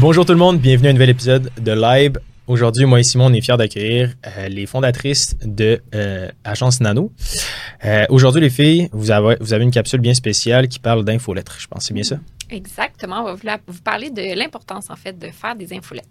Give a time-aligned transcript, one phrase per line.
[0.00, 2.18] Bonjour tout le monde, bienvenue à un nouvel épisode de Live.
[2.46, 7.12] Aujourd'hui, moi et Simon, on est fiers d'accueillir euh, les fondatrices de euh, Agence Nano.
[7.84, 11.56] Euh, Aujourd'hui, les filles, vous avez, une capsule bien spéciale qui parle d'infolettres.
[11.60, 12.16] Je pense c'est bien ça?
[12.48, 13.20] Exactement.
[13.20, 16.08] On va vous, parler de l'importance, en fait, de faire des infolettes.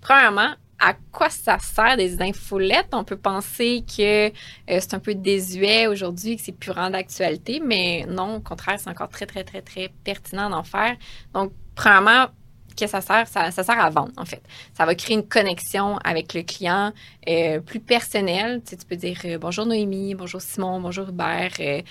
[0.00, 2.88] Premièrement, à quoi ça sert des infolettes?
[2.92, 4.32] On peut penser que
[4.66, 8.88] c'est un peu désuet aujourd'hui, que c'est plus vraiment d'actualité, mais non, au contraire, c'est
[8.88, 10.96] encore très, très, très, très pertinent d'en faire.
[11.34, 12.28] Donc, premièrement,
[12.76, 13.26] que ça sert?
[13.26, 14.42] Ça, ça sert à vendre, en fait.
[14.74, 16.92] Ça va créer une connexion avec le client
[17.28, 18.62] euh, plus personnelle.
[18.64, 21.82] Tu, peux dire euh, bonjour Noémie, bonjour Simon, bonjour Hubert, euh,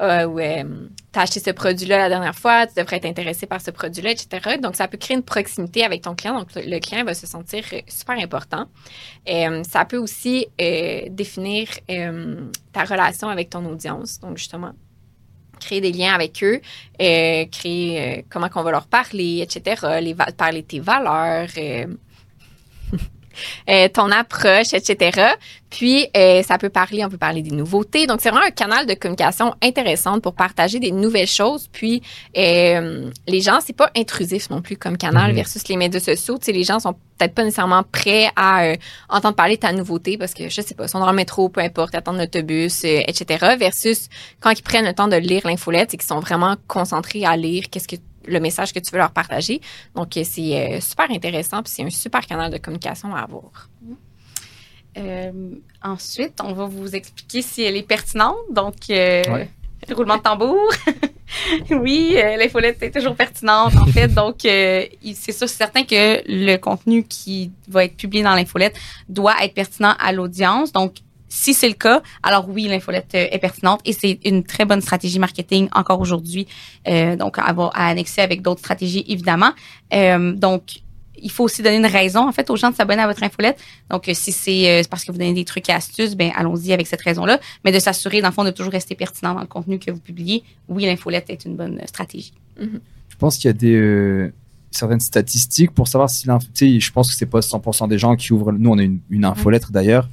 [0.00, 3.60] euh, ou tu as acheté ce produit-là la dernière fois, tu devrais être intéressé par
[3.60, 4.58] ce produit-là, etc.
[4.60, 6.38] Donc, ça peut créer une proximité avec ton client.
[6.38, 8.66] Donc, le client va se sentir super important.
[9.26, 11.68] Ça peut aussi définir
[12.72, 14.18] ta relation avec ton audience.
[14.20, 14.72] Donc, justement,
[15.62, 16.60] créer des liens avec eux,
[17.00, 20.00] euh, créer euh, comment qu'on va leur parler, etc.
[20.00, 21.48] Les parler de tes valeurs,
[23.68, 25.32] euh, ton approche, etc.
[25.70, 28.06] Puis, euh, ça peut parler, on peut parler des nouveautés.
[28.06, 31.68] Donc, c'est vraiment un canal de communication intéressant pour partager des nouvelles choses.
[31.72, 32.02] Puis,
[32.36, 35.36] euh, les gens, c'est pas intrusif non plus comme canal Mhm.
[35.36, 36.36] versus les médias sociaux.
[36.38, 38.74] Tu sais, les gens sont peut-être pas nécessairement prêts à euh,
[39.08, 41.48] entendre parler de ta nouveauté parce que, je sais pas, ils sont dans le métro,
[41.48, 43.54] peu importe, attendent l'autobus, euh, etc.
[43.58, 44.08] Versus
[44.40, 47.64] quand ils prennent le temps de lire l'infolette et qu'ils sont vraiment concentrés à lire
[47.70, 49.60] qu'est-ce que le message que tu veux leur partager.
[49.94, 53.68] Donc, euh, c'est euh, super intéressant puis c'est un super canal de communication à avoir.
[54.98, 55.32] Euh,
[55.82, 58.36] ensuite, on va vous expliquer si elle est pertinente.
[58.50, 59.48] Donc, euh, Ouais.
[59.94, 60.58] roulement de tambour.
[61.70, 64.08] oui, euh, l'infolette est toujours pertinente, en fait.
[64.08, 64.84] Donc, euh,
[65.14, 68.76] c'est sûr, c'est certain que le contenu qui va être publié dans l'infolette
[69.08, 70.72] doit être pertinent à l'audience.
[70.72, 70.96] Donc,
[71.34, 74.82] si c'est le cas, alors oui, l'infolette euh, est pertinente et c'est une très bonne
[74.82, 76.46] stratégie marketing encore aujourd'hui.
[76.88, 79.52] Euh, donc, à, avoir- à annexer avec d'autres stratégies, évidemment.
[79.94, 80.62] Euh, donc,
[81.24, 83.58] il faut aussi donner une raison, en fait, aux gens de s'abonner à votre infolette.
[83.88, 86.86] Donc, si c'est euh, parce que vous donnez des trucs et astuces, ben allons-y avec
[86.86, 87.40] cette raison-là.
[87.64, 90.00] Mais de s'assurer, dans le fond, de toujours rester pertinent dans le contenu que vous
[90.00, 90.42] publiez.
[90.68, 92.34] Oui, l'infolette est une bonne stratégie.
[93.08, 94.32] Je pense qu'il y a des euh,
[94.70, 96.46] certaines statistiques pour savoir si l'info.
[96.54, 98.52] Tu sais, je pense que c'est pas 100% des gens qui ouvrent.
[98.52, 100.08] Nous, on a une, une infolettre d'ailleurs.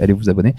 [0.00, 0.54] Allez vous abonner.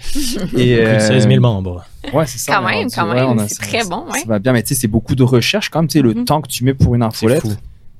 [0.56, 1.84] Et Plus de 16 000 membres.
[2.12, 2.54] Ouais, c'est ça.
[2.54, 4.20] Quand même, quand même, a- c'est très bon, ouais.
[4.20, 5.88] Ça va bien, mais tu sais, c'est beaucoup de recherche quand même.
[5.88, 6.24] Tu sais, le Mhm.
[6.24, 7.52] temps que tu mets pour une C'est fou.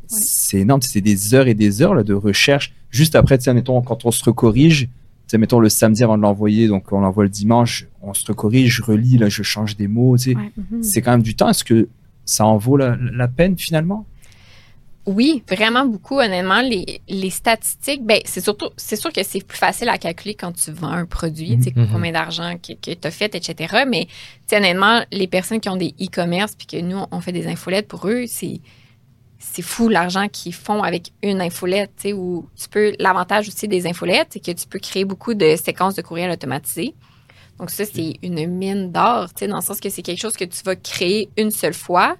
[0.07, 0.83] c'est énorme.
[0.83, 2.73] C'est des heures et des heures là, de recherche.
[2.91, 4.89] Juste après, tu sais, mettons, quand on se recorrige, tu
[5.29, 8.75] sais, mettons le samedi avant de l'envoyer, donc on l'envoie le dimanche, on se recorrige,
[8.77, 10.17] je relis, là, je change des mots.
[10.17, 10.51] Tu sais, Ouais.
[10.83, 11.49] C'est quand même du temps.
[11.49, 11.89] Est-ce que
[12.25, 14.07] ça en vaut la, la peine finalement?
[15.13, 16.19] Oui, vraiment beaucoup.
[16.21, 20.35] Honnêtement, les, les statistiques, ben, c'est surtout, c'est sûr que c'est plus facile à calculer
[20.35, 21.89] quand tu vends un produit, tu sais, Mhm.
[21.93, 23.85] combien d'argent que, que tu as fait, etc.
[23.89, 24.07] Mais,
[24.53, 28.07] honnêtement, les personnes qui ont des e-commerce puis que nous, on fait des infolettes pour
[28.07, 28.61] eux, c'est,
[29.41, 33.67] c'est fou l'argent qu'ils font avec une infolette, tu sais, où tu peux, l'avantage aussi
[33.67, 36.95] des infolettes, c'est que tu peux créer beaucoup de séquences de courriel automatisées.
[37.59, 40.37] Donc, ça, c'est une mine d'or, tu sais, dans le sens que c'est quelque chose
[40.37, 42.17] que tu vas créer une seule fois.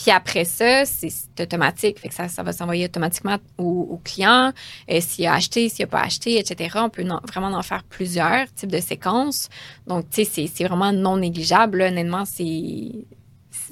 [0.00, 1.10] Puis après ça, c'est
[1.40, 1.98] automatique.
[1.98, 4.52] Fait que ça, ça va s'envoyer automatiquement au, au client.
[4.90, 6.76] Euh, s'il a acheté, s'il n'a pas acheté, etc.
[6.80, 9.48] On peut en- vraiment en faire plusieurs types de séquences.
[9.88, 11.78] Donc, tu sais, c'est- vraiment non négligeable.
[11.78, 11.88] là.
[11.88, 12.92] Honnêtement, c'est...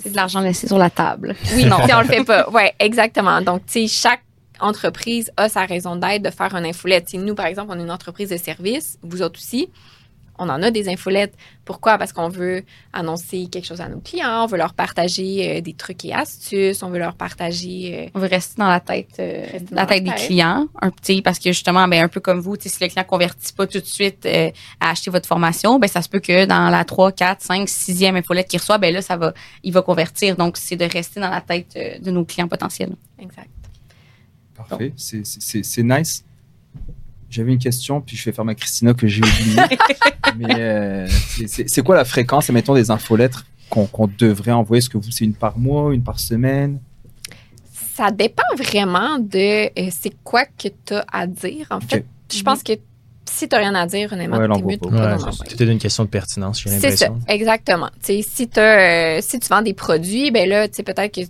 [0.00, 1.34] C'est de l'argent laissé sur la table.
[1.54, 2.50] Oui, non, si on le fait pas.
[2.50, 3.40] Ouais, exactement.
[3.40, 4.22] Donc, tu sais, chaque
[4.60, 7.06] entreprise a sa raison d'être de faire une infolette.
[7.06, 8.98] Tu sais, nous, par exemple, on est une entreprise de service.
[9.02, 9.70] Vous autres aussi.
[10.38, 11.34] On en a des infolettes.
[11.64, 11.98] Pourquoi?
[11.98, 14.44] Parce qu'on veut annoncer quelque chose à nos clients.
[14.44, 16.82] On veut leur partager euh, des trucs et astuces.
[16.82, 18.06] On veut leur partager...
[18.06, 20.26] euh, On veut rester dans la tête, euh, dans la tête des tête.
[20.26, 23.52] clients, un petit parce que justement, ben un peu comme vous, si le client convertit
[23.52, 26.68] pas tout de suite euh, à acheter votre formation, ben ça se peut que dans
[26.70, 29.32] la 3, 4, 5, 6e infolette qu'il reçoit, ben là ça va,
[29.62, 30.36] il va convertir.
[30.36, 32.94] Donc c'est de rester dans la tête euh, de nos clients potentiels.
[33.18, 33.48] exact.
[34.56, 36.24] Parfait, c'est nice.
[37.30, 39.78] J'avais une question, puis je vais faire ma Christina que j'ai oubliée.
[40.38, 41.06] Mais euh,
[41.46, 44.78] c'est- quoi la fréquence, mettons, des infolettres qu'on qu'on devrait envoyer?
[44.78, 46.80] Est-ce que vous, c'est une par mois, une par semaine?
[47.94, 51.66] Ça dépend vraiment de euh, c'est quoi que tu as à dire.
[51.70, 52.72] En fait, je pense que
[53.28, 55.16] si tu rien à dire, honnêtement, Ouais, t'es mieux de pas.
[55.16, 57.18] Ouais, c'était une question de pertinence, j'ai C'est ça, l'impression.
[57.34, 57.88] exactement.
[58.00, 61.12] Tu sais, si, t'as, euh, si tu vends des produits, ben là, tu sais, peut-être
[61.12, 61.22] que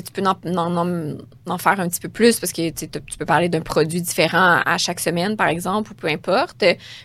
[0.00, 1.16] tu peux en, en- en-
[1.46, 4.78] en faire un petit peu plus parce que tu peux parler d'un produit différent à
[4.78, 6.64] chaque semaine, par exemple, ou peu importe,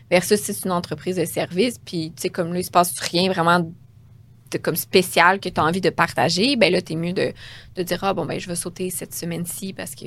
[0.10, 2.98] versus si c'est une entreprise de service, puis tu sais, comme là, il se passe
[3.00, 6.96] rien vraiment de, comme spécial que tu as envie de partager, ben là, tu es
[6.96, 7.34] mieux de,
[7.76, 10.06] de dire, ah bon, ben je vais sauter cette semaine-ci parce que,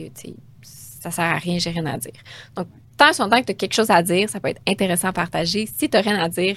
[0.62, 2.12] ça sert à rien, j'ai rien à dire.
[2.56, 5.67] Donc, tant que tu as quelque chose à dire, ça peut être intéressant à partager.
[5.67, 6.56] Si tu n'as rien à dire,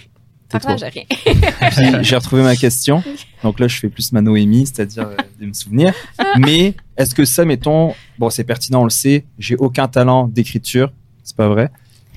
[0.50, 1.04] Partage rien.
[1.08, 3.04] Puis j'ai retrouvé ma question.
[3.44, 5.94] Donc là, je fais plus ma Noémie, c'est-à-dire euh, de me souvenir.
[6.38, 10.92] Mais est-ce que ça, mettons, bon, c'est pertinent, on le sait, j'ai aucun talent d'écriture,
[11.24, 11.70] c'est pas vrai.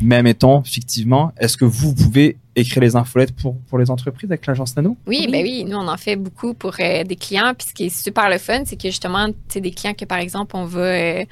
[0.03, 4.45] Mais mettons, fictivement, est-ce que vous pouvez écrire les infolettes pour, pour les entreprises avec
[4.47, 4.97] l'agence Nano?
[5.07, 5.33] Oui, Oui.
[5.33, 7.53] ben oui, nous on en fait beaucoup pour euh, des clients.
[7.57, 10.05] Puis ce qui est super le fun, c'est que justement, tu sais, des clients que
[10.05, 11.25] par exemple on va euh,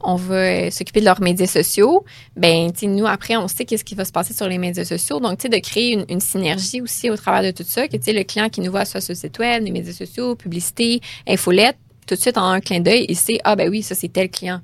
[0.00, 2.04] on va euh, s'occuper de leurs médias sociaux.
[2.36, 4.84] Ben, tu sais, nous après on sait qu'est-ce qui va se passer sur les médias
[4.84, 5.18] sociaux.
[5.20, 7.96] Donc, tu sais, de créer une, une synergie aussi au travers de tout ça, que
[7.96, 10.34] tu sais, le client qui nous voit soit sur le site web, les médias sociaux,
[10.36, 13.94] publicité, infolette, tout de suite en un clin d'œil, il sait ah ben oui, ça
[13.94, 14.60] c'est tel client,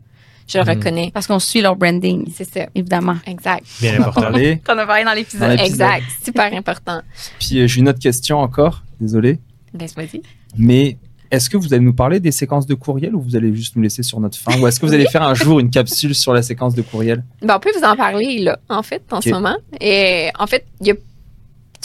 [0.46, 0.70] je le Mhm.
[0.70, 1.10] reconnais.
[1.12, 3.16] Parce qu'on suit leur branding, C'est ça, évidemment.
[3.26, 4.20] exact, Bien important.
[4.22, 4.60] parlé.
[4.64, 5.58] Qu'on a parlé dans l'épisode.
[5.60, 7.02] exact, super important.
[7.40, 9.38] Puis euh, j'ai une autre question encore, désolé.
[9.74, 10.22] Ben vas-y.
[10.56, 10.96] Mais
[11.30, 13.82] est-ce que vous allez nous parler des séquences de courriel ou vous allez juste nous
[13.82, 14.58] laisser sur notre fin?
[14.60, 17.24] Ou est-ce que vous allez faire un jour une capsule sur la séquence de courriel?
[17.42, 19.56] Ben, on peut vous en parler là, en fait, en ce moment.
[19.80, 20.94] Et en fait, il y a.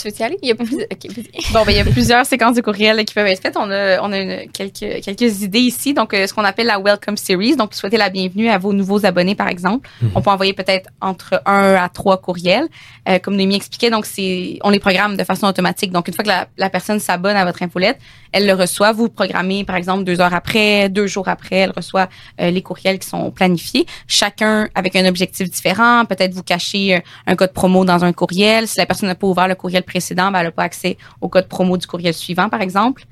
[0.02, 0.38] Tu veux y aller?
[0.42, 0.66] Il y a plus.
[0.76, 0.86] Vas-y.
[1.52, 3.56] Bon, ben, il y a plusieurs séquences de courriel qui peuvent être faites.
[3.58, 5.92] On a, on a une- quelques, quelques idées ici.
[5.92, 7.54] Donc, euh, ce qu'on appelle la Welcome Series.
[7.54, 9.90] Donc, souhaiter la bienvenue à vos nouveaux abonnés, par exemple.
[10.00, 10.12] Mhm.
[10.14, 12.66] On peut envoyer peut-être entre un à trois courriels.
[13.10, 15.92] Euh, comme Noémie expliquait, donc, c'est, on les programme de façon automatique.
[15.92, 17.98] Donc, une fois que la, la personne s'abonne à votre infolette,
[18.32, 18.92] elle le reçoit.
[18.92, 22.08] Vous programmez, par exemple, deux heures après, deux jours après, elle reçoit
[22.40, 23.86] euh, les courriels qui sont planifiés.
[24.06, 26.04] Chacun avec un objectif différent.
[26.04, 28.68] Peut-être vous cachez euh, un code promo dans un courriel.
[28.68, 31.28] Si la personne n'a pas ouvert le courriel précédent, ben, elle n'a pas accès au
[31.28, 33.04] code promo du courriel suivant, par exemple.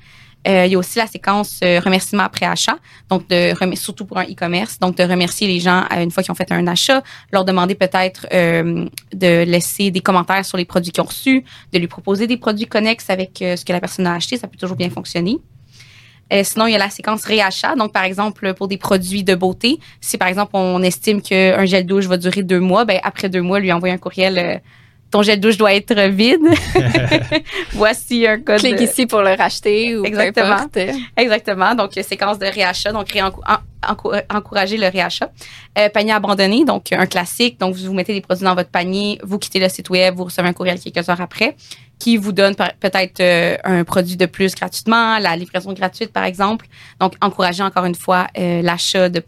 [0.46, 2.76] Euh, il y a aussi la séquence euh, remerciement après achat,
[3.10, 3.24] donc
[3.74, 6.50] surtout pour un e-commerce, donc de remercier les gens euh, une fois qu'ils ont fait
[6.52, 7.02] un achat,
[7.32, 11.88] leur demander peut-être de laisser des commentaires sur les produits qu'ils ont reçus, de lui
[11.88, 14.90] proposer des produits connexes avec ce que la personne a acheté, ça peut toujours bien
[14.90, 15.38] fonctionner.
[16.42, 17.74] Sinon, il y a la séquence réachat.
[17.74, 21.86] Donc, par exemple, pour des produits de beauté, si par exemple on estime qu'un gel
[21.86, 24.60] douche va durer deux mois, ben après deux mois, lui envoyer un courriel.
[25.10, 26.40] Ton gel douche doit être vide.
[27.72, 28.58] Voici un code.
[28.58, 30.66] Clique ici pour le racheter ou Exactement.
[30.70, 31.00] peu importe.
[31.16, 31.74] Exactement.
[31.74, 33.08] Donc, séquence de réachat, donc
[34.30, 35.30] encourager le réachat.
[35.78, 37.58] Euh, panier abandonné, donc un classique.
[37.58, 40.48] Donc, vous mettez des produits dans votre panier, vous quittez le site web, vous recevez
[40.48, 41.56] un courriel quelques heures après
[41.98, 46.66] qui vous donne peut-être euh, un produit de plus gratuitement, la livraison gratuite, par exemple.
[47.00, 49.22] Donc, encourager encore une fois euh, l'achat de,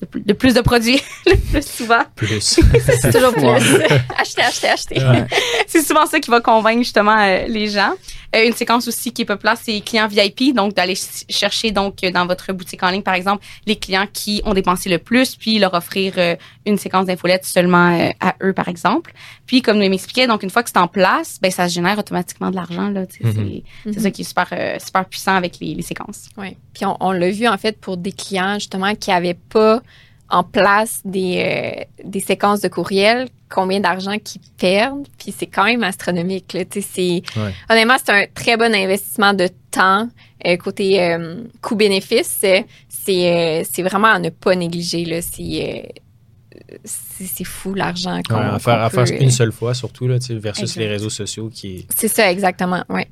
[0.00, 2.02] de, plus- de plus de produits le plus souvent.
[2.14, 2.40] Plus.
[3.00, 3.44] C'est toujours plus.
[4.18, 4.98] acheter, acheter, acheter.
[4.98, 5.26] Ouais.
[5.66, 7.92] c'est souvent ça qui va convaincre justement euh, les gens.
[8.34, 11.70] Euh, une séquence aussi qui est populaire, c'est les clients VIP, donc d'aller ch- chercher
[11.70, 14.98] donc euh, dans votre boutique en ligne par exemple les clients qui ont dépensé le
[14.98, 16.34] plus, puis leur offrir euh,
[16.66, 19.12] une séquence d'infolettes seulement euh, à eux par exemple.
[19.46, 22.50] Puis comme nous m'expliquait, donc une fois que c'est en place, ben ça génère automatiquement
[22.50, 23.02] de l'argent là.
[23.20, 23.62] Mhm.
[23.84, 26.28] C'est c'est ça qui est super euh, super puissant avec les, les séquences.
[26.36, 26.56] Oui.
[26.74, 29.80] Puis on, on l'a vu en fait pour des clients justement qui n'avaient pas
[30.28, 31.42] en place des,
[31.78, 35.06] euh, des séquences de courriel, combien d'argent qu'ils perdent.
[35.18, 36.52] Puis c'est quand même astronomique.
[36.52, 36.64] Là.
[36.64, 37.52] Tu sais, C'est, Ouais.
[37.70, 40.08] Honnêtement, c'est un très bon investissement de temps.
[40.46, 42.64] Euh, côté euh, coût-bénéfice, c'est,
[43.08, 45.04] euh, c'est vraiment à ne pas négliger.
[45.04, 45.22] Là.
[45.22, 49.28] C'est, euh, c'est, c'est fou l'argent qu'on, Ouais, à faire, à qu'on faire peut, une
[49.28, 50.80] euh, seule fois, surtout, là, tu sais, versus Exact.
[50.80, 52.82] les réseaux sociaux qui est C'est ça, exactement.
[52.88, 53.08] Ouais.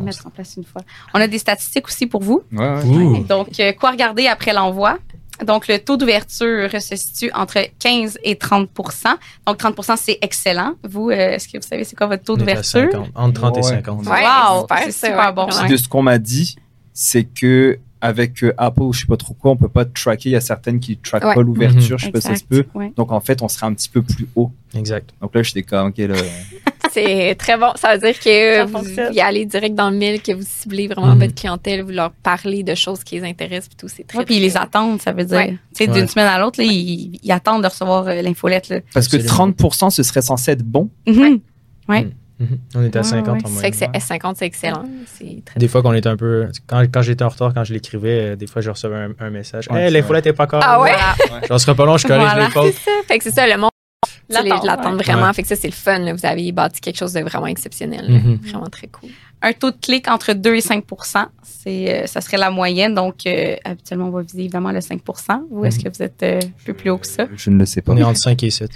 [0.00, 0.82] Mettre en place une fois.
[1.12, 2.42] On a des statistiques aussi pour vous.
[2.52, 3.20] Ouais, ouais.
[3.28, 4.96] Donc, euh, quoi regarder après l'envoi?
[5.46, 8.66] Donc, le taux d'ouverture se situe entre 15 et 30%
[9.46, 10.74] Donc, 30% c'est excellent.
[10.82, 12.90] Vous, euh, est-ce que vous savez c'est quoi votre taux d'ouverture?
[12.92, 13.62] 50, entre 30 et Ouais.
[13.68, 14.06] 50.
[14.06, 15.46] Ouais, Wow, c'est super ouais, bon.
[15.46, 16.56] Puis de ce qu'on m'a dit,
[16.92, 20.28] c'est que avec euh, Apple ou je sais pas trop quoi, on peut pas tracker.
[20.28, 21.34] Il y a certaines qui traquent Ouais.
[21.34, 21.98] pas l'ouverture.
[21.98, 22.64] Je sais pas si ça se peut.
[22.74, 22.92] ouais.
[22.96, 24.52] Donc en fait, on serait un petit peu plus haut.
[24.76, 25.10] Exact.
[25.20, 26.14] Donc là, j'étais comme, ok, là,
[26.92, 27.72] C'est très bon.
[27.76, 29.12] Ça veut dire que vous fonctionne.
[29.14, 31.20] y allez direct dans le mille, que vous ciblez vraiment Mhm.
[31.20, 33.88] votre clientèle, vous leur parlez de choses qui les intéressent, puis tout.
[33.88, 34.18] C'est très.
[34.18, 35.36] Ouais, puis ils les attendent, ça veut dire.
[35.36, 35.50] Ouais.
[35.76, 35.94] Tu sais, Ouais.
[35.98, 38.72] d'une semaine à l'autre, ils, ils attendent de recevoir euh, l'infolette.
[38.94, 39.52] parce que Absolument.
[39.52, 40.90] 30%, ce serait censé être bon.
[41.06, 41.40] Mhm.
[42.76, 43.40] On était à Ouais, 50 ouais.
[43.44, 43.70] en C'est moyenne.
[43.72, 44.84] que c'est S50, c'est excellent.
[45.44, 45.58] Très.
[45.58, 46.46] Des fois qu'on était un peu.
[46.68, 49.30] Quand, quand j'étais en retard, quand je l'écrivais, euh, des fois je recevais un, un
[49.30, 49.66] message.
[49.72, 50.60] Ouais, hey, l'infolette est pas encore.
[50.64, 50.92] Ah ouais?
[51.28, 51.46] Voilà.
[51.48, 52.44] J'en serai pas long, je corrige Voilà.
[52.44, 52.74] les fautes.
[52.74, 52.96] C'est ça.
[53.08, 53.70] Fait que c'est ça, le monde.
[54.28, 55.04] L'attendre ouais.
[55.04, 55.26] vraiment.
[55.26, 55.32] Ouais.
[55.32, 55.98] Fait que ça, c'est le fun.
[55.98, 56.12] là.
[56.12, 58.06] Vous avez bâti quelque chose de vraiment exceptionnel.
[58.10, 58.38] Mhm.
[58.42, 59.10] Vraiment très cool.
[59.40, 60.84] Un taux de clic entre 2 et 5
[61.42, 62.94] c'est, euh, ça serait la moyenne.
[62.94, 65.00] Donc, euh, habituellement, on va viser évidemment le 5
[65.50, 67.26] Vous, est-ce que vous êtes euh, un peu plus haut que ça?
[67.36, 67.92] Je ne le sais pas.
[67.92, 68.70] On est entre 5 et 7.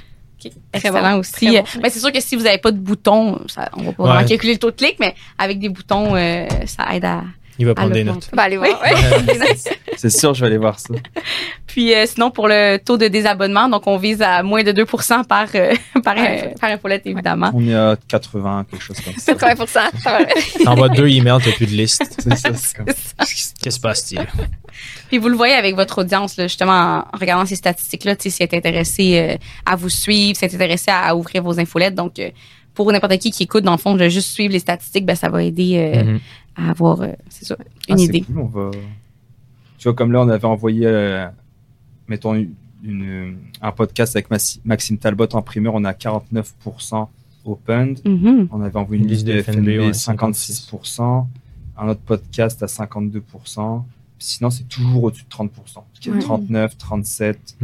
[0.44, 1.46] Ok, Très Excellent bon, aussi.
[1.50, 4.02] bon, Mais c'est sûr que si vous n'avez pas de bouton, ça, on va pas
[4.04, 4.08] Ouais.
[4.10, 7.22] vraiment calculer le taux de clic, mais avec des boutons, euh, ça aide à,
[7.62, 8.28] Il va prendre des notes.
[8.36, 8.70] Aller voir.
[8.82, 8.90] Oui.
[8.90, 9.54] ouais.
[9.96, 10.94] C'est sûr, je vais aller voir ça.
[11.68, 14.84] Puis euh, sinon, pour le taux de désabonnement, donc on vise à moins de 2
[14.84, 15.72] par, euh,
[16.04, 16.54] par, euh, Ouais.
[16.60, 17.50] par infolette, évidemment.
[17.54, 19.34] On est à 80, quelque chose comme ça.
[19.34, 20.18] 80 ça va.
[20.64, 22.02] T'envoies deux emails, t'as plus de liste.
[22.18, 22.50] C'est ça,
[22.84, 24.26] Qu'est-ce qui se passe-t-il?
[25.08, 28.30] Puis vous le voyez avec votre audience, là, justement, en regardant ces statistiques-là, tu sais,
[28.30, 31.42] si elle est intéressée euh, à vous suivre, si elle est intéressée à, à ouvrir
[31.44, 31.94] vos infolettes.
[31.94, 32.30] Donc, euh,
[32.74, 35.28] pour n'importe qui qui écoute, dans le fond, de juste suivre les statistiques, ben, ça
[35.28, 36.20] va aider euh, Mhm.
[36.56, 37.56] À avoir, euh, c'est ça,
[37.88, 38.20] une Ah, c'est idée.
[38.22, 38.70] cool, on va-
[39.78, 41.26] Tu vois, comme là, on avait envoyé, euh,
[42.08, 42.54] mettons, une-
[42.84, 44.28] une- un podcast avec
[44.64, 47.10] Maxime Talbot en primeur, on a 49%
[47.44, 47.96] open.
[48.04, 48.48] Mhm.
[48.52, 51.28] On avait envoyé une liste de FNB, ouais, 56%.
[51.76, 53.84] Un autre podcast à 52%.
[54.18, 55.84] Sinon, c'est toujours au-dessus de 30%.
[56.06, 56.18] Ouais.
[56.20, 57.56] 39, 37,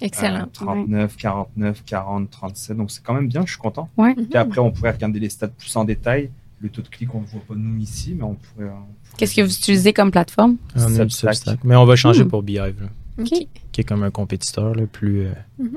[0.00, 0.42] Excellent.
[0.42, 2.76] euh, 39, 49, 40, 37.
[2.76, 3.88] Donc, c'est quand même bien, je suis content.
[3.96, 4.14] Ouais.
[4.14, 6.30] Puis après, on pourrait regarder les stats plus en détail.
[6.60, 8.70] Le taux de clic, on ne le voit pas nous ici, mais on pourrait.
[9.18, 10.56] Qu'est-ce que vous utilisez comme plateforme?
[10.76, 11.10] Substack.
[11.10, 11.58] Substack.
[11.64, 12.28] Mais on va changer Hmm.
[12.28, 13.24] pour Beehive, là,
[13.72, 15.26] qui est comme un compétiteur le plus.
[15.26, 15.70] euh, Mhm.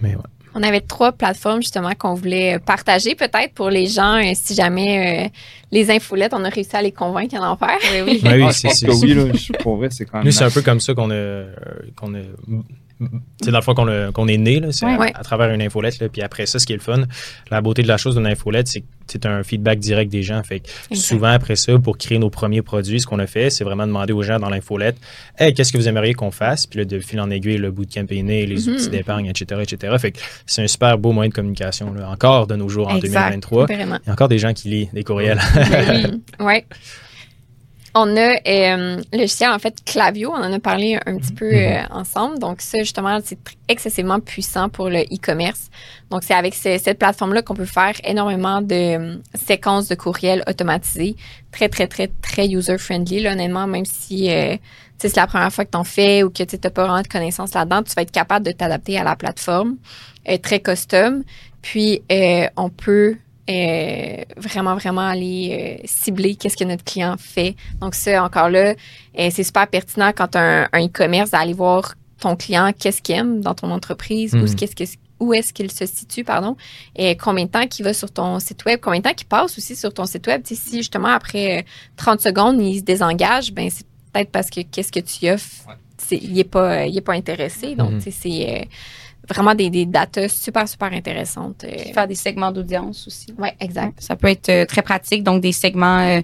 [0.00, 0.22] mais ouais.
[0.56, 5.26] On avait trois plateformes justement qu'on voulait partager peut-être pour les gens euh, si jamais
[5.26, 5.28] euh,
[5.72, 7.76] les infolettes, on a réussi à les convaincre d'en faire.
[7.92, 8.20] Oui, oui.
[8.24, 9.24] Oui, Ah, c'est- oui, là,
[9.60, 10.26] pour vrai, c'est quand même.
[10.26, 11.14] Nous, c'est un peu comme ça qu'on a.
[11.14, 11.52] euh,
[11.96, 12.18] qu'on a
[13.42, 14.92] c'est dans le fond qu'on est né, là, c'est Ouais.
[14.94, 15.12] à, Ouais.
[15.14, 15.98] à travers une infolette.
[16.00, 17.02] Là, puis après ça, ce qui est le fun,
[17.50, 20.42] la beauté de la chose d'une infolette, c'est que c'est un feedback direct des gens.
[20.42, 23.62] Fait que souvent, après ça, pour créer nos premiers produits, ce qu'on a fait, c'est
[23.64, 24.96] vraiment demander aux gens dans l'infolette
[25.38, 28.06] Hey, qu'est-ce que vous aimeriez qu'on fasse Puis là, de fil en aiguille, le bootcamp
[28.08, 28.74] est né, les Mhm.
[28.74, 29.94] outils d'épargne, etc., etc.
[29.98, 32.96] Fait que c'est un super beau moyen de communication, là, encore de nos jours en
[32.96, 33.10] Exact.
[33.30, 33.66] 2023.
[33.66, 33.98] Vraiment.
[34.04, 35.40] Il y a encore des gens qui lisent des courriels.
[35.54, 36.44] Ben oui.
[36.46, 36.64] ouais.
[37.96, 40.30] On a euh, le logiciel, en fait, Clavio.
[40.32, 42.40] On en a parlé un petit peu euh, ensemble.
[42.40, 45.70] Donc, ça, justement, c'est excessivement puissant pour le e-commerce.
[46.10, 50.42] Donc, c'est avec ce- cette plateforme-là qu'on peut faire énormément de euh, séquences de courriels
[50.48, 51.14] automatisées.
[51.52, 54.56] Très, très, très, très user-friendly, là, honnêtement, même si euh,
[54.98, 57.06] c'est la première fois que tu en fais ou que tu n'as pas vraiment de
[57.06, 59.76] connaissances là-dedans, tu vas être capable de t'adapter à la plateforme.
[60.28, 61.22] Euh, très custom.
[61.62, 63.16] Puis, euh, on peut
[63.50, 67.54] euh, vraiment, vraiment aller euh, cibler qu'est-ce que notre client fait.
[67.80, 68.74] Donc, ça, encore là,
[69.18, 73.02] euh, c'est super pertinent quand tu as un, un e-commerce d'aller voir ton client, qu'est-ce
[73.02, 74.54] qu'il aime dans ton entreprise, où, Mhm.
[74.54, 76.56] qu'est-ce que- où est-ce qu'il se situe, pardon,
[76.96, 79.56] et combien de temps qu'il va sur ton site web, combien de temps qu'il passe
[79.58, 80.42] aussi sur ton site web.
[80.44, 81.62] Si justement, après euh,
[81.96, 85.74] 30 secondes, il se désengage, ben c'est peut-être parce que qu'est-ce que tu offres, Ouais.
[85.98, 87.74] c'est- il n'est pas, il est pas intéressé.
[87.74, 88.00] Donc, Mhm.
[88.00, 88.64] c'est euh,
[89.28, 91.64] vraiment des, des datas super, super intéressantes.
[91.64, 91.92] euh.
[91.92, 93.32] Faire des segments d'audience aussi.
[93.38, 94.00] Ouais, exact.
[94.00, 95.22] Ça peut être euh, très pratique.
[95.22, 96.20] Donc, des segments euh,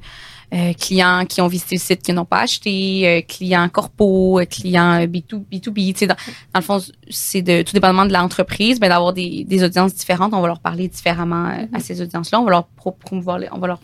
[0.53, 4.45] euh, clients qui ont visité le site qui n'ont pas acheté, euh, clients corpo, euh,
[4.45, 5.93] clients euh, B2, B2B.
[5.93, 6.17] Tu sais, dans,
[6.53, 10.35] dans le fond, c'est de tout dépendamment de l'entreprise, ben, d'avoir des, des audiences différentes.
[10.35, 12.41] On va leur parler différemment à ces audiences-là.
[12.41, 13.81] On va leur pro- promouvoir, on va leur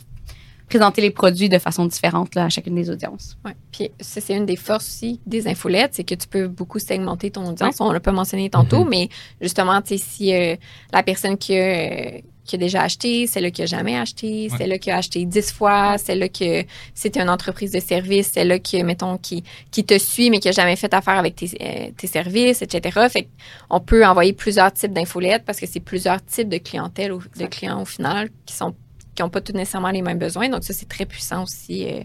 [0.68, 3.36] présenter les produits de façon différente là, à chacune des audiences.
[3.44, 3.52] Ouais.
[3.72, 7.30] Puis ça, c'est une des forces aussi des infolettes, c'est que tu peux beaucoup segmenter
[7.30, 7.80] ton audience.
[7.80, 8.90] On l'a pas mentionné tantôt, Mhm.
[8.90, 9.08] mais
[9.40, 10.56] justement, tu sais, si euh,
[10.92, 14.58] la personne qui a, euh, qui a déjà acheté, celle-là qui a jamais acheté, Ouais.
[14.58, 18.80] celle-là qui a acheté dix fois, celle-là que c'était une entreprise de service, celle-là qui,
[18.84, 19.42] mettons, qui,
[19.72, 23.08] qui te suit, mais qui a jamais fait affaire avec tes, euh, tes services, etc.
[23.10, 23.28] Fait
[23.68, 27.46] on peut envoyer plusieurs types d'infolettes parce que c'est plusieurs types de clientèle, ou- de
[27.46, 28.74] clients au final, qui sont
[29.16, 30.48] qui n'ont pas tous nécessairement les mêmes besoins.
[30.48, 32.02] Donc, ça, c'est très puissant aussi euh,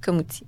[0.00, 0.44] comme outil.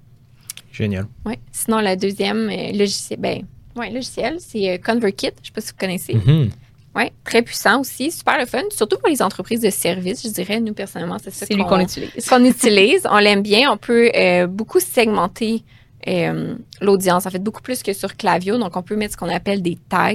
[0.73, 1.07] Génial.
[1.25, 1.39] Ouais.
[1.53, 3.43] Sinon, la deuxième euh, logiciel, ben,
[3.77, 5.31] ouais, logiciel, c'est euh, ConvertKit.
[5.43, 6.15] Je sais pas si vous connaissez.
[6.15, 6.51] Mhm.
[6.97, 10.61] Ouais, très puissant aussi, super le fun, surtout pour les entreprises de services, je dirais.
[10.61, 12.11] Nous, personnellement, c'est ça C'est lui qu'on utilise.
[12.29, 13.07] qu'on utilise.
[13.11, 13.71] On l'aime bien.
[13.73, 15.65] On peut euh, beaucoup segmenter
[16.07, 18.59] euh, l'audience, en fait, beaucoup plus que sur Clavio.
[18.59, 20.15] Donc, on peut mettre ce qu'on appelle des tags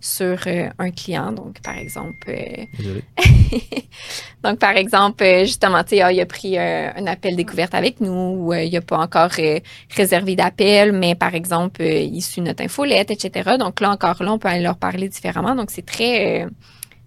[0.00, 1.32] sur euh, un client.
[1.32, 3.00] Donc, par exemple, euh,
[4.44, 8.00] donc, par exemple, justement, tu sais, ah, il a pris euh, un appel découverte avec
[8.00, 9.58] nous, ou euh, il n'a pas encore euh,
[9.96, 13.56] réservé d'appel, mais par exemple, euh, il suit notre infolette, etc.
[13.58, 15.54] Donc là, encore là, on peut aller leur parler différemment.
[15.54, 16.50] Donc, c'est très, euh,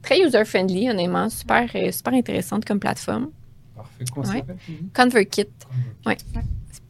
[0.01, 3.29] très user-friendly, honnêtement, super, super intéressante comme plateforme.
[3.75, 4.05] Parfait.
[4.13, 4.43] Comment Ouais.
[4.93, 5.47] ConvertKit.
[6.05, 6.17] Ouais.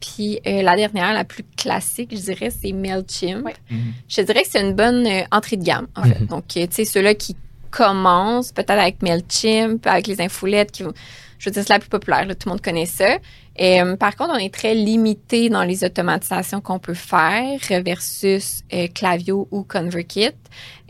[0.04, 3.44] Puis euh, la dernière, la plus classique, je dirais, c'est MailChimp.
[3.44, 3.54] Ouais.
[3.70, 3.92] Mhm.
[4.08, 6.20] Je dirais que c'est une bonne euh, entrée de gamme, en fait.
[6.20, 6.26] Mhm.
[6.26, 7.36] Donc, euh, tu sais, ceux-là qui
[7.70, 10.92] commencent peut-être avec MailChimp, avec les infolettes, qui, vont-
[11.38, 13.16] je veux dire, c'est la plus populaire, là, tout le monde connaît ça.
[13.60, 18.88] Euh, par contre, on est très limité dans les automatisations qu'on peut faire versus euh,
[18.92, 20.30] Clavio ou ConvertKit.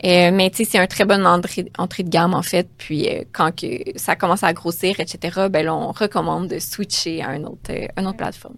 [0.03, 2.67] Euh, mais tu sais, c'est un très bonne entrée, entrée de gamme, en fait.
[2.77, 7.21] Puis euh, quand que ça commence à grossir, etc., ben là, on recommande de switcher
[7.21, 8.55] à un autre, euh, une autre plateforme.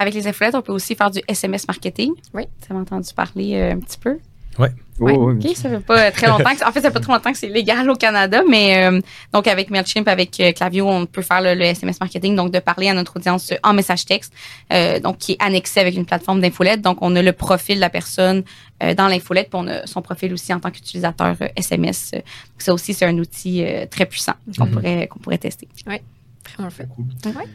[0.00, 2.12] Avec les infolettes, on peut aussi faire du SMS marketing.
[2.34, 2.44] Oui.
[2.66, 4.18] Tu as entendu parler euh, un petit peu?
[4.58, 4.64] Oh,
[4.98, 6.44] Ouais, ouais, OK, ça fait pas très longtemps.
[6.44, 9.00] Que, en fait, ça fait pas très longtemps que c'est légal au Canada, mais euh,
[9.32, 12.58] donc avec Mailchimp, avec euh, Clavio, on peut faire le, le SMS marketing, donc de
[12.58, 14.32] parler à notre audience en message texte,
[14.72, 16.82] euh, donc qui est annexé avec une plateforme d'infolette.
[16.82, 18.42] Donc, on a le profil de la personne
[18.82, 22.10] euh, dans l'infolette, puis on a son profil aussi en tant qu'utilisateur euh, SMS.
[22.12, 22.22] Donc,
[22.58, 24.70] ça aussi, c'est un outil euh, très puissant qu'on Mhm.
[24.72, 25.68] pourrait qu'on pourrait tester.
[25.86, 26.84] Vraiment fun.
[27.22, 27.36] C'est cool.
[27.40, 27.48] Ouais.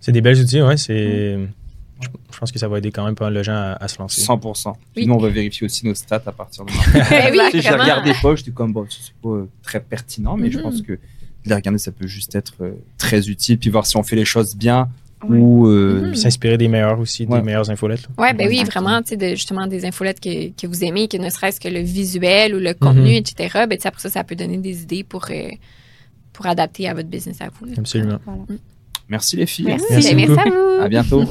[0.00, 0.76] C'est des belles outils, ouais.
[0.78, 0.94] C'est.
[1.34, 1.46] Je,
[2.02, 3.98] je pense que ça va aider quand même pas mal de gens à, à se
[3.98, 4.20] lancer.
[4.20, 4.72] 100%.
[4.94, 5.06] Puis Oui.
[5.06, 7.82] nous, on va vérifier aussi nos stats à partir de oui, Tu sais, J'ai vraiment.
[7.84, 10.62] regardé pas, j'étais comme, bon, c'est pas euh, très pertinent, mais je Mhm.
[10.64, 10.98] pense que
[11.46, 14.24] les regarder, ça peut juste être euh, très utile, puis voir si on fait les
[14.24, 14.88] choses bien
[15.26, 16.14] ou euh, Mhm.
[16.14, 17.38] S'inspirer des meilleurs aussi, Ouais.
[17.38, 18.02] des meilleures infolettes.
[18.02, 18.08] là.
[18.18, 21.16] Oui, ben oui, vraiment, tu sais, de- justement, des infolettes que, que vous aimez, que
[21.16, 23.16] ne serait-ce que le visuel ou le contenu, Mhm.
[23.16, 23.34] etc.,
[23.66, 25.48] ben, tu sais, après ça, ça peut donner des idées pour, euh,
[26.34, 27.64] pour adapter à votre business à vous.
[27.64, 27.72] là.
[27.78, 28.18] Absolument.
[28.26, 28.42] Voilà.
[29.08, 29.64] merci les filles.
[29.66, 29.84] Merci.
[29.90, 30.82] Merci Ben, merci à vous.
[30.82, 31.24] À bientôt.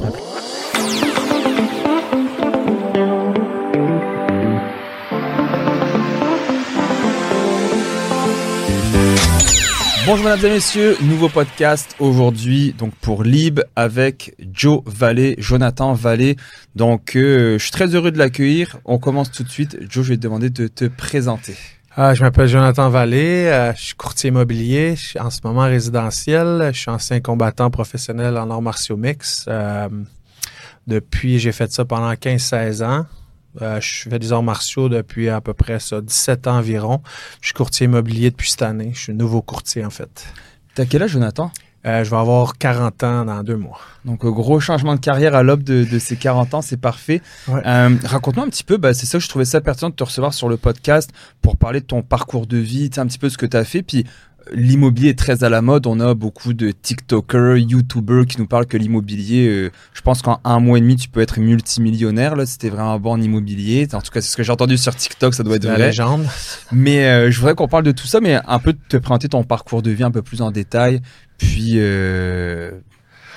[10.08, 16.36] Bonjour mesdames et messieurs, nouveau podcast aujourd'hui donc pour Lib avec Joe Vallée, Jonathan Vallée.
[16.76, 18.78] Donc euh, je suis très heureux de l'accueillir.
[18.86, 19.78] On commence tout de suite.
[19.90, 21.56] Joe, je vais te demander de te présenter.
[21.98, 25.64] Ah, je m'appelle Jonathan Vallée, euh, je suis courtier immobilier, je suis en ce moment
[25.64, 29.50] résidentiel, je suis ancien combattant professionnel en arts martiaux mix.
[30.88, 33.06] Depuis, j'ai fait ça pendant 15-16 ans.
[33.62, 37.02] Euh, je fais des arts martiaux depuis à peu près ça, 17 ans environ.
[37.42, 38.92] Je suis courtier immobilier depuis cette année.
[38.94, 40.26] Je suis nouveau courtier en fait.
[40.76, 41.52] T'as quel âge Jonathan?
[41.86, 43.80] Euh, je vais avoir 40 ans dans deux mois.
[44.06, 47.22] Donc, gros changement de carrière à l'aube de, de ses 40 ans, c'est parfait.
[47.48, 47.62] Ouais.
[47.64, 50.04] Euh, Raconte-moi un petit peu, bah, c'est ça que je trouvais ça pertinent de te
[50.04, 51.12] recevoir sur le podcast
[51.44, 53.84] pour parler de ton parcours de vie, un petit peu ce que tu as fait.
[53.84, 54.04] Puis,
[54.54, 55.88] l'immobilier est très à la mode.
[55.88, 60.40] On a beaucoup de TikTokers, YouTubers qui nous parlent que l'immobilier, euh, je pense qu'en
[60.44, 62.36] un mois et demi, tu peux être multimillionnaire.
[62.36, 63.88] Là, c'était vraiment bon en immobilier.
[63.94, 65.78] En tout cas, c'est ce que j'ai entendu sur TikTok, ça doit être vrai.
[65.78, 66.26] légende.
[66.72, 69.44] Mais euh, je voudrais qu'on parle de tout ça, mais un peu te présenter ton
[69.44, 71.02] parcours de vie un peu plus en détail.
[71.38, 72.72] Puis, euh,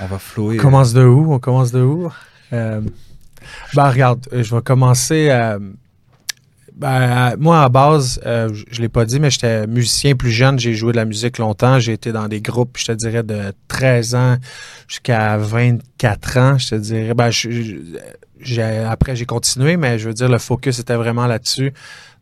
[0.01, 0.59] on va flower.
[0.59, 1.33] On commence de où?
[1.33, 2.11] On commence de où?
[2.51, 2.83] Ben,
[3.75, 5.31] regarde, je vais commencer.
[6.79, 10.59] Ben, moi, à base, euh, je je l'ai pas dit, mais j'étais musicien plus jeune.
[10.61, 11.81] J'ai joué de la musique longtemps.
[11.81, 14.37] J'ai été dans des groupes, je te dirais, de 13 ans
[14.87, 16.59] jusqu'à 24 ans.
[16.59, 20.95] Je te dirais, ben, j'ai, après, j'ai continué, mais je veux dire, le focus était
[20.95, 21.73] vraiment là-dessus.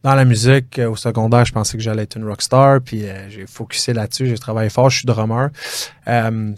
[0.02, 3.28] Dans la musique, euh, au secondaire, je pensais que j'allais être une rockstar, puis euh,
[3.28, 4.26] j'ai focusé là-dessus.
[4.26, 4.88] J'ai travaillé fort.
[4.88, 5.50] Je suis drummer.
[6.08, 6.52] Euh,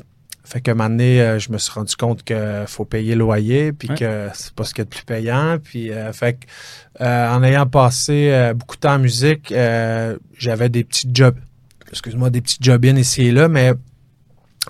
[0.49, 3.21] fait que un moment donné, euh, je me suis rendu compte que faut payer le
[3.21, 3.97] loyer, puis Ouais.
[3.97, 5.59] que c'est pas ce qu'il y a de plus payant.
[5.63, 9.53] Puis, euh, fait que, euh, en ayant passé euh, beaucoup de temps en musique,
[10.39, 11.37] j'avais des petits jobs,
[11.91, 13.73] excuse-moi, des petits job-in ici et là, mais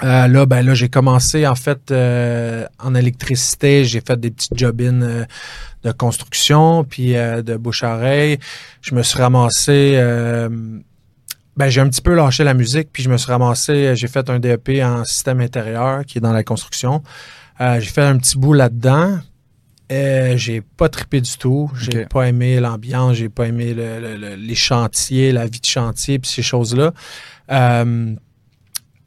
[0.05, 4.51] euh, là, ben là, j'ai commencé en fait euh, en électricité, j'ai fait des petits
[4.55, 5.25] job-in euh,
[5.85, 8.39] de construction, puis de bouche-à-oreille.
[8.81, 9.97] Je me suis ramassé
[11.59, 14.07] ben, j'ai un petit peu lâché la musique, puis je me suis ramassé, euh, j'ai
[14.09, 17.03] fait un DEP en système intérieur qui est dans la construction.
[17.61, 19.19] Euh, j'ai fait un petit bout là-dedans.
[19.91, 21.71] Euh, j'ai pas trippé du tout.
[21.75, 22.09] J'ai Ok.
[22.11, 26.19] pas aimé l'ambiance, j'ai pas aimé le- le- le- les chantiers, la vie de chantier,
[26.21, 26.93] puis ces choses-là.
[27.51, 28.15] Euh,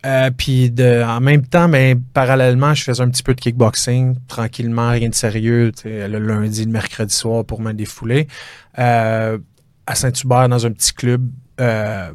[0.05, 4.15] euh, puis de, en même temps, ben, parallèlement, je faisais un petit peu de kickboxing,
[4.27, 8.27] tranquillement, rien de sérieux, le lundi, le mercredi soir pour me défouler.
[8.79, 9.37] Euh,
[9.85, 12.11] à Saint-Hubert, dans un petit club euh,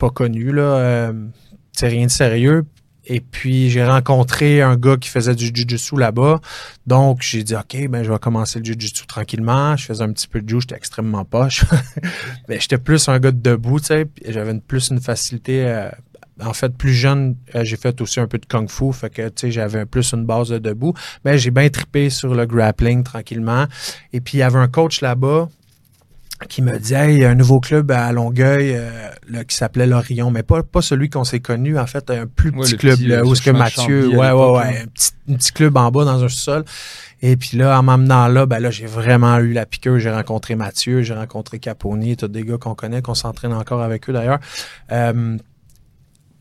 [0.00, 1.12] pas connu, là, euh,
[1.72, 2.64] c'est rien de sérieux.
[3.04, 6.40] Et puis, j'ai rencontré un gars qui faisait du jujutsu là-bas.
[6.86, 9.76] Donc, j'ai dit, OK, ben, je vais commencer le jujutsu tranquillement.
[9.76, 11.64] Je faisais un petit peu de jiu, j'étais extrêmement poche.
[12.48, 14.06] Mais j'étais plus un gars de debout, tu sais.
[14.26, 15.66] J'avais plus une facilité.
[15.66, 15.90] euh,
[16.42, 18.92] en fait, plus jeune, euh, j'ai fait aussi un peu de kung fu.
[18.92, 20.94] Fait que, j'avais plus une base de debout.
[21.24, 23.66] Mais j'ai bien trippé sur le grappling tranquillement.
[24.12, 25.48] Et puis, il y avait un coach là-bas
[26.48, 29.56] qui me dit Hey, il y a un nouveau club à Longueuil euh, là, qui
[29.56, 32.96] s'appelait l'Orion, mais pas, pas celui qu'on s'est connu, en fait, un plus petit club,
[32.96, 35.76] petit, là, euh, où est-ce que Mathieu, ouais, ouais, ouais, un petit, un petit club
[35.76, 36.64] en bas dans un sol.
[37.22, 39.98] Et puis là, en m'amenant là, ben là, j'ai vraiment eu la piqûre.
[39.98, 44.08] J'ai rencontré Mathieu, j'ai rencontré Caponi, tous des gars qu'on connaît, qu'on s'entraîne encore avec
[44.08, 44.38] eux d'ailleurs.
[44.90, 45.36] Euh,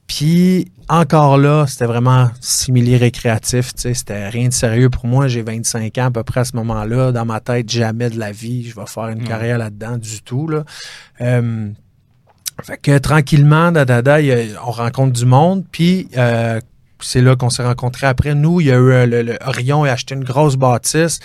[0.09, 5.27] puis encore là, c'était vraiment simili récréatif, tu sais, c'était rien de sérieux pour moi.
[5.27, 7.11] J'ai 25 ans à peu près à ce moment-là.
[7.11, 10.47] Dans ma tête, jamais de la vie, je vais faire une carrière là-dedans du tout.
[10.47, 10.63] Là.
[11.21, 11.69] Euh,
[12.63, 16.59] fait que tranquillement, da, da, da, il y a- on rencontre du monde, puis euh,
[16.99, 18.33] c'est là qu'on s'est rencontrés après.
[18.33, 21.19] Nous, il y a eu euh, le, le Orion a acheté une grosse bâtisse,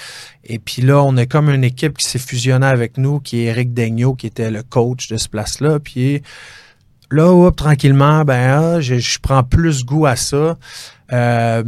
[0.44, 3.44] et puis là, on est comme une équipe qui s'est fusionnée avec nous, qui est
[3.44, 6.23] Eric Daigneault, qui était le coach de ce place-là, puis
[7.11, 10.57] là, tranquillement, ben, ah, je, je prends plus goût à ça.
[11.12, 11.62] Euh,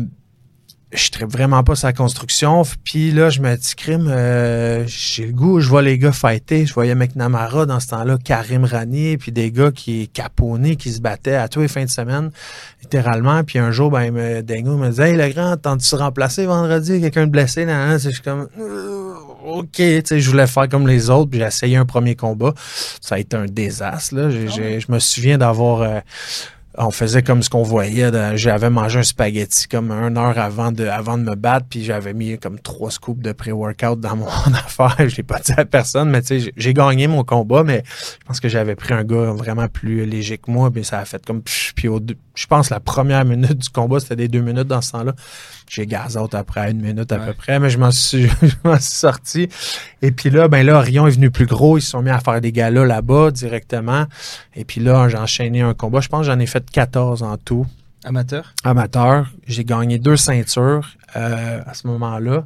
[0.92, 2.62] je ne vraiment pas sa construction.
[2.84, 6.64] Puis là, je me dis, crime, euh, j'ai le goût, je vois les gars fighter.
[6.64, 11.00] Je voyais McNamara dans ce temps-là, Karim Rani, puis des gars qui caponés, qui se
[11.00, 12.30] battaient à tous les fins de semaine,
[12.82, 13.42] littéralement.
[13.44, 17.00] Puis un jour, ben, me, Dingo me disait, Hey, le grand, t'en-tu remplacer vendredi?
[17.00, 17.66] Quelqu'un de blessé?
[17.66, 17.98] Nan, nan.
[17.98, 18.48] Je suis comme,
[19.44, 22.52] OK, tu sais, je voulais faire comme les autres, puis j'ai essayé un premier combat.
[23.00, 24.30] Ça a été un désastre, là.
[24.30, 25.82] J'ai- je me souviens d'avoir.
[25.82, 26.00] euh,
[26.78, 28.10] on faisait comme ce qu'on voyait.
[28.36, 32.12] J'avais mangé un spaghetti comme une heure avant de, avant de me battre, puis j'avais
[32.12, 34.94] mis comme trois scoops de pré-workout dans mon affaire.
[35.08, 38.26] Je l'ai pas dit à personne, mais tu sais, j'ai- gagné mon combat, mais je
[38.26, 41.24] pense que j'avais pris un gars vraiment plus léger que moi, puis ça a fait
[41.24, 41.40] comme...
[41.74, 41.98] Puis au
[42.34, 45.14] je pense la première minute du combat, c'était des deux minutes dans ce temps-là.
[45.68, 47.26] J'ai gaz out après une minute à Ouais.
[47.26, 49.48] peu près, mais je m'en suis, je m'en suis sorti.
[50.02, 51.76] Et puis là, ben là, Orion est venu plus gros.
[51.78, 54.06] Ils se sont mis à faire des galas là-bas directement.
[54.54, 56.00] Et puis là, j'ai enchaîné un combat.
[56.00, 57.66] Je pense que j'en ai fait 14 en tout,
[58.04, 58.54] Amateur?
[58.62, 59.26] Amateur.
[59.48, 62.44] J'ai gagné deux ceintures euh, à ce moment-là.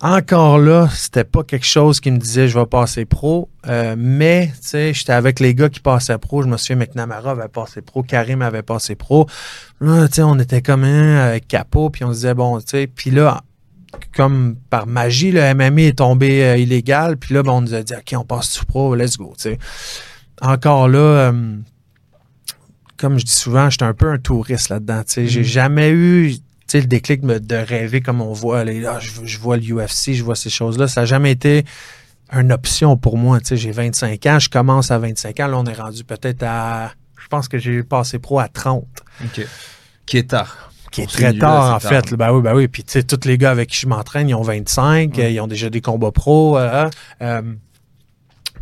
[0.00, 3.48] Encore là, c'était pas quelque chose qui me disait je vais passer pro.
[3.66, 6.42] Euh, mais, tu sais, j'étais avec les gars qui passaient pro.
[6.42, 9.26] Je me souviens, McNamara avait passé pro, Karim avait passé pro.
[9.80, 12.86] Là, tu sais, on était comme un capot, puis on se disait, bon, tu sais,
[12.86, 13.42] puis là,
[14.16, 17.82] comme par magie, le MMA est tombé euh, illégal, puis là, ben, on nous a
[17.82, 19.58] dit, OK, on passe tout pro, let's go, tu sais.
[20.42, 21.56] Encore là, euh,
[22.98, 25.26] comme je dis souvent, j'étais un peu un touriste là-dedans, tu sais.
[25.28, 25.46] J'ai Mhm.
[25.46, 26.34] jamais eu,
[26.78, 30.12] sais, le déclic de, rêver comme on voit, les, ah, je, je vois le UFC,
[30.12, 30.88] je vois ces choses-là.
[30.88, 31.64] Ça n'a jamais été
[32.32, 33.56] une option pour moi, tu sais.
[33.56, 37.28] J'ai 25 ans, je commence à 25 ans, là, on est rendu peut-être à, je
[37.28, 38.84] pense que j'ai passé pro à 30
[39.24, 39.46] Ok.
[40.06, 40.70] Qui est tard.
[40.90, 42.12] qui est très tard, en fait.
[42.14, 42.68] Ben oui, ben oui.
[42.68, 45.24] Puis, tu sais, tous les gars avec qui je m'entraîne, ils ont 25, Ouais.
[45.24, 46.58] euh, ils ont déjà des combats pro.
[46.58, 46.88] euh,
[47.22, 47.42] euh,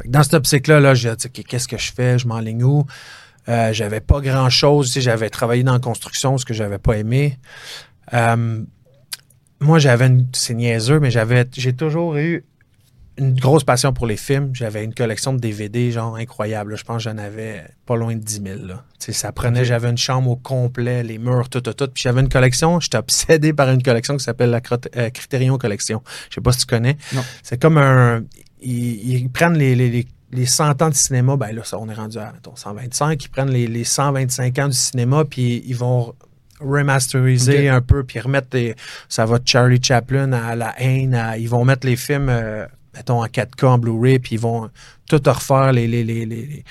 [0.01, 2.18] fait que dans cette optique-là, là, j'ai dit, OK, qu'est-ce que je fais?
[2.18, 2.87] Je m'enligne où?
[3.48, 4.87] Euh, j'avais pas grand-chose.
[4.88, 7.38] Tu sais, j'avais travaillé dans la construction, ce que j'avais pas aimé.
[8.14, 8.64] Euh,
[9.61, 10.27] moi, j'avais une...
[10.33, 11.46] C'est niaiseux, mais j'avais...
[11.53, 12.44] J'ai toujours eu
[13.18, 14.51] une grosse passion pour les films.
[14.55, 16.72] J'avais une collection de DVD, genre, incroyable.
[16.72, 16.77] là.
[16.77, 18.85] Je pense que j'en avais pas loin de 10 000, là.
[18.98, 19.64] Ça prenait...
[19.64, 21.88] J'avais une chambre au complet, les murs, tout, tout, tout.
[21.88, 24.61] Puis j'avais une collection, j'étais obsédé par une collection qui s'appelle la
[24.96, 26.03] euh, Criterion Collection.
[26.31, 26.96] Je sais pas si tu connais.
[27.14, 27.22] Non.
[27.42, 28.22] C'est comme un...
[28.61, 31.88] Ils, ils prennent les, les, les, les 100 ans du cinéma, ben là, ça, on
[31.88, 33.22] est rendu à, mettons, 125.
[33.22, 36.14] Ils prennent les, les 125 ans du cinéma, puis ils vont
[36.64, 38.75] remasteriser un peu, puis remettre des,
[39.09, 42.66] ça va de Charlie Chaplin à La Haine, à- ils vont mettre les films, euh,
[42.94, 44.70] mettons, en 4K, en Blu-ray, puis ils vont
[45.09, 46.64] tout refaire, les, les, les, les-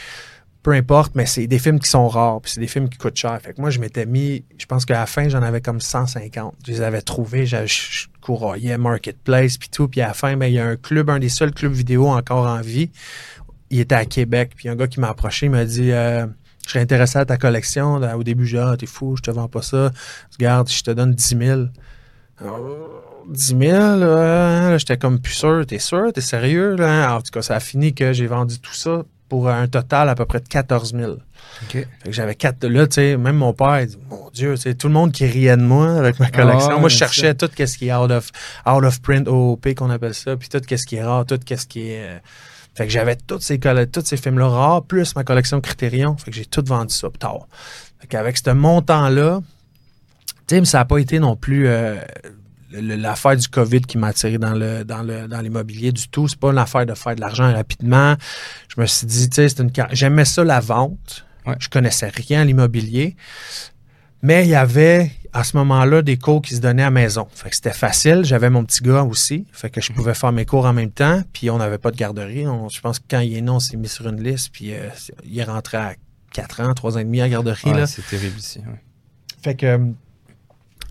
[0.63, 3.17] peu importe, mais c'est des films qui sont rares, puis c'est des films qui coûtent
[3.17, 3.39] cher.
[3.41, 6.53] Fait que moi, je m'étais mis, je pense qu'à la fin, j'en avais comme 150.
[6.67, 10.37] Je les avais trouvés, je, je, je courroyais Marketplace, puis tout, puis à la fin,
[10.37, 12.91] ben, il y a un club, un des seuls clubs vidéo encore en vie,
[13.71, 15.91] il était à Québec, puis un gars qui m'a approché, il m'a dit...
[15.91, 16.27] euh,
[16.65, 17.97] je serais intéressé à ta collection.
[17.99, 19.91] Là, Au début, j'ai dit, ah, t'es fou, je te vends pas ça.
[20.37, 21.61] Regarde, je te donne 10 000.
[22.43, 22.89] Oh,
[23.29, 25.63] 10 000, euh, j'étais comme plus sûr.
[25.67, 26.11] T'es sûr?
[26.13, 26.75] T'es sérieux?
[26.75, 27.15] Là?
[27.15, 30.15] En tout cas, ça a fini que j'ai vendu tout ça pour un total à
[30.15, 31.11] peu près de 14 000.
[31.13, 31.19] Ok.
[31.71, 32.65] Fait que j'avais quatre.
[32.65, 35.25] Là, tu sais, même mon père, il dit, mon Dieu, sais, tout le monde qui
[35.25, 36.71] riait de moi avec ma collection.
[36.73, 38.29] Ah, moi, je cherchais tout ce qui est out of,
[38.67, 41.65] out of print, OOP qu'on appelle ça, puis tout ce qui est rare, tout ce
[41.65, 42.03] qui est.
[42.03, 42.19] euh,
[42.73, 46.15] Fait que j'avais tous ces, tous ces films-là rares, plus ma collection Criterion.
[46.17, 47.47] Fait que j'ai tout vendu ça tard.
[47.99, 49.41] Fait qu'avec ce montant-là,
[50.47, 51.97] tu sais, ça n'a pas été non plus euh,
[52.71, 56.27] l'affaire du COVID qui m'a attiré dans le dans le dans l'immobilier du tout.
[56.27, 58.15] C'est pas une affaire de faire de l'argent rapidement.
[58.69, 61.25] Je me suis dit, tu sais, une j'aimais ça la vente.
[61.45, 61.55] Ouais.
[61.59, 63.15] Je connaissais rien à l'immobilier.
[64.21, 67.27] Mais il y avait à ce moment-là des cours qui se donnaient à la maison.
[67.33, 68.23] Fait que c'était facile.
[68.23, 69.45] J'avais mon petit gars aussi.
[69.51, 71.21] Fait que je pouvais faire mes cours en même temps.
[71.33, 72.47] Puis on n'avait pas de garderie.
[72.47, 74.49] On- je pense que quand il est né, on s'est mis sur une liste.
[74.51, 74.89] Puis euh,
[75.23, 75.93] il est rentré à
[76.33, 77.71] 4 ans, 3 ans et demi à garderie.
[77.71, 77.87] Ouais, là.
[77.87, 78.59] c'est terrible ici.
[78.59, 78.81] ouais.
[79.43, 79.77] Fait que euh,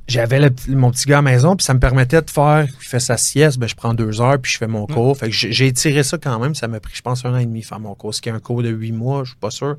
[0.09, 2.99] j'avais mon petit gars à la maison, puis ça me permettait de faire, il fait
[2.99, 5.17] sa sieste, ben, je prends deux heures, puis je fais mon cours.
[5.17, 6.55] Fait que j'ai étiré ça quand même.
[6.57, 8.13] Ça m'a pris, je pense, un an et demi faire mon cours.
[8.15, 9.77] Ce qui est un cours de huit mois, je suis pas sûr.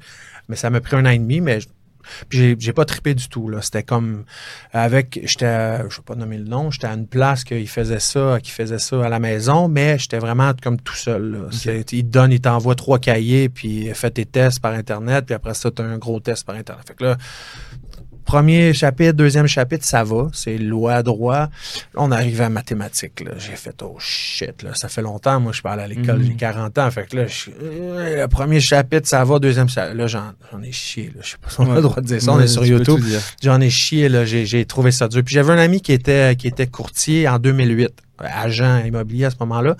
[0.47, 1.67] Mais ça m'a pris un an et demi, mais je-
[2.29, 3.49] puis j'ai- j'ai pas trippé du tout.
[3.49, 3.61] là.
[3.61, 4.23] C'était comme
[4.73, 8.39] avec, j'étais, je vais pas nommer le nom, j'étais à une place qu'il faisait ça,
[8.41, 11.49] qui faisait ça à la maison, mais j'étais vraiment comme tout seul.
[11.65, 15.53] Il te donne, il t'envoie trois cahiers, puis fais tes tests par Internet, puis après
[15.53, 16.87] ça, tu as un gros test par Internet.
[16.87, 17.17] Fait que là,
[18.31, 20.29] Premier chapitre, deuxième chapitre, ça va.
[20.31, 21.35] C'est loi, droit.
[21.35, 21.49] Là,
[21.95, 23.25] on arrive à mathématiques.
[23.37, 24.69] J'ai fait, oh shit, là.
[24.73, 25.41] ça fait longtemps.
[25.41, 26.25] Moi, je parle à l'école, Mhm.
[26.27, 26.89] j'ai 40 ans.
[26.91, 29.37] Fait que là, je- euh, le premier chapitre, ça va.
[29.37, 30.31] Deuxième chapitre, là, j'en,
[30.63, 31.11] ai chié.
[31.13, 31.21] Là.
[31.21, 32.31] Je sais pas si on a le droit de dire ça.
[32.31, 33.01] on Ouais, est sur YouTube.
[33.43, 34.23] J'en ai chié, là.
[34.23, 35.23] J'ai, j'ai trouvé ça dur.
[35.25, 39.35] Puis j'avais un ami qui était, qui était courtier en 2008, agent immobilier à ce
[39.41, 39.75] moment-là.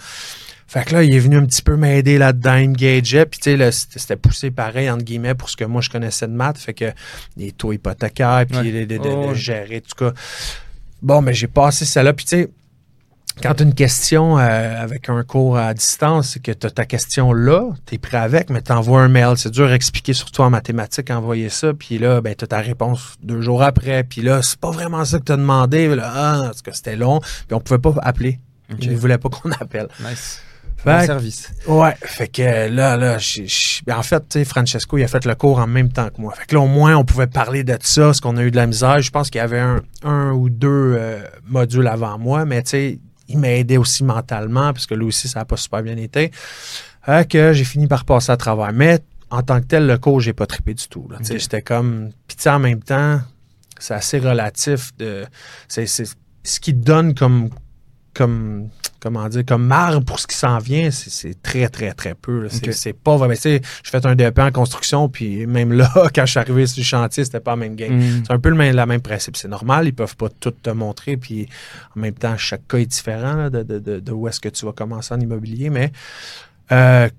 [0.71, 3.41] Fait que là, il est venu un petit peu m'aider là-dedans, il me gageait, puis
[3.41, 6.59] tu sais, c'était poussé pareil, entre guillemets, pour ce que moi je connaissais de maths,
[6.59, 6.85] fait que
[7.35, 8.85] les taux hypothécaires, puis Ouais.
[8.85, 10.13] de- de- Oh, gérer, en tout cas.
[11.01, 12.49] Bon, mais j'ai passé ça là, puis tu sais,
[13.43, 16.69] quand tu as une question euh, avec un cours à distance, c'est que tu as
[16.71, 19.33] ta question là, tu es prêt avec, mais tu envoies un mail.
[19.37, 21.73] C'est dur à expliquer, surtout en mathématiques, envoyer ça.
[21.73, 24.03] Puis là, ben, tu as ta réponse deux jours après.
[24.03, 25.93] Puis là, c'est pas vraiment ça que tu as demandé.
[25.95, 27.19] Là, ah, parce que c'était long.
[27.19, 28.39] Puis on pouvait pas appeler.
[28.71, 28.79] Ok.
[28.81, 29.87] Ils ne voulaient pas qu'on appelle.
[30.07, 30.41] Nice.
[30.85, 31.51] Bon Fait que- service.
[31.67, 33.17] Ouais, fait que là, là,
[33.85, 36.19] ben, en fait, tu sais, Francesco, il a fait le cours en même temps que
[36.19, 36.33] moi.
[36.35, 38.55] Fait que là, au moins, on pouvait parler de ça, ce qu'on a eu de
[38.55, 38.99] la misère.
[39.01, 42.69] Je pense qu'il y avait un, un ou deux euh, modules avant moi, mais tu
[42.71, 45.97] sais, il m'a aidé aussi mentalement, parce que lui aussi, ça n'a pas super bien
[45.97, 46.31] été.
[47.29, 48.73] Que j'ai fini par passer à travers.
[48.73, 51.07] Mais en tant que tel, le cours, j'ai pas trippé du tout.
[51.09, 51.17] là.
[51.19, 51.39] Tu sais, Ok.
[51.39, 52.09] J'étais comme.
[52.27, 53.21] Puis tu sais, en même temps,
[53.79, 55.25] c'est assez relatif de.
[55.67, 56.05] C'est c'est
[56.43, 57.49] ce qui te donne comme.
[58.13, 58.69] comme
[59.01, 62.47] comment dire, comme marre pour ce qui s'en vient, c'est- très, très, très peu.
[62.71, 63.35] C'est pas vrai.
[63.35, 66.67] Tu sais, j'ai fait un DEP en construction, puis même là, quand je suis arrivé
[66.67, 67.97] sur le chantier, c'était pas la même game.
[67.97, 68.23] Mm.
[68.25, 69.35] C'est un peu le même, la même principe.
[69.37, 71.47] C'est normal, ils peuvent pas tout te montrer, puis
[71.95, 74.49] en même temps, chaque cas est différent là, de, de, de, de où est-ce que
[74.49, 75.69] tu vas commencer en immobilier.
[75.69, 75.91] Mais
[76.71, 77.09] euh,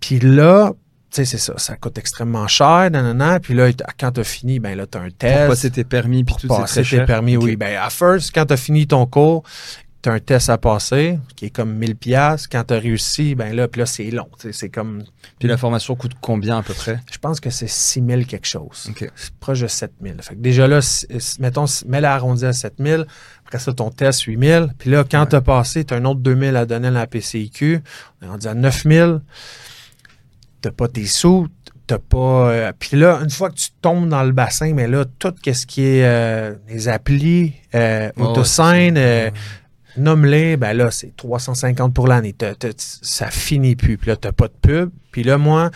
[0.00, 0.72] puis là,
[1.10, 4.60] tu sais, c'est ça, ça coûte extrêmement cher, nanana, puis là, quand tu as fini,
[4.60, 5.72] ben là, tu as un test.
[5.72, 7.06] tes permis, puis tout, c'est très cher.
[7.06, 7.56] permis, oui.
[7.56, 9.42] Ben, à first, quand tu as fini ton cours,
[10.02, 13.34] tu as un test à passer qui est comme 1000 pièces Quand tu as réussi,
[13.34, 14.28] ben là, puis là, c'est long.
[14.52, 15.04] C'est comme,
[15.38, 17.00] Puis la formation coûte combien à peu près?
[17.12, 18.90] Je pense que c'est 6000 quelque chose.
[19.14, 20.16] C'est proche de 7000.
[20.22, 20.80] Fait que déjà là,
[21.38, 23.04] mettons, mets l'arrondi à 7000.
[23.46, 24.68] Après ça, ton test, 8000.
[24.78, 25.28] Puis là, quand Ouais.
[25.28, 27.82] tu as passé, tu as un autre 2000 à donner à la PCIQ.
[28.22, 29.20] On est rendu à 9000.
[30.60, 31.48] T'as pas tes sous.
[31.86, 32.50] T'as pas.
[32.50, 35.66] euh, puis là, une fois que tu tombes dans le bassin, mais là, tout ce
[35.66, 39.52] qui est euh, les applis, euh, ouais,
[39.96, 42.34] nomme-les, ben là, c'est 350 pour l'année.
[42.76, 43.96] Ça finit plus.
[43.98, 44.90] Puis là, t'as pas de pub.
[45.12, 45.70] Puis là, moi,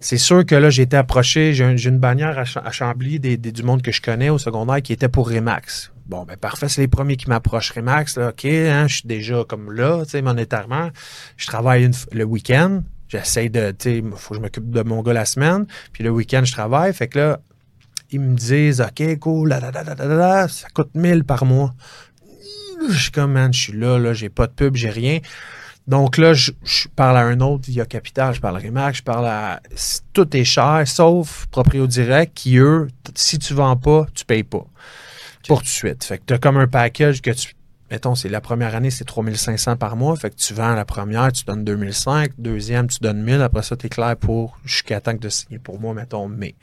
[0.00, 1.52] c'est sûr que là, j'ai été approché.
[1.54, 4.28] J'ai un- j'ai une bannière à, Cha- à Chambly des, du monde que je connais
[4.30, 5.90] au secondaire qui était pour Remax.
[6.06, 8.18] Bon, ben parfait, c'est les premiers qui m'approchent Remax.
[8.18, 10.90] Là, OK, hein, je suis déjà comme là, tu sais, monétairement.
[11.38, 12.82] Je travaille le week-end.
[13.08, 15.66] J'essaie de, tu sais, faut que je m'occupe de mon gars la semaine.
[15.92, 16.92] Puis le week-end, je travaille.
[16.92, 17.40] Fait que là,
[18.10, 21.72] ils me disent, OK, cool, la, la, la, ça coûte 1000 par mois.
[22.88, 25.20] Je suis comme, man, je suis là, là, j'ai pas de pub, j'ai rien.
[25.86, 29.02] Donc là, je, je parle à un autre via Capital, je parle à Remax, je
[29.02, 29.60] parle à.
[30.14, 34.64] Tout est cher, sauf Proprio Direct, qui eux, si tu vends pas, tu payes pas.
[35.46, 36.04] Pour tout de suite.
[36.04, 37.54] Fait que tu as comme un package que tu.
[37.90, 40.16] Mettons, c'est la première année, c'est 3500 par mois.
[40.16, 42.32] Fait que tu vends la première, tu donnes 2005.
[42.38, 43.42] Deuxième, tu donnes 1000.
[43.42, 46.54] Après ça, tu es clair pour jusqu'à temps que de signer pour moi, mettons, mai.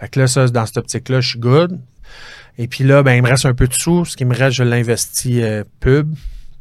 [0.00, 1.80] Fait que là, ça, dans cette optique-là, je suis good.
[2.58, 4.04] Et puis là, ben, il me reste un peu de sous.
[4.04, 6.14] Ce qui me reste, je l'investis euh, pub.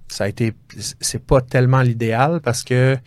[0.08, 0.54] Ça a été.
[1.00, 2.98] C'est pas tellement l'idéal parce que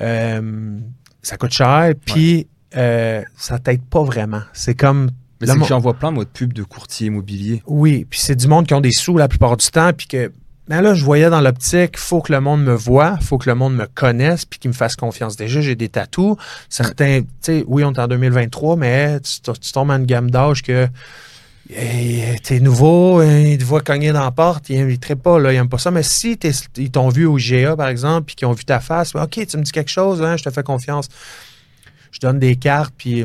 [0.00, 0.78] euh,
[1.22, 1.92] ça coûte cher.
[2.04, 4.42] Puis euh, ça t'aide pas vraiment.
[4.52, 5.10] C'est comme.
[5.40, 7.62] Mais c'est que j'en vois plein, moi, de pubs de courtier immobilier.
[7.66, 10.30] oui, puis c'est du monde qui ont des sous la plupart du temps, puis que
[10.68, 13.56] ben là, je voyais dans l'optique, faut que le monde me voit, faut que le
[13.56, 15.34] monde me connaisse, puis qu'il me fasse confiance.
[15.34, 16.36] Déjà, j'ai des tatous.
[16.68, 20.30] Certains, tu sais, oui, on est en 2023, mais tu, tu tombes à une gamme
[20.30, 20.86] d'âge que
[22.42, 25.56] t'es nouveau, hein, ils te voient cogner dans la porte, ils ne pas, là, ils
[25.56, 25.90] n'aiment pas ça.
[25.90, 26.38] Mais si
[26.76, 29.46] ils t'ont vu au GA, par exemple, puis qu'ils ont vu ta face, ben, OK,
[29.46, 31.08] tu me dis quelque chose, hein, je te fais confiance.
[32.12, 33.24] Je donne des cartes, puis...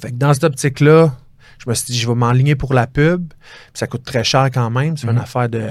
[0.00, 1.14] Fait que dans cette optique-là,
[1.58, 3.28] je me suis dit, je vais m'enligner pour la pub.
[3.28, 3.36] Puis
[3.74, 4.96] ça coûte très cher quand même.
[4.96, 5.14] C'est Mhm.
[5.14, 5.62] une affaire de.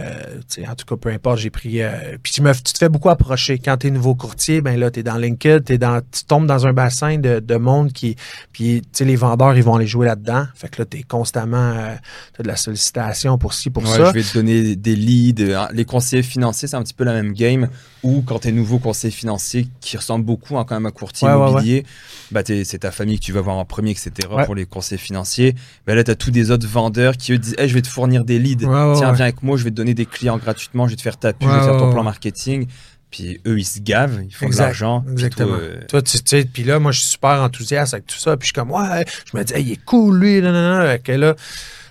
[0.50, 1.82] tu En tout cas, peu importe, j'ai pris.
[1.82, 3.58] euh, puis tu, me, tu te fais beaucoup approcher.
[3.60, 6.68] Quand tu es nouveau courtier, ben là, tu es dans LinkedIn, dans, tu tombes dans
[6.68, 8.16] un bassin de, de monde qui.
[8.52, 10.46] Puis, tu sais, les vendeurs, ils vont aller jouer là-dedans.
[10.56, 11.58] Fait que là, tu es constamment.
[11.76, 11.96] Euh,
[12.38, 14.06] t'as de la sollicitation pour ci, pour Ouais, ça.
[14.10, 15.54] je vais te donner des leads.
[15.54, 15.68] hein.
[15.74, 17.68] Les conseillers financiers, c'est un petit peu la même game.
[18.04, 21.26] Ou quand tu es nouveau conseiller financier qui ressemble beaucoup hein, quand même à courtier
[21.28, 21.86] Ouais, ouais, immobilier,
[22.32, 24.12] bah, c'est ta famille que tu vas voir en premier, etc.
[24.46, 25.56] Pour les conseillers financiers.
[25.86, 27.88] Bah, là, tu as tous des autres vendeurs qui eux disent Hey, Je vais te
[27.88, 28.60] fournir des leads.
[28.66, 29.00] Tiens, ouais.
[29.16, 31.34] viens avec moi, je vais te donner des clients gratuitement, je vais te faire ta
[31.34, 32.68] pub, je vais te faire ton plan marketing.
[33.12, 35.06] Puis eux, ils se gavent, ils font Exact, de l'argent.
[35.12, 35.50] Exactement.
[35.50, 38.38] toi, euh, Toi, tu sais, puis là, moi, je suis super enthousiaste avec tout ça.
[38.38, 40.42] Puis je suis comme, ouais, je me dis, Hey, il est cool, lui.
[40.42, 40.82] Non.
[40.82, 41.36] Fait que là,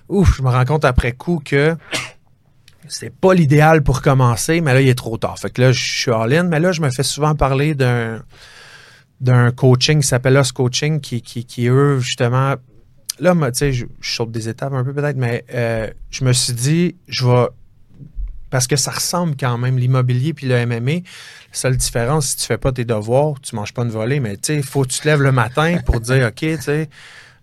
[0.08, 1.76] ouf, je me rends compte après coup que
[2.88, 5.38] c'est pas l'idéal pour commencer, mais là, il est trop tard.
[5.38, 6.42] Fait que là, je suis all-in.
[6.44, 8.22] Mais là, je me fais souvent parler d'un
[9.20, 12.56] d'un coaching qui s'appelle Us Coaching, qui, qui, qui, eux, justement,
[13.20, 16.24] là, moi, tu sais, je, je saute des étapes un peu peut-être, mais euh, je
[16.24, 17.46] me suis dit, je vais.
[18.50, 20.92] Parce que ça ressemble quand même, l'immobilier puis le MMA.
[20.92, 21.00] La
[21.52, 24.40] seule différence, si tu fais pas tes devoirs, tu manges pas une volée, mais tu
[24.48, 26.90] sais, il faut que tu te lèves le matin pour dire, OK, tu sais,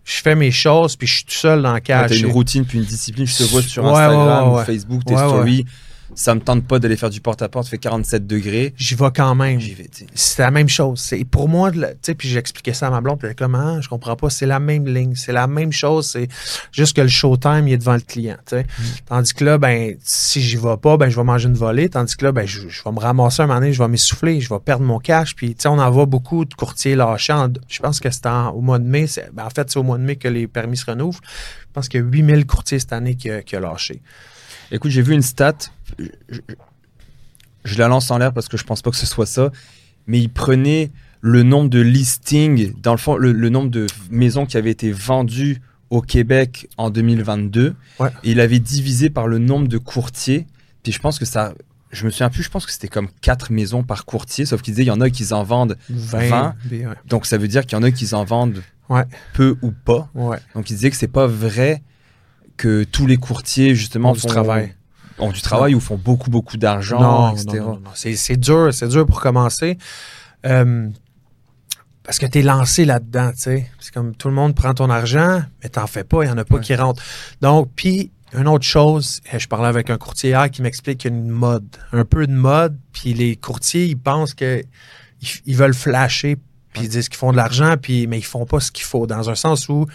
[0.06, 2.12] je fais mes choses, puis je suis tout seul dans le cage.
[2.12, 4.58] t'as une routine puis une discipline, je te vois sur Ouais, Instagram ouais, ouais, ou
[4.58, 4.66] ouais.
[4.66, 5.28] Facebook, tes Ouais, ouais.
[5.28, 5.66] stories.
[6.16, 8.74] Ça me tente pas d'aller faire du porte-à-porte, fait 47 degrés.
[8.78, 9.60] J'y vais quand même.
[9.60, 9.90] J'y vais.
[10.16, 11.00] C'est la même chose.
[11.00, 13.56] C'est pour moi, tu sais, puis j'expliquais ça à ma blonde, puis elle était comme,
[13.56, 16.28] Ah, je comprends pas, c'est la même ligne, c'est la même chose, c'est
[16.72, 18.66] juste que le showtime, il est devant le client, tu sais.
[19.06, 22.16] Tandis que là, ben, si j'y vais pas, ben, je vais manger une volée, tandis
[22.18, 24.50] que là, ben, je, je vais me ramasser un moment donné, je vais m'essouffler, je
[24.50, 27.34] vais perdre mon cash, puis, tu sais, on en voit beaucoup de courtiers lâchés.
[27.34, 29.98] en- je pense que c'est au mois de mai, ben, en fait, c'est au mois
[29.98, 31.20] de mai que les permis se renouvelent.
[31.24, 34.02] Je pense qu'il y a 8000 courtiers cette année qui, qui a lâché.
[34.72, 35.56] Écoute, j'ai vu une stat.
[36.30, 39.52] Je- la lance en l'air parce que je pense pas que ce soit ça,
[40.08, 44.46] mais il prenait le nombre de listings, dans le fond, le, le nombre de maisons
[44.46, 48.10] qui avaient été vendues au Québec en 2022, Ouais.
[48.24, 50.48] et il avait divisé par le nombre de courtiers.
[50.84, 51.54] Puis je pense que ça,
[51.92, 54.74] je me souviens plus, je pense que c'était comme 4 maisons par courtier, sauf qu'il
[54.74, 56.30] disait il y en a qui en vendent, 20.
[56.30, 56.56] 20.
[56.70, 56.94] puis, ouais.
[57.08, 59.04] donc ça veut dire qu'il y en a qui en vendent Ouais.
[59.34, 60.10] peu ou pas.
[60.56, 61.84] Donc il disait que c'est pas vrai
[62.58, 64.74] que tous les courtiers justement Ont du font- travail.
[65.20, 67.64] Ont du travail ou font beaucoup beaucoup d'argent, non, etc.
[67.94, 69.78] C'est, c'est dur, c'est dur pour commencer.
[70.46, 70.90] Euh,
[72.04, 73.70] parce que tu es lancé là-dedans, tu sais.
[73.80, 76.38] C'est comme tout le monde prend ton argent, mais t'en fais pas, il y en
[76.38, 76.62] a pas Ouais.
[76.62, 77.04] qui rentrent.
[77.42, 81.12] Donc, puis une autre chose, eh, je parlais avec un courtier hier qui m'explique qu'il
[81.12, 84.64] y a une mode, un peu de mode, puis les courtiers, ils pensent que
[85.22, 86.38] ils, ils veulent flasher,
[86.74, 89.06] puis ils disent qu'ils font de l'argent, puis mais ils font pas ce qu'il faut,
[89.06, 89.86] dans un sens où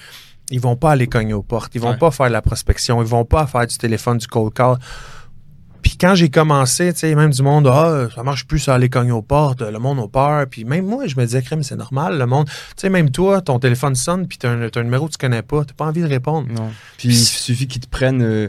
[0.51, 1.97] ils vont pas aller cogner aux portes, ils vont Ouais.
[1.97, 4.77] pas faire de la prospection, ils vont pas faire du téléphone, du cold call.
[5.85, 8.89] Puis quand j'ai commencé, tu sais, même du monde, ah, ça marche plus, ça aller
[8.89, 10.47] cogner aux portes, le monde a peur.
[10.51, 12.47] Puis même moi, je me disais, crème, c'est normal, le monde.
[12.47, 15.19] Tu sais, même toi, ton téléphone sonne, puis t'as un, t'as un numéro que tu
[15.19, 16.49] connais pas, t'as pas envie de répondre.
[16.51, 16.71] Non.
[16.97, 18.23] Puis il suffit qu'ils te prennent.
[18.23, 18.49] euh,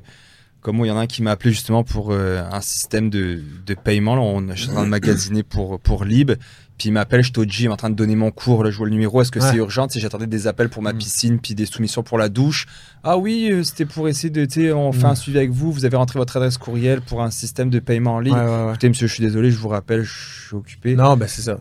[0.61, 3.11] comme moi, il y en a un qui m'a appelé justement pour euh, un système
[3.11, 4.15] de, de paiement.
[4.15, 6.31] Là, on, suis en train de magasiner pour, pour Lib.
[6.77, 8.63] Puis il m'appelle, je suis au gym en train de donner mon cours.
[8.63, 9.21] Là, je vois le numéro.
[9.21, 9.49] Est-ce que Ouais.
[9.49, 10.97] c'est urgent sais, J'attendais des appels pour ma Mm.
[10.97, 12.65] piscine, puis des soumissions pour la douche.
[13.03, 14.43] Ah oui, euh, c'était pour essayer de.
[14.45, 15.05] tu sais, On fait Mm.
[15.05, 15.71] un suivi avec vous.
[15.71, 18.35] Vous avez rentré votre adresse courriel pour un système de paiement en ligne.
[18.35, 18.69] Ouais.
[18.71, 20.95] Écoutez, monsieur, je suis désolé, je vous rappelle, je suis occupé.
[20.95, 21.59] Non, ben c'est ça.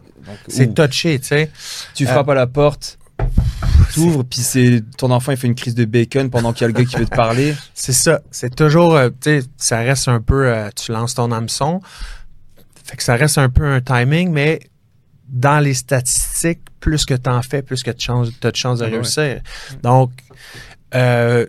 [0.49, 1.51] C'est ou touché, tu sais.
[1.95, 2.99] tu Euh, frappes à la porte,
[3.95, 6.69] t'ouvres, puis c'est ton enfant, il fait une crise de bacon pendant qu'il y a
[6.69, 7.55] le gars qui veut te parler.
[7.75, 8.21] C'est ça.
[8.33, 11.81] C'est toujours, euh, tu sais, ça reste un peu, euh, tu lances ton hameçon.
[12.85, 14.61] Fait que ça reste un peu un timing, mais
[15.35, 18.85] dans les statistiques, plus que tu en fais, plus que tu as de chances de
[18.85, 19.41] Ah réussir.
[19.83, 20.13] Donc,
[20.95, 21.45] euh,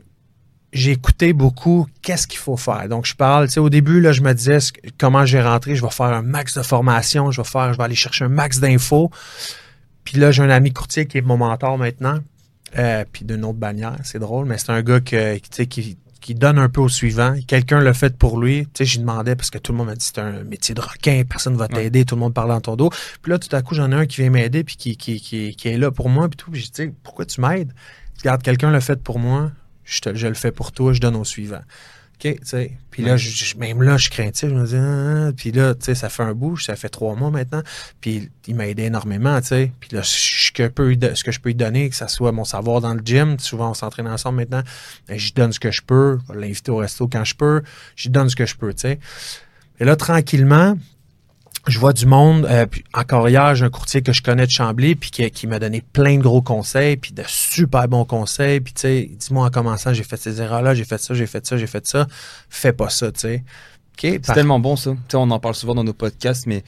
[0.73, 2.89] j'ai écouté beaucoup qu'est-ce qu'il faut faire.
[2.89, 4.57] Donc, je parle, tu sais, au début, là, je me disais
[4.97, 7.83] comment j'ai rentré, je vais faire un max de formation, je vais faire, je vais
[7.83, 9.11] aller chercher un max d'infos.
[10.03, 12.19] Puis là, j'ai un ami courtier qui est mon mentor maintenant,
[12.77, 16.57] euh, puis d'une autre bannière, c'est drôle, mais c'est un gars que, qui, qui donne
[16.57, 17.35] un peu au suivant.
[17.45, 18.65] Quelqu'un l'a fait pour lui.
[18.65, 20.81] Tu sais, j'y demandais parce que tout le monde m'a dit c'est un métier de
[20.81, 22.89] requin, personne va t'aider, tout le monde parle dans ton dos.
[23.21, 25.55] Puis là, tout à coup, j'en ai un qui vient m'aider puis qui, qui, qui,
[25.55, 26.49] qui est là pour moi puis tout.
[26.49, 27.71] Puis j'ai dit, pourquoi tu m'aides?
[28.19, 29.51] Regarde, quelqu'un l'a fait pour moi,
[29.83, 31.61] je, te- je le fais pour toi, je donne au suivant.
[32.15, 32.71] OK, tu sais.
[32.91, 33.17] Puis là, Ouais.
[33.17, 34.47] je- je- même là, je craintif.
[34.49, 37.13] Je me dis, ah, puis là, tu sais, ça fait un bout, ça fait trois
[37.15, 37.61] mois maintenant.
[37.99, 39.71] Puis il m'a aidé énormément, tu sais.
[39.81, 42.45] Puis là, ce que, peux ce que je peux lui donner, que ça soit mon
[42.45, 44.63] savoir dans le gym, souvent on s'entraîne ensemble maintenant,
[45.09, 46.19] ben, j'y donne ce que je peux.
[46.29, 47.61] Je vais l'inviter au resto quand je peux.
[47.97, 48.99] J'y donne ce que je peux, tu sais.
[49.81, 50.77] Et là, tranquillement,
[51.67, 52.45] je vois du monde.
[52.45, 55.47] euh, puis encore hier, j'ai un courtier que je connais de Chambly, puis qui, qui
[55.47, 58.59] m'a donné plein de gros conseils, puis de super bons conseils.
[58.59, 61.45] Puis tu sais, dis-moi en commençant, j'ai fait ces erreurs-là, j'ai fait ça, j'ai fait
[61.45, 62.07] ça, j'ai fait ça.
[62.49, 63.35] Fais pas ça, tu sais.
[63.93, 64.01] OK?
[64.01, 64.91] C'est par- tellement bon ça.
[64.91, 66.63] Tu sais, on en parle souvent dans nos podcasts, mais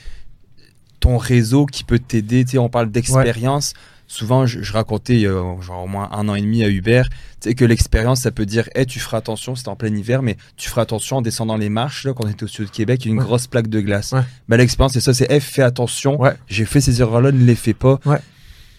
[1.00, 3.74] ton réseau qui peut t'aider, tu sais, on parle d'expérience.
[4.10, 7.10] Souvent, je, je racontais a genre au moins un an et demi à Hubert,
[7.56, 10.70] que l'expérience, ça peut dire, hey, tu feras attention, c'était en plein hiver, mais tu
[10.70, 13.08] feras attention en descendant les marches, là, quand on était au sud de Québec, il
[13.10, 13.26] y a une Ouais.
[13.26, 14.14] grosse plaque de glace.
[14.14, 14.22] Ouais.
[14.48, 16.34] Ben, l'expérience, c'est ça, c'est, hey, fais attention, Ouais.
[16.48, 18.00] j'ai fait ces erreurs-là, ne les fais pas.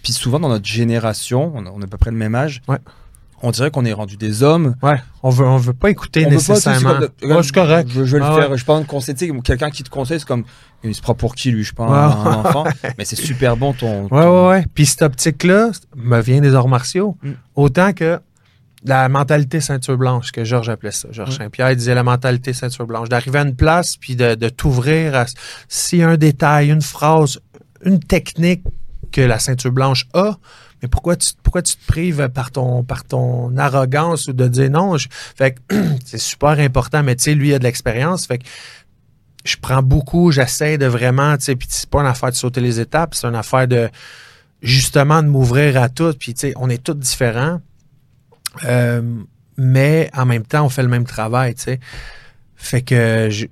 [0.02, 2.62] Puis souvent, dans notre génération, on a, on a à peu près le même âge.
[3.42, 6.28] On dirait qu'on est rendu des hommes, Ouais, on veut, on veut pas écouter on
[6.28, 6.94] pas, nécessairement.
[7.22, 7.88] Ouais, c'est correct.
[7.92, 8.40] Je, je vais Ah le ouais.
[8.42, 8.56] faire.
[8.56, 10.44] Je pense tu sais, quelqu'un qui te conseille, c'est comme,
[10.82, 11.96] il se prend pour qui lui, je pense, Ouais.
[11.96, 12.64] un enfant.
[12.98, 14.04] Mais c'est super bon ton.
[14.04, 14.66] Ouais, ton- ouais, ouais.
[14.74, 17.16] Puis cette optique-là me vient des arts martiaux.
[17.22, 17.30] Mm.
[17.56, 18.20] Autant que
[18.84, 21.08] la mentalité ceinture blanche, que Georges appelait ça.
[21.10, 21.36] Georges Ouais.
[21.44, 23.08] Saint-Pierre disait la mentalité ceinture blanche.
[23.08, 25.22] D'arriver à une place, puis de, de t'ouvrir à...
[25.22, 27.40] A un détail, une phrase,
[27.84, 28.62] une technique
[29.10, 30.36] que la ceinture blanche a,
[30.82, 34.70] mais pourquoi tu, pourquoi tu te prives par ton, par ton arrogance ou de dire
[34.70, 34.96] non?
[34.96, 35.56] Je- fait
[36.04, 38.26] c'est super important, mais tu sais, lui, il a de l'expérience.
[38.26, 38.44] Fait que
[39.44, 42.60] je prends beaucoup, j'essaie de vraiment, tu sais, puis c'est pas une affaire de sauter
[42.60, 43.88] les étapes, c'est une affaire de
[44.62, 46.12] justement de m'ouvrir à tout.
[46.18, 47.60] Puis tu sais, on est tous différents,
[48.64, 49.02] euh,
[49.56, 51.80] mais en même temps, on fait le même travail, tu sais.
[52.56, 53.46] Fait que je,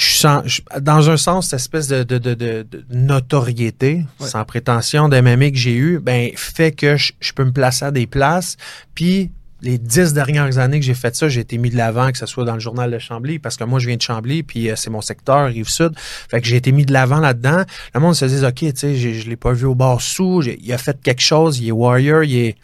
[0.00, 4.28] je sens, je- dans un sens, cette espèce de, de, de, de- notoriété, Ouais.
[4.28, 7.90] sans prétention d'MMA que j'ai eu, ben fait que je, je peux me placer à
[7.90, 8.56] des places.
[8.94, 9.30] Puis
[9.62, 12.24] les dix dernières années que j'ai fait ça, j'ai été mis de l'avant, que ce
[12.24, 14.74] soit dans le journal de Chambly, parce que moi, je viens de Chambly, puis euh,
[14.76, 15.92] c'est mon secteur, Rive-Sud.
[16.30, 17.64] Fait que j'ai été mis de l'avant là-dedans.
[17.94, 20.40] Le monde se dit, OK, tu sais, j'ai- je l'ai pas vu au bar sous,
[20.40, 22.56] j'ai- il a fait quelque chose, il est warrior, il est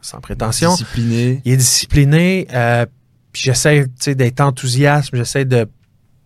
[0.00, 1.42] sans prétention Discipliné.
[1.44, 2.46] il est discipliné.
[2.54, 2.86] euh,
[3.32, 5.66] puis j'essaie tu sais, d'être enthousiaste, j'essaie de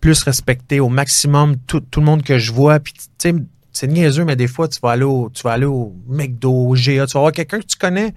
[0.04, 2.78] plus respecter au maximum tout, tout le monde que je vois.
[2.78, 3.34] Puis tu sais,
[3.72, 6.74] c'est niaiseux, mais des fois, tu vas aller au, tu vas aller au McDo, au
[6.74, 8.12] GA, tu vas voir quelqu'un que tu connais.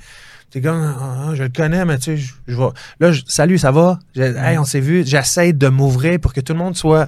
[0.52, 2.68] Tu comme, Ah, ah, je le connais, mais tu sais, je, je vais.
[3.00, 4.00] Là, je- salut, ça va?
[4.16, 5.06] Je- hey, on s'est vu.
[5.06, 7.08] J'essaie de m'ouvrir pour que tout le monde soit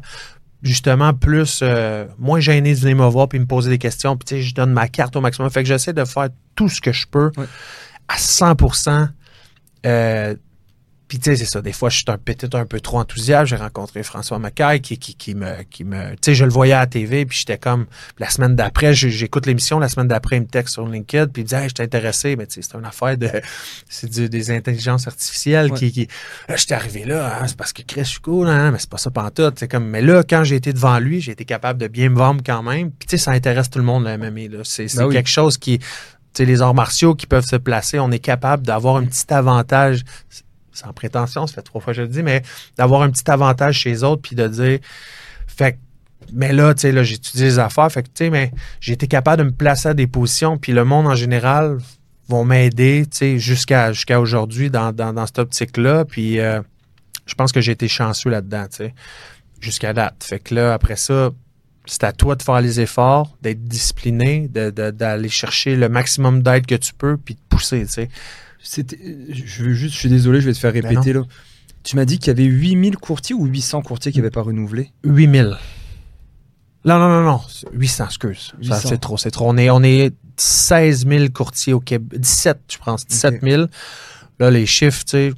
[0.63, 4.15] justement plus euh, moins gêné de venir me voir puis me poser des questions.
[4.15, 5.49] Puis tu sais, je donne ma carte au maximum.
[5.49, 7.31] Fait que j'essaie de faire tout ce que je peux
[8.07, 9.09] à 100%.
[9.85, 10.35] Euh,
[11.09, 11.61] puis tu sais, c'est ça.
[11.61, 13.47] Des fois, je suis un peut-être un peu trop enthousiaste.
[13.49, 16.71] J'ai rencontré François Macaille qui, qui, qui me, qui me, tu sais, je le voyais
[16.73, 17.87] à la TV, puis j'étais comme
[18.19, 19.79] la semaine d'après, j'écoute l'émission.
[19.79, 21.83] La semaine d'après, il me texte sur LinkedIn, puis il me dit, hey, je t'ai
[21.83, 23.29] intéressé, mais tu sais, c'est une affaire de,
[23.89, 25.77] c'est des intelligences artificielles Ouais.
[25.77, 26.07] qui, qui,
[26.47, 28.89] là, j'étais arrivé là, hein, c'est parce que Chris, je suis cool, hein, mais c'est
[28.89, 29.57] pas ça pantoute.
[29.59, 32.15] C'est comme, mais là, quand j'ai été devant lui, j'ai été capable de bien me
[32.17, 32.91] vendre quand même.
[32.91, 34.55] Puis tu sais, ça intéresse tout le monde le MMA.
[34.55, 35.15] Là, c'est c'est Ben oui.
[35.15, 35.85] quelque chose qui, tu
[36.33, 40.03] sais, les arts martiaux qui peuvent se placer, on est capable d'avoir un petit avantage
[40.79, 42.41] sans prétention, ça fait trois fois que je le dis, mais
[42.77, 44.79] d'avoir un petit avantage chez les autres, puis de dire,
[45.47, 45.77] fait
[46.33, 48.93] mais là, tu sais, là, j'ai étudié les affaires, fait que, tu sais, mais j'ai
[48.93, 51.77] été capable de me placer à des positions, puis le monde en général
[52.27, 56.61] vont m'aider, tu sais, jusqu'à aujourd'hui dans, dans, cette optique-là, puis euh,
[57.25, 58.93] je pense que j'ai été chanceux là-dedans, tu sais,
[59.59, 60.23] jusqu'à date.
[60.23, 61.31] Fait que là, après ça,
[61.85, 66.43] c'est à toi de faire les efforts, d'être discipliné, de- de- d'aller chercher le maximum
[66.43, 68.09] d'aide que tu peux, puis de pousser, tu sais.
[68.61, 68.99] C'était-
[69.31, 71.23] Je veux juste, je suis désolé, je vais te faire répéter là.
[71.83, 74.91] Tu m'as dit qu'il y avait 8000 courtiers ou 800 courtiers qui n'avaient pas renouvelé
[75.03, 75.55] 8000.
[76.85, 77.41] Non, non, non, non.
[77.73, 78.37] 800, excuse.
[78.61, 78.89] Ça, 800.
[78.89, 79.49] C'est trop, c'est trop.
[79.49, 82.19] On est, on est 16 000 courtiers au Québec.
[82.19, 83.05] 17, je pense.
[83.05, 83.65] 17 000.
[84.39, 85.33] Là, les chiffres, tu sais,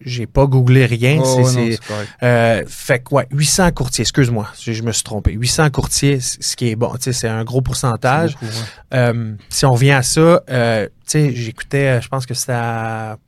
[0.00, 1.20] j'ai pas googlé rien.
[1.22, 1.78] Oh, c'est,
[2.22, 4.02] euh, fait que, ouais, 800 courtiers.
[4.02, 5.32] Excuse-moi, je, je me suis trompé.
[5.32, 6.92] 800 courtiers, ce qui est bon.
[6.94, 8.36] Tu sais, c'est un gros pourcentage.
[8.40, 8.98] C'est beaucoup, ouais.
[8.98, 12.52] Euh, si on revient à ça, euh, tu sais, j'écoutais, euh, je pense que c'était
[12.52, 13.18] à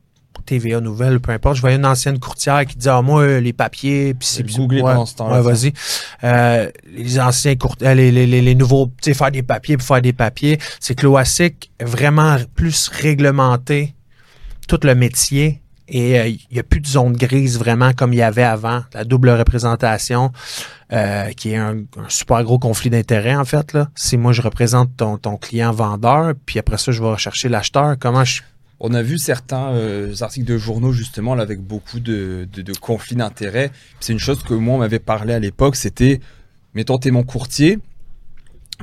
[0.45, 1.57] TVA Nouvelle, peu importe.
[1.57, 5.05] Je voyais une ancienne courtière qui disait, ah, moi, les papiers, puis c'est ouais, pendant
[5.05, 5.73] ce temps-là, Ouais, vas-y.
[6.23, 9.85] Euh, les anciens courtiers, les, les, les, les nouveaux, tu sais, faire des papiers pour
[9.85, 10.57] faire des papiers.
[10.79, 13.93] C'est que l'OASIC est vraiment plus réglementé
[14.67, 15.61] tout le métier.
[15.89, 18.83] Et euh, il n'y a plus de zone grise vraiment comme il y avait avant.
[18.93, 20.31] La double représentation,
[20.91, 21.77] euh, qui est un,
[22.09, 23.77] super gros conflit d'intérêts, en fait.
[23.95, 27.95] Si moi, je représente ton, ton client vendeur, puis après ça, je vais rechercher l'acheteur,
[27.99, 28.41] comment je...
[28.79, 33.71] On a vu certains euh, articles de journaux justement avec beaucoup de, de, conflits d'intérêts.
[33.99, 36.19] C'est une chose que moi on m'avait parlé à l'époque, c'était
[36.75, 37.79] mettons t'es mon courtier,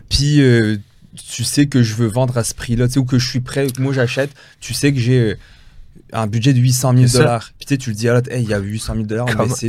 [0.08, 0.78] puis euh,
[1.14, 3.40] tu sais que je veux vendre à ce prix-là, tu sais, ou que je suis
[3.40, 4.30] prêt, que moi j'achète,
[4.60, 5.38] tu sais que j'ai euh,
[6.12, 7.18] un budget de 800 000 C'est ça.
[7.18, 7.50] dollars.
[7.58, 9.26] Puis tu sais, tu le dis à l'autre, hey, il y a 800 000 dollars,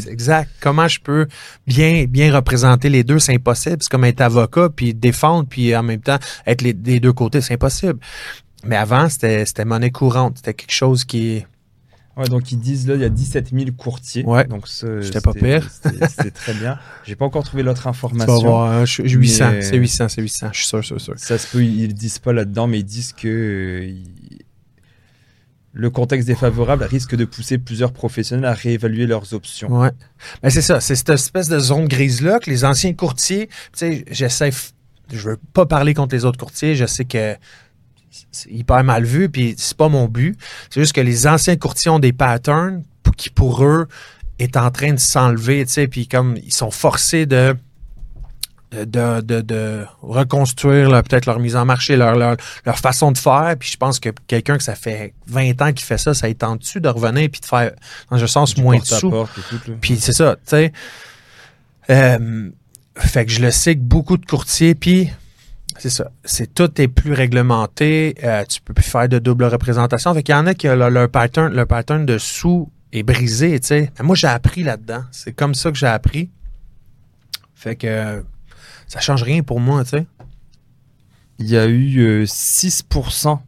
[0.08, 0.52] exact.
[0.60, 1.28] Comment je peux
[1.66, 3.78] bien, bien représenter les deux, c'est impossible.
[3.80, 7.42] C'est comme être avocat, puis défendre, puis en même temps être les, des deux côtés,
[7.42, 8.00] c'est impossible.
[8.66, 10.38] Mais avant, c'était c'était monnaie courante.
[10.38, 11.44] C'était quelque chose qui...
[12.18, 14.24] Ouais, donc ils disent là, il y a 17 000 courtiers.
[14.26, 14.46] Ouais.
[14.46, 15.70] Donc ça, C'était pas pire.
[15.70, 16.80] c'était- très bien.
[17.06, 18.40] J'ai pas encore trouvé l'autre Tu vas information.
[18.42, 21.14] voir, hein, je- je- 800, Mais- c'est 800, c'est 800, je suis sûr, sûr, sûr.
[21.18, 23.94] Ça se peut, ils disent pas là-dedans, mais ils disent que euh,
[25.76, 29.68] le contexte défavorable risque de pousser plusieurs professionnels à réévaluer leurs options.
[29.68, 29.92] Ouais.
[30.42, 34.06] Mais c'est ça, c'est cette espèce de zone grise-là que les anciens courtiers, tu sais,
[34.10, 34.52] j'essaie,
[35.12, 37.36] je veux pas parler contre les autres courtiers, je sais que
[38.32, 40.40] c'est hyper mal vu, puis c'est pas mon but.
[40.70, 42.84] C'est juste que les anciens courtiers ont des patterns
[43.18, 43.88] qui, pour eux,
[44.40, 47.54] est en train de s'enlever, tu sais, puis comme ils sont forcés de
[48.72, 52.36] de, de, de reconstruire peut-être leur mise en marché, leur, leur,
[52.66, 53.56] leur façon de faire.
[53.60, 56.44] Puis je pense que quelqu'un que ça fait 20 ans qu'il fait ça, ça est
[56.44, 57.72] en dessus de revenir puis de faire,
[58.10, 59.12] dans un sens, Du moins de sous.
[59.82, 60.74] Puis c'est ça, tu sais.
[61.90, 62.50] Euh,
[62.98, 65.10] fait que je le sais que beaucoup de courtiers, puis
[65.78, 68.16] c'est ça, c'est tout est plus réglementé.
[68.24, 70.14] euh, tu peux plus faire de double représentation.
[70.14, 73.60] Fait qu'il y en a qui leur, leur pattern, leur pattern de sous est brisé,
[73.60, 73.92] tu sais.
[74.02, 75.04] Moi, j'ai appris là-dedans.
[75.12, 76.30] C'est comme ça que j'ai appris.
[77.54, 78.22] Fait que euh,
[78.88, 80.06] ça change rien pour moi, tu sais.
[81.40, 83.40] Il y a eu euh, 6%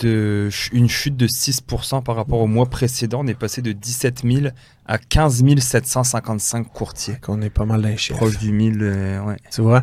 [0.00, 3.20] de ch- une chute de 6% par rapport au mois précédent.
[3.22, 4.46] On est passé de 17 000
[4.86, 7.16] à 15 755 courtiers.
[7.22, 8.18] Qu'on est pas mal dans les chiffres.
[8.18, 9.36] Proche du 1000, euh, ouais.
[9.52, 9.82] Tu vois?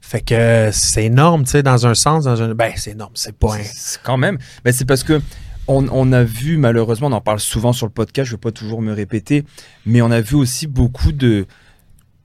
[0.00, 2.24] Fait que euh, c'est énorme, tu sais, dans un sens.
[2.24, 2.54] Dans un...
[2.54, 3.12] Ben, c'est énorme.
[3.14, 3.62] C'est pas un...
[3.62, 4.38] C'est- quand même.
[4.64, 5.20] Ben, c'est parce que
[5.68, 8.40] on, on a vu, malheureusement, on en parle souvent sur le podcast, je ne veux
[8.40, 9.44] pas toujours me répéter,
[9.84, 11.46] mais on a vu aussi beaucoup de,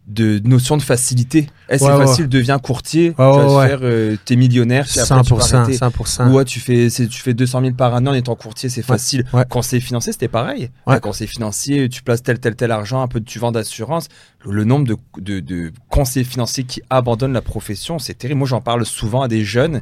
[0.08, 1.48] de notions de facilité.
[1.70, 2.06] Eh, c'est Ouais, ouais.
[2.06, 5.56] facile, deviens courtier, tu vas ouais, faire, euh, t'es millionnaire, puis après, tu peux 100%,
[5.56, 5.78] arrêter.
[5.78, 6.30] 100%.
[6.32, 9.26] Ou tu fais, tu fais 200 000 par an en étant courtier, c'est facile.
[9.50, 10.70] Conseiller financier, c'était pareil.
[11.02, 14.08] Conseiller financier, tu places tel, tel, tel argent, un peu tu vends d'assurance.
[14.46, 18.40] Le, le nombre de, de, de conseillers financiers qui abandonnent la profession, c'est terrible.
[18.40, 19.82] Moi, j'en parle souvent à des jeunes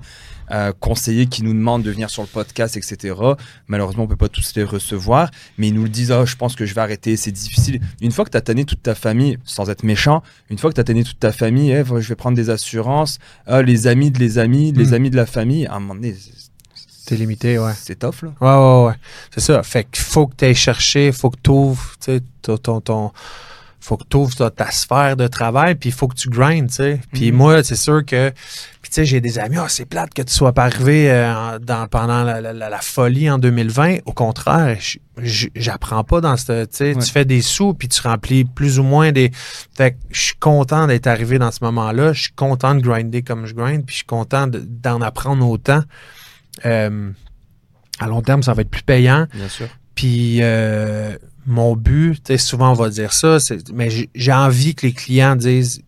[0.51, 3.15] euh, conseillers qui nous demandent de venir sur le podcast, etc.
[3.67, 6.55] Malheureusement, on peut pas tous les recevoir, mais ils nous le disent, Ah, je pense
[6.55, 7.81] que je vais arrêter, c'est difficile.
[8.01, 10.75] Une fois que tu as tanné toute ta famille, sans être méchant, une fois que
[10.75, 14.11] tu as tanné toute ta famille, Eh, je vais prendre des assurances, Ah, les amis
[14.11, 14.93] de les amis, les Mm.
[14.93, 16.31] amis de la famille, à un moment donné, c'est-
[17.03, 17.73] C'est limité, ouais.
[17.75, 18.29] c'est tough, là.
[18.39, 18.47] Ouais,
[18.83, 18.95] ouais, ouais.
[19.33, 19.63] C'est ça.
[19.63, 21.95] Fait qu'il faut que tu ailles chercher, faut que tu ouvres
[22.41, 23.11] ton, ton, ton,
[23.83, 26.67] faut que tu ouvres ta, ta sphère de travail, puis il faut que tu grindes,
[26.69, 26.99] tu sais.
[27.13, 27.37] Puis Mhm.
[27.37, 28.29] moi, c'est sûr que...
[28.81, 31.57] Puis tu sais, j'ai des amis, ah, c'est plate que tu sois pas arrivé euh,
[31.59, 33.97] dans, pendant la, la- la- la folie en 2020.
[34.05, 34.77] Au contraire,
[35.23, 36.65] j'apprends pas dans ce...
[36.65, 37.01] Tu sais, Ouais.
[37.03, 39.31] tu fais des sous, puis tu remplis plus ou moins des...
[39.75, 42.13] Fait que je suis content d'être arrivé dans ce moment-là.
[42.13, 45.47] Je suis content de grinder comme je grind, puis je suis content de- d'en apprendre
[45.49, 45.81] autant.
[46.65, 47.09] Euh,
[47.99, 49.27] à long terme, ça va être plus payant.
[49.33, 49.67] Bien sûr.
[49.95, 51.15] Puis euh,
[51.47, 53.37] mon but, tu sais, souvent on va dire ça,
[53.73, 55.81] mais j'ai- envie que les clients disent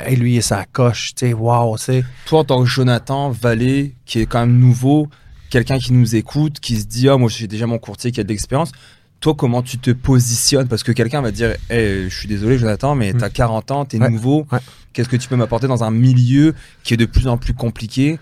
[0.00, 2.04] Hey, lui, il est sa coche, tu sais, wow, tu sais.
[2.26, 5.08] Toi, en tant que Jonathan Vallée, qui est quand même nouveau,
[5.48, 8.24] quelqu'un qui nous écoute, qui se dit, ah, moi, j'ai déjà mon courtier qui a
[8.24, 8.72] de l'expérience.
[9.20, 10.66] Toi, comment tu te positionnes?
[10.66, 13.18] Parce que quelqu'un va dire, Hey, je suis désolé, Jonathan, mais Mm.
[13.18, 14.46] t'as 40 ans, t'es Ouais, nouveau.
[14.50, 14.58] ouais.
[14.92, 18.18] Qu'est-ce que tu peux m'apporter dans un milieu qui est de plus en plus compliqué?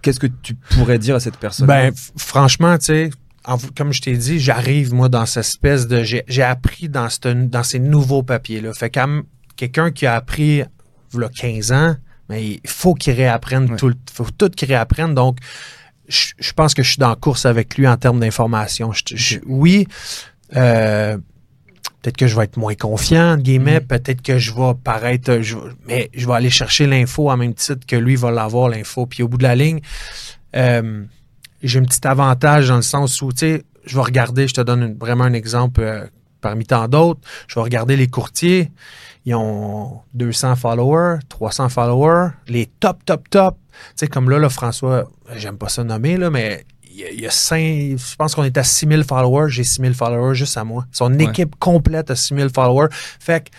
[0.00, 3.10] Qu'est-ce que tu pourrais dire à cette personne Ben, franchement, tu sais,
[3.48, 6.02] en- comme je t'ai dit, j'arrive, moi, dans cette espèce de.
[6.04, 8.72] J'ai appris dans, cette- dans ces nouveaux papiers-là.
[8.74, 9.00] Fait que
[9.56, 10.62] quelqu'un qui a appris,
[11.14, 11.96] il 15 ans,
[12.28, 13.76] mais il faut qu'il réapprenne Ouais.
[13.76, 13.90] tout.
[13.90, 15.14] Il faut tout qu'il réapprenne.
[15.14, 15.38] Donc,
[16.08, 18.92] je, je pense que je suis dans la course avec lui en termes d'information.
[19.46, 19.86] Oui,
[20.56, 21.16] euh,
[22.02, 23.80] peut-être que je vais être moins confiant, entre guillemets.
[23.80, 23.86] Mhm.
[23.86, 25.40] Peut-être que je vais paraître.
[25.40, 29.06] je- mais je vais aller chercher l'info en même titre que lui va l'avoir, l'info.
[29.06, 29.80] Puis au bout de la ligne,
[30.56, 31.04] euh,
[31.62, 34.60] j'ai un petit avantage dans le sens où, tu sais, je vais regarder, je te
[34.60, 36.06] donne une- vraiment un exemple euh,
[36.40, 37.20] parmi tant d'autres.
[37.48, 38.70] Je vais regarder les courtiers.
[39.24, 43.56] Ils ont 200 followers, 300 followers, les top, top, top.
[43.72, 47.10] Tu sais, comme là, là, François, j'aime pas ça nommer, là, mais il y a,
[47.10, 49.50] il y a cinq, je pense qu'on est à 6000 followers.
[49.50, 50.84] J'ai 6000 followers juste à moi.
[50.92, 51.24] Son Ouais.
[51.24, 52.88] équipe complète a 6000 followers.
[53.20, 53.50] Fait que,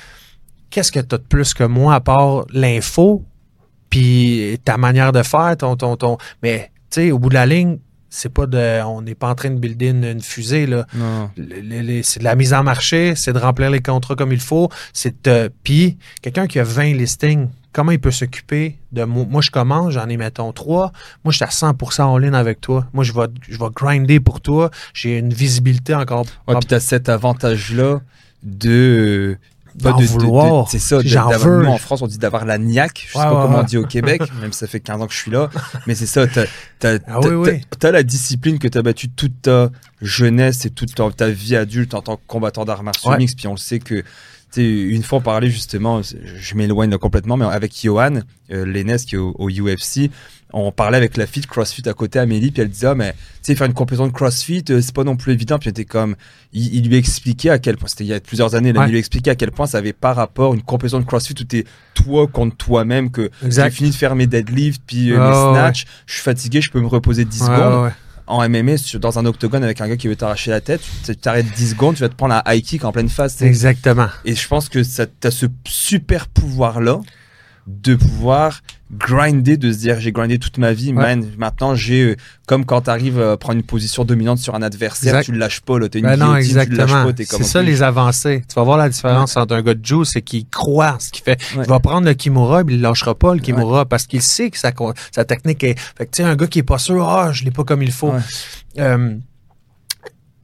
[0.69, 3.23] qu'est-ce que tu as de plus que moi à part l'info,
[3.89, 6.17] puis ta manière de faire, ton, ton, ton.
[6.43, 7.79] Mais, tu sais, au bout de la ligne,
[8.09, 8.81] c'est pas de.
[8.83, 10.87] On n'est pas en train de builder une, une fusée, là.
[12.03, 14.69] C'est de la mise en marché, c'est de remplir les contrats comme il faut.
[14.93, 15.51] C'est de.
[15.63, 19.25] Puis, quelqu'un qui a 20 listings, comment il peut s'occuper de moi?
[19.29, 20.91] Moi, je commence, j'en ai, mettons, 3.
[21.23, 22.87] Moi, je suis à 100% en ligne avec toi.
[22.93, 24.71] Moi, je vais, je vais grinder pour toi.
[24.93, 26.25] J'ai une visibilité encore.
[26.47, 28.01] Ouais, puis t'as cet avantage-là
[28.43, 29.37] de.
[29.81, 30.69] D'en de- vouloir.
[30.69, 31.63] c'est ça, J'en d'avoir- veux.
[31.63, 33.05] nous, en France, on dit d'avoir la niaque.
[33.07, 33.61] Je sais Ouais, pas ouais, comment ouais.
[33.63, 35.49] on dit au Québec, même si ça fait 15 ans que je suis là.
[35.87, 36.45] Mais c'est ça, t'as,
[36.79, 37.61] t'as, Ah oui, oui.
[37.83, 39.69] la discipline que t'as battue toute ta
[40.01, 43.37] jeunesse et toute ta, ta vie adulte en tant que combattant d'arts martiaux mixtes.
[43.37, 44.03] Puis on le sait que,
[44.57, 48.21] une fois on parlait justement, je m'éloigne complètement, mais avec Johan,
[48.51, 50.09] euh, Lennes qui est au, au UFC,
[50.51, 53.11] on parlait avec la fille de CrossFit à côté, Amélie, puis elle disait, ah, mais,
[53.13, 55.59] tu sais, faire une compétition de CrossFit, euh, c'est pas non plus évident.
[55.59, 56.15] Puis comme,
[56.53, 58.87] il, il lui expliquait à quel point, c'était il y a plusieurs années, là, Ouais.
[58.87, 61.43] il lui expliquait à quel point ça avait pas rapport, une compétition de CrossFit où
[61.43, 65.35] t'es toi contre toi-même, que j'ai fini de faire mes deadlifts, puis euh, Ah, mes
[65.35, 65.53] ouais.
[65.59, 67.91] snatchs, je suis fatigué, je peux me reposer 10 Ouais, secondes.
[68.25, 71.47] En MMA, dans un octogone avec un gars qui veut t'arracher la tête, tu t'arrêtes
[71.55, 73.41] 10 secondes, tu vas te prendre un high kick en pleine face.
[73.41, 74.07] Exactement.
[74.23, 74.79] Et je pense que
[75.19, 77.01] t'as ce super pouvoir-là
[77.65, 78.61] de pouvoir
[78.91, 81.15] grinder, de se dire j'ai grindé toute ma vie, Ouais.
[81.15, 81.25] man.
[81.37, 82.15] Maintenant, j'ai euh,
[82.47, 85.25] comme quand t'arrives à prendre une position dominante sur un adversaire, Exact.
[85.25, 85.89] tu le lâches pas, là.
[85.89, 87.13] T'es une Ben non, guillotine, tu le lâches exactement.
[87.13, 88.43] pas, C'est ça les avancées.
[88.47, 91.23] Tu vas voir la différence entre un gars de Joe, c'est qu'il croit ce qu'il
[91.23, 91.39] fait.
[91.55, 91.63] Ouais.
[91.65, 94.57] Il va prendre le Kimura, puis il lâchera pas le Kimura parce qu'il sait que
[94.57, 94.71] sa,
[95.25, 95.77] technique est.
[95.97, 97.83] Fait que tu sais, un gars qui est pas sûr, ah, je l'ai pas comme
[97.83, 98.13] il faut.
[98.79, 99.15] Euh,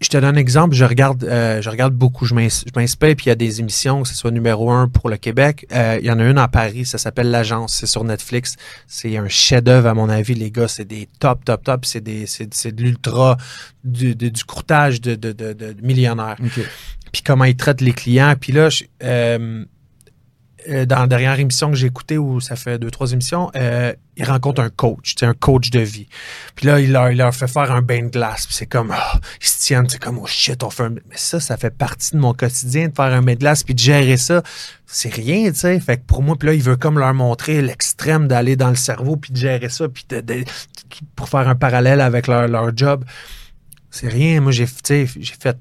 [0.02, 3.16] je te donne un exemple, je regarde, euh, je regarde beaucoup, je m'ins- je m'inspire,
[3.16, 5.66] puis il y a des émissions, que ce soit numéro un pour le Québec.
[5.74, 8.56] Euh, il y en a une à Paris, ça s'appelle L'Agence, c'est sur Netflix.
[8.88, 12.26] C'est un chef-d'œuvre à mon avis, les gars, c'est des top, top, top, c'est des,
[12.26, 13.38] c'est, c'est de l'ultra,
[13.84, 16.60] du, de- du courtage de, de, de, de millionnaires Ok.
[17.14, 18.36] puis comment ils traitent les clients.
[18.40, 19.64] Puis là, je- euh,
[20.70, 23.94] euh, dans la dernière émission que j'ai écoutée, où ça fait deux, trois émissions, euh,
[24.18, 26.08] il rencontre un coach, un coach de vie.
[26.56, 28.46] Puis là, il leur, fait faire un bain de glace.
[28.46, 30.90] Puis c'est comme, ah, ils se tiennent, c'est comme, oh shit, on fait un...
[30.92, 33.74] Mais ça, ça fait partie de mon quotidien, de faire un bain de glace, puis
[33.74, 34.42] de gérer ça.
[34.86, 35.80] C'est rien, tu sais.
[35.80, 38.76] Fait que pour moi, puis là, il veut comme leur montrer l'extrême d'aller dans le
[38.76, 40.06] cerveau, puis de gérer ça, puis
[41.16, 43.04] pour faire un parallèle avec leur, leur job.
[43.92, 44.42] C'est rien.
[44.42, 45.58] Moi, j'ai j'ai fait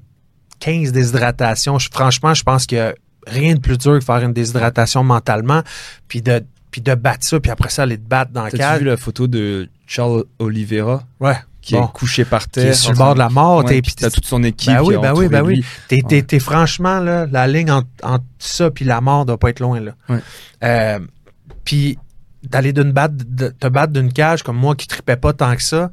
[0.59, 1.77] 15 déshydratations.
[1.79, 2.93] Franchement, je pense a
[3.27, 5.61] rien de plus dur que faire une déshydratation mentalement,
[6.07, 8.79] puis de, puis de battre ça, puis après ça, aller te battre dans le cadre.
[8.79, 11.03] vu la photo de Charles Oliveira?
[11.19, 11.37] Ouais.
[11.61, 11.85] qui Bon.
[11.85, 13.65] est couché par Qui terre est sur le bord de la mort.
[13.65, 14.71] Ouais, puis t'as toute son équipe.
[14.71, 15.65] Ben oui, qui est ben oui, ben entourée de oui.
[15.87, 16.21] T'es, t'es- Ouais.
[16.21, 19.79] t'es franchement, là, la ligne entre, entre ça puis la mort doit pas être loin,
[19.79, 19.93] là.
[20.07, 20.19] Ouais.
[20.63, 20.99] Euh,
[21.63, 21.97] puis
[22.43, 25.63] d'aller d'une batte, de, te battre d'une cage comme moi qui tripais pas tant que
[25.63, 25.89] ça,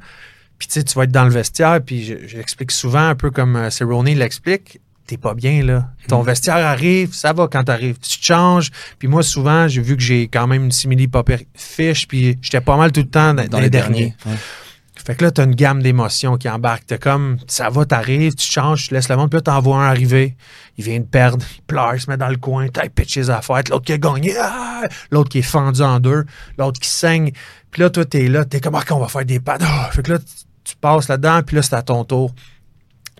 [0.59, 3.15] puis tu sais, tu vas être dans le vestiaire, puis je, je l'explique souvent, un
[3.15, 4.79] peu comme euh, Cerrone l'explique,
[5.13, 5.89] t'es pas bien, là.
[6.07, 6.25] Ton Mhm.
[6.25, 7.97] vestiaire arrive, ça va quand t'arrives.
[7.99, 11.23] Tu te changes, puis moi, souvent, j'ai vu que j'ai quand même une simili pas
[11.53, 14.15] fiche, puis j'étais pas mal tout le temps dans, dans les derniers.
[14.25, 14.33] Ouais.
[15.05, 16.83] Fait que là, t'as une gamme d'émotions qui embarque.
[16.87, 19.83] T'as comme, ça va, t'arrives, tu changes, tu laisses le monde, puis là, t'en vois
[19.83, 20.35] un arriver.
[20.77, 23.29] Il vient de perdre, il pleure, il se met dans le coin, t'as pitch ses
[23.29, 24.83] affaires, l'autre qui a gagné, ah!
[25.11, 26.25] l'autre qui est fendu en deux,
[26.57, 27.31] l'autre qui saigne.
[27.69, 29.61] Puis là, toi, t'es là, t'es comme, ah, on va faire des pattes.
[29.63, 29.89] Ah!
[29.91, 30.25] Fait que là, tu,
[30.63, 32.33] tu passes là-dedans, puis là, c'est à ton tour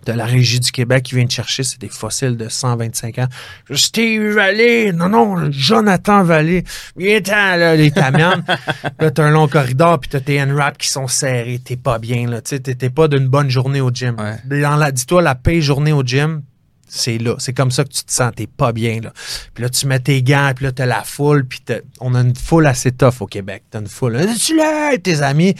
[0.04, 3.28] de la Régie du Québec qui vient te chercher, c'est des fossiles de 125 ans.
[3.72, 6.64] Steve Vallée, non, non, Jonathan Vallée,
[6.96, 8.42] viens-t'en, là, les camions.
[9.00, 12.28] là, t'as un long corridor, puis t'as tes N-Rap qui sont serrés, t'es pas bien,
[12.28, 14.16] là, tu t'es t'es pas d'une bonne journée au gym.
[14.18, 14.60] Ouais.
[14.60, 16.42] Dans la, dis-toi, la paix journée au gym,
[16.88, 17.34] c'est là.
[17.38, 19.12] C'est comme ça que tu te sens, t'es pas bien, là.
[19.54, 22.20] Puis là, tu mets tes gants, puis là, t'as la foule, puis t'as- on a
[22.20, 23.64] une foule assez tough au Québec.
[23.70, 24.12] T'as une foule.
[24.14, 25.54] Là, tu l'as, tes amis,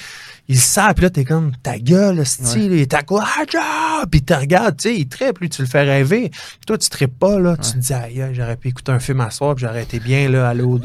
[0.49, 3.25] ils savent, puis là, t'es comme, ta gueule, style, il est à quoi?
[3.59, 4.05] Ah!
[4.11, 6.31] Puis tu regardes, tu sais, il trippe, lui, tu le fais rêver.
[6.67, 7.57] Toi, tu tripes pas, là.
[7.57, 10.29] Tu te dis, aïe, j'aurais pu écouter un film à soir, puis j'aurais été bien,
[10.29, 10.81] là, aller, au-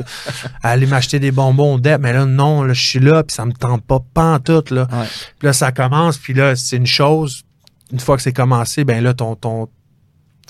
[0.64, 1.80] aller m'acheter des bonbons au.
[2.00, 4.88] Mais là, non, là, je suis là, puis ça me tente pas, pantoute, là.
[4.92, 5.06] Ouais.
[5.38, 7.44] Puis là, ça commence, puis là, c'est une chose.
[7.92, 9.68] Une fois que c'est commencé, ben là, ton, ton,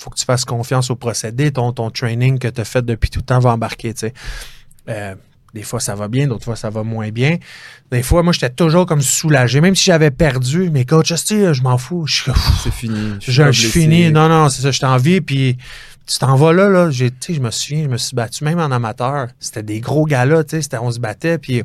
[0.00, 1.52] faut que tu fasses confiance au procédé.
[1.52, 4.14] Ton, ton training que tu as fait depuis tout le temps va embarquer, tu sais.
[4.88, 5.14] Euh,
[5.52, 7.38] des fois, ça va bien, d'autres fois, ça va moins bien.
[7.90, 9.60] Des fois, moi, j'étais toujours comme soulagé.
[9.60, 12.06] Même si j'avais perdu, mais coach, tu sais, je m'en fous.
[12.06, 12.32] Je suis
[12.62, 13.14] C'est fini.
[13.20, 14.12] je, suis je fini.
[14.12, 15.20] Non, non, c'est ça, je t'en vie.
[15.20, 15.56] Puis
[16.06, 16.90] tu t'en vas là, là.
[16.90, 19.26] J'ai, tu sais, je me souviens, je me suis battu même en amateur.
[19.40, 20.78] C'était des gros gars-là, tu sais.
[20.78, 21.64] On se battait, puis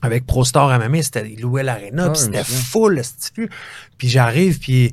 [0.00, 3.00] avec ProStar à Mamie, c'était, ils louaient l'aréna, Ah, puis c'était full.
[3.98, 4.92] Puis j'arrive, puis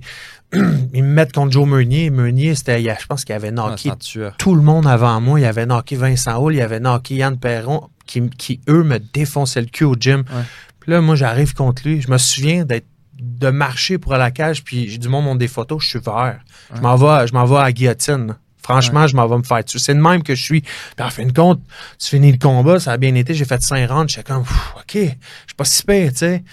[0.93, 2.10] ils me mettent contre Joe Meunier.
[2.10, 4.36] Meunier, c'était, je pense qu'il avait Ah, knocké tueur.
[4.38, 5.39] tout le monde avant moi.
[5.39, 8.84] Il y avait knocké Vincent Hull, il y avait knocké Yann Perron, qui, qui, eux,
[8.84, 10.20] me défonçaient le cul au gym.
[10.20, 10.43] Ouais.
[10.80, 12.02] Puis là, moi, j'arrive contre lui.
[12.02, 12.88] Je me souviens d'être
[13.22, 16.00] de marcher pour aller à la cage, puis du monde montre des photos, je suis
[16.00, 16.39] vert.
[16.74, 18.36] Je m'en vais, je m'en vais à la guillotine.
[18.62, 19.80] Franchement, je m'en vais me faire tuer.
[19.80, 20.62] C'est de même que je suis.
[20.62, 21.60] Puis en fin de compte,
[21.97, 24.93] tu finis le combat, ça a bien été, j'ai fait 5 rounds, j'étais comme, OK,
[24.93, 26.43] je suis pas si pire, tu sais.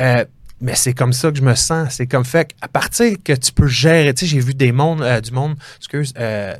[0.00, 0.24] Euh,
[0.62, 1.94] mais c'est comme ça que je me sens.
[1.94, 5.02] C'est comme fait à partir que tu peux gérer, tu sais, j'ai vu des mondes,
[5.02, 6.54] euh, du monde, excuse, euh,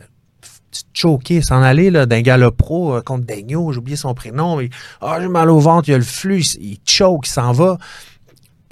[0.93, 4.61] choquer, s'en aller là, d'un gala pro euh, contre Daigneault, j'ai oublié son prénom.
[5.01, 7.79] Ah, j'ai mal au ventre, il y a le flux, il, choke, il s'en va.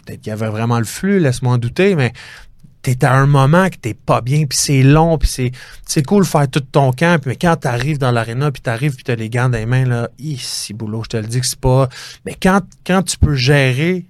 [0.05, 2.12] Peut-être qu'il y avait vraiment le flux, laisse-moi en douter, mais
[2.83, 5.53] t'es à un moment que t'es pas bien, puis c'est long, puis c'est
[5.87, 9.14] c'est cool faire tout ton camp, mais quand t'arrives dans l'aréna, puis t'arrives, puis t'as
[9.14, 11.89] les gants dans les mains, là, ici, boulot, je te le dis que c'est pas...
[12.24, 14.07] Mais quand, quand tu peux gérer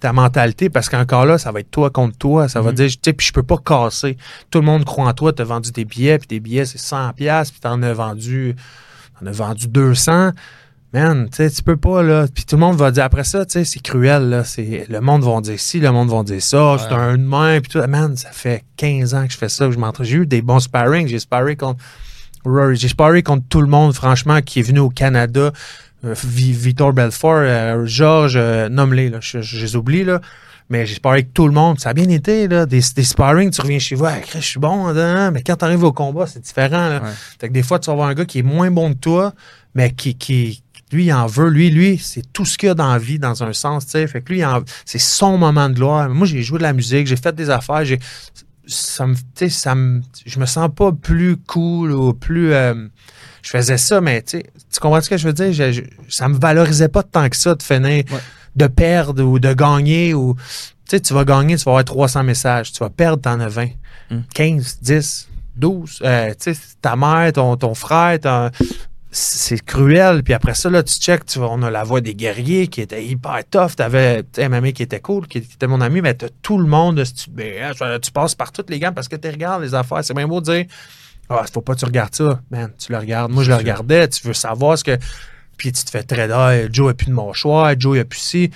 [0.00, 2.76] ta mentalité, parce qu'encore là, ça va être toi contre toi, ça va Mhm.
[2.76, 4.16] dire, tu sais, puis je peux pas casser.
[4.50, 7.12] Tout le monde croit en toi, t'as vendu des billets, puis tes billets, c'est 100
[7.14, 8.54] pièces puis t'en as vendu,
[9.18, 10.32] t'en as vendu 200.
[10.92, 12.26] Man, tu sais, tu peux pas, là.
[12.32, 14.42] Puis tout le monde va dire, après ça, tu sais, c'est cruel, là.
[14.56, 17.72] Le monde va dire ci, le monde va dire ça, c'est un de main, puis
[17.72, 17.86] tout.
[17.88, 20.06] Man, ça fait 15 ans que je fais ça, que je m'entraîne.
[20.06, 21.82] J'ai eu des bons sparring, j'ai sparé contre
[22.44, 25.52] Rory, j'ai sparé contre tout le monde, franchement, qui est venu au Canada.
[26.14, 29.18] Vi- Victor Belfort, euh, Georges, euh, nomme-les, là.
[29.20, 30.20] Je, je les oublie, là.
[30.68, 31.78] Mais j'ai sparé avec tout le monde.
[31.78, 32.66] Ça a bien été, là.
[32.66, 35.64] Des, des sparring, tu reviens chez vous, ah, je suis bon, hein, mais quand tu
[35.64, 37.00] arrives au combat, c'est différent, là.
[37.02, 37.10] Ouais.
[37.40, 39.32] Fait que des fois, tu vas avoir un gars qui est moins bon que toi,
[39.74, 41.48] mais qui, qui lui, il en veut.
[41.50, 43.92] Lui, lui, c'est tout ce qu'il y a dans la vie, dans un sens, tu
[43.92, 44.06] sais.
[44.06, 44.42] Fait que lui,
[44.84, 46.08] c'est son moment de gloire.
[46.08, 47.98] Moi, j'ai joué de la musique, j'ai fait des affaires, j'ai,
[48.66, 52.88] ça me, tu sais, ça me, je me sens pas plus cool ou plus, euh,
[53.42, 54.46] je faisais ça, mais tu sais,
[54.76, 55.52] tu comprends ce que je veux dire?
[55.52, 58.20] Je- je- ça me valorisait pas tant que ça de finir, Ouais.
[58.54, 60.42] de perdre ou de gagner ou, tu
[60.90, 62.72] sais, tu vas gagner, tu vas avoir 300 messages.
[62.72, 63.68] Tu vas perdre, t'en as 20.
[64.10, 64.18] Mm.
[64.34, 66.00] 15, 10, 12.
[66.04, 68.50] Euh, tu sais, ta mère, ton, ton frère, ton-
[69.10, 70.22] c'est cruel.
[70.22, 72.82] Puis après ça, là, tu check, tu vois, on a la voix des guerriers qui
[72.82, 73.74] était hyper tough.
[73.74, 77.02] T'avais mamie qui était cool, qui était mon ami, mais t'as tout le monde.
[77.02, 77.30] Tu,
[78.02, 80.04] tu passes par toutes les gammes parce que tu regardes les affaires.
[80.04, 80.66] C'est bien beau de dire
[81.28, 82.40] Ah, faut pas que tu regardes ça.
[82.50, 83.32] Man, tu le regardes.
[83.32, 84.08] Moi, je le regardais.
[84.08, 84.96] Tu veux savoir ce que.
[85.56, 88.50] Puis tu te fais très ah, Joe a plus de mâchoire, Joe a plus ci.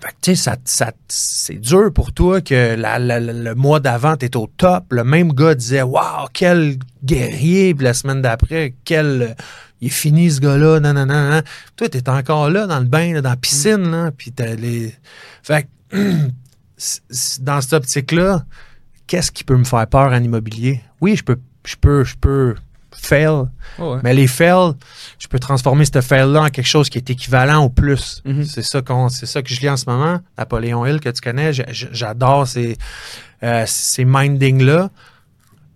[0.00, 3.54] Fait que, tu sais, ça, ça, c'est dur pour toi que la- la- la- le
[3.56, 4.84] mois d'avant, t'es au top.
[4.92, 7.74] Le même gars disait, waouh, quel guerrier.
[7.74, 9.34] Puis la semaine d'après, quel,
[9.80, 10.78] il est fini ce gars-là.
[10.78, 11.42] Non, non, non, non.
[11.76, 14.12] Toi, t'es encore là, dans le bain, là, dans la piscine, là.
[14.16, 14.94] Puis t'as les.
[15.42, 15.98] Fait que,
[17.40, 18.44] dans cette optique-là,
[19.08, 20.80] qu'est-ce qui peut me faire peur en immobilier?
[21.00, 21.38] Oui, je peux,
[21.68, 22.54] je peux, je peux
[22.92, 23.44] fail.
[23.78, 24.00] Oh, ouais.
[24.02, 24.72] Mais les fails,
[25.18, 28.22] je peux transformer ce fail-là en quelque chose qui est équivalent au plus.
[28.24, 28.44] Mhm.
[28.44, 30.20] C'est ça qu'on, c'est ça que je lis en ce moment.
[30.36, 32.76] Napoléon Hill que tu connais, j'adore ces,
[33.42, 34.90] euh, ces mindings-là.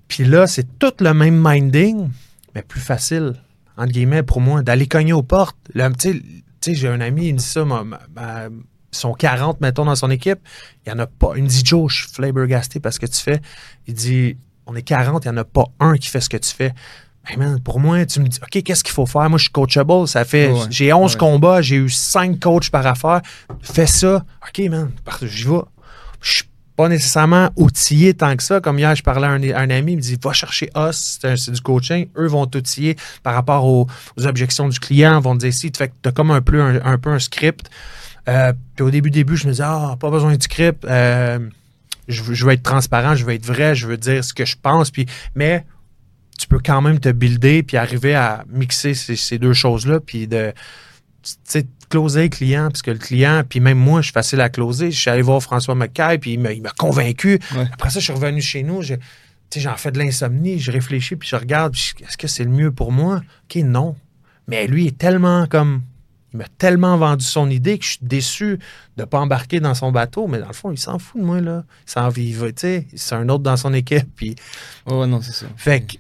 [0.09, 2.09] Puis là, c'est tout le même minding,
[2.55, 3.35] mais plus facile,
[3.77, 5.57] entre guillemets, pour moi, d'aller cogner aux portes.
[5.75, 6.23] Là, tu
[6.61, 9.85] sais- j'ai un ami, il me dit ça, ma- ma- ma- ils sont 40, mettons,
[9.87, 10.39] dans son équipe.
[10.85, 11.33] Il n'y en a pas.
[11.37, 13.41] Il me dit, Joe, je suis flabbergasté parce que tu fais.
[13.87, 14.37] Il dit,
[14.67, 16.73] on est 40, il n'y en a pas un qui fait ce que tu fais.
[17.27, 19.29] Hey man, pour moi, tu me dis, OK, qu'est-ce qu'il faut faire?
[19.31, 20.09] Moi, je suis coachable.
[20.09, 20.59] Ça fait, Ouais.
[20.71, 21.19] j'ai 11 Ouais.
[21.19, 23.21] combats, j'ai eu 5 coachs par affaire.
[23.61, 24.25] Fais ça.
[24.49, 24.91] OK, man,
[25.23, 25.61] j'y vais.
[26.21, 26.45] Je suis
[26.75, 28.61] pas nécessairement outillé tant que ça.
[28.61, 31.21] Comme hier, je parlais à un, à un ami, il me dit, va chercher us,
[31.23, 32.09] c'est du coaching.
[32.17, 33.87] Eux vont t'outiller par rapport aux,
[34.19, 35.71] aux objections du client, vont te dire si.
[35.77, 37.71] Fait que t'as comme un peu un, un peu un script.
[38.29, 40.85] Euh, puis au début, début, je me disais, ah, pas besoin de script.
[40.87, 41.39] Euh,
[42.09, 44.45] je, veux- je veux être transparent, je veux être vrai, je veux dire ce que
[44.45, 44.91] je pense.
[44.91, 45.65] Puis, mais
[46.39, 50.01] tu peux quand même te builder puis arriver à mixer ces, ces deux choses-là.
[50.01, 50.53] Puis de,
[51.89, 54.91] closer le client, parce que le client, puis même moi, je suis facile à closer.
[54.91, 57.39] Je suis allé voir François McKay, puis il m'a, il convaincu.
[57.55, 57.67] Ouais.
[57.73, 58.83] Après ça, je suis revenu chez nous.
[58.83, 59.01] je- tu
[59.51, 62.73] sais, j'en fais de l'insomnie, je réfléchis, puis je regarde, est-ce que c'est le mieux
[62.73, 63.21] pour moi?
[63.45, 63.95] OK, non.
[64.49, 65.83] Mais lui est tellement comme.
[66.33, 68.59] Il m'a tellement vendu son idée que je suis déçu
[68.97, 70.27] de ne pas embarquer dans son bateau.
[70.27, 71.65] Mais dans le fond, il s'en fout de moi, là.
[71.87, 72.87] Il s'en vive, tu sais.
[72.95, 74.35] C'est un autre dans son équipe, puis
[74.87, 75.47] Oh, non, c'est ça.
[75.57, 75.97] fait que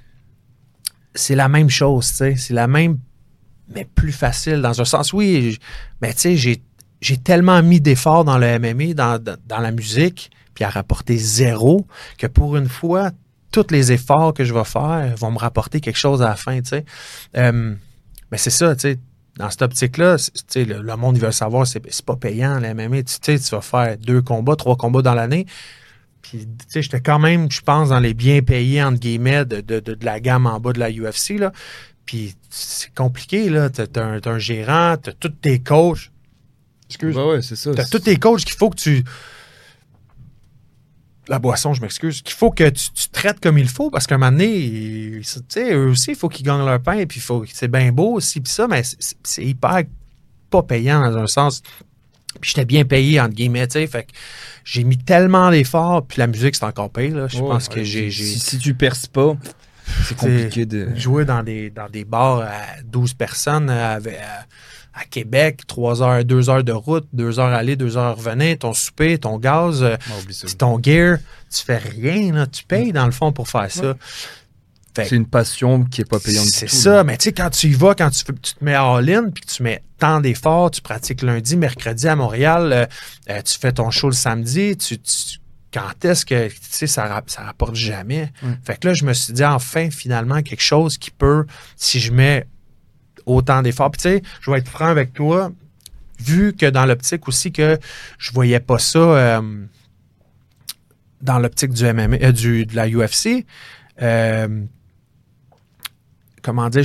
[1.14, 2.37] c'est la même chose, tu sais.
[2.37, 2.99] C'est la même,
[3.74, 5.12] mais plus facile dans un sens.
[5.12, 5.59] Oui,
[6.01, 6.62] mais tu sais, j'ai,
[7.01, 11.18] j'ai tellement mis d'efforts dans le MMA, dans, dans, dans la musique, puis à rapporter
[11.18, 13.11] zéro, que pour une fois,
[13.53, 16.61] tous les efforts que je vais faire vont me rapporter quelque chose à la fin,
[16.62, 16.85] tu sais.
[17.37, 17.74] Euh,
[18.30, 18.99] mais c'est ça, tu sais.
[19.37, 20.16] Dans cette optique-là,
[20.57, 23.03] le, le monde, il veut savoir, c'est, pas payant, le MMA.
[23.05, 25.47] Tu sais, tu vas faire deux combats, trois combats dans l'année.
[26.20, 29.61] Puis, tu sais, j'étais quand même, je pense, dans les bien payés, entre guillemets, de,
[29.61, 31.53] de, de, de la gamme en bas de la UFC, là.
[32.05, 33.70] Puis, c'est compliqué, là.
[33.70, 36.11] T'as, un, un gérant, t'as tous tes coachs.
[36.89, 37.16] Excuse.
[37.16, 37.72] Ouais, ouais, c'est ça.
[37.74, 39.05] T'as tous tes coachs qu'il faut que tu.
[41.29, 42.20] La boisson, je m'excuse.
[42.23, 45.20] Qu'il faut que tu, tu traites comme il faut parce qu'à un moment donné, ils-
[45.23, 47.05] tu sais, eux aussi, il faut qu'ils gagnent leur pain.
[47.07, 48.83] Puis, il faut, c'est bien beau aussi, puis ça, mais
[49.23, 49.83] c'est, hyper
[50.51, 51.62] pas payant dans un sens.
[52.41, 53.87] Puis, j'étais bien payé, entre guillemets, tu sais.
[53.87, 54.11] Fait que
[54.64, 56.05] j'ai mis tellement d'efforts.
[56.07, 57.29] Puis, la musique, c'est encore payé, là.
[57.29, 58.11] Je pense que j'ai.
[58.39, 59.37] Si, tu perces pas,
[60.05, 60.89] c'est compliqué de.
[60.97, 64.45] joué dans des, dans des bars à 12 personnes avec- à,
[64.95, 68.72] à Québec, 3 heures, 2 heures de route, 2 heures aller, 2 heures revenir, ton
[68.74, 70.12] souper, ton gaz, euh, Ah,
[70.47, 71.18] puis ton gear,
[71.51, 73.95] tu fais rien, là, tu payes dans le fond pour faire ça.
[74.95, 77.72] C'est une passion qui est pas payante c'est ça, mais tu sais, quand tu y
[77.72, 81.22] vas, quand tu, tu te mets all-in, puis que tu mets tant d'efforts, tu pratiques
[81.22, 82.86] lundi, mercredi à Montréal, euh,
[83.30, 85.38] euh, tu fais ton show le samedi, tu, tu-
[85.72, 88.30] quand est-ce que, tu sais, ça, ça rapporte jamais.
[88.62, 92.12] Fait que là, je me suis dit, enfin, finalement, quelque chose qui peut, si je
[92.12, 92.47] mets
[93.27, 95.51] autant d'efforts, puis tu sais, je vais être franc avec toi,
[96.23, 97.79] vu que dans l'optique aussi que
[98.18, 99.66] je voyais pas ça euh,
[101.20, 103.47] dans l'optique du MMA, euh, du, de la UFC,
[104.01, 104.64] euh,
[106.43, 106.85] comment dire,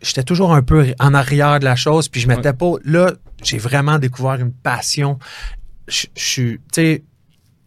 [0.00, 2.72] j'étais toujours un peu en arrière de la chose, puis je m'étais pas.
[2.84, 5.18] Là, j'ai vraiment découvert une passion.
[5.88, 7.02] Je suis, tu sais,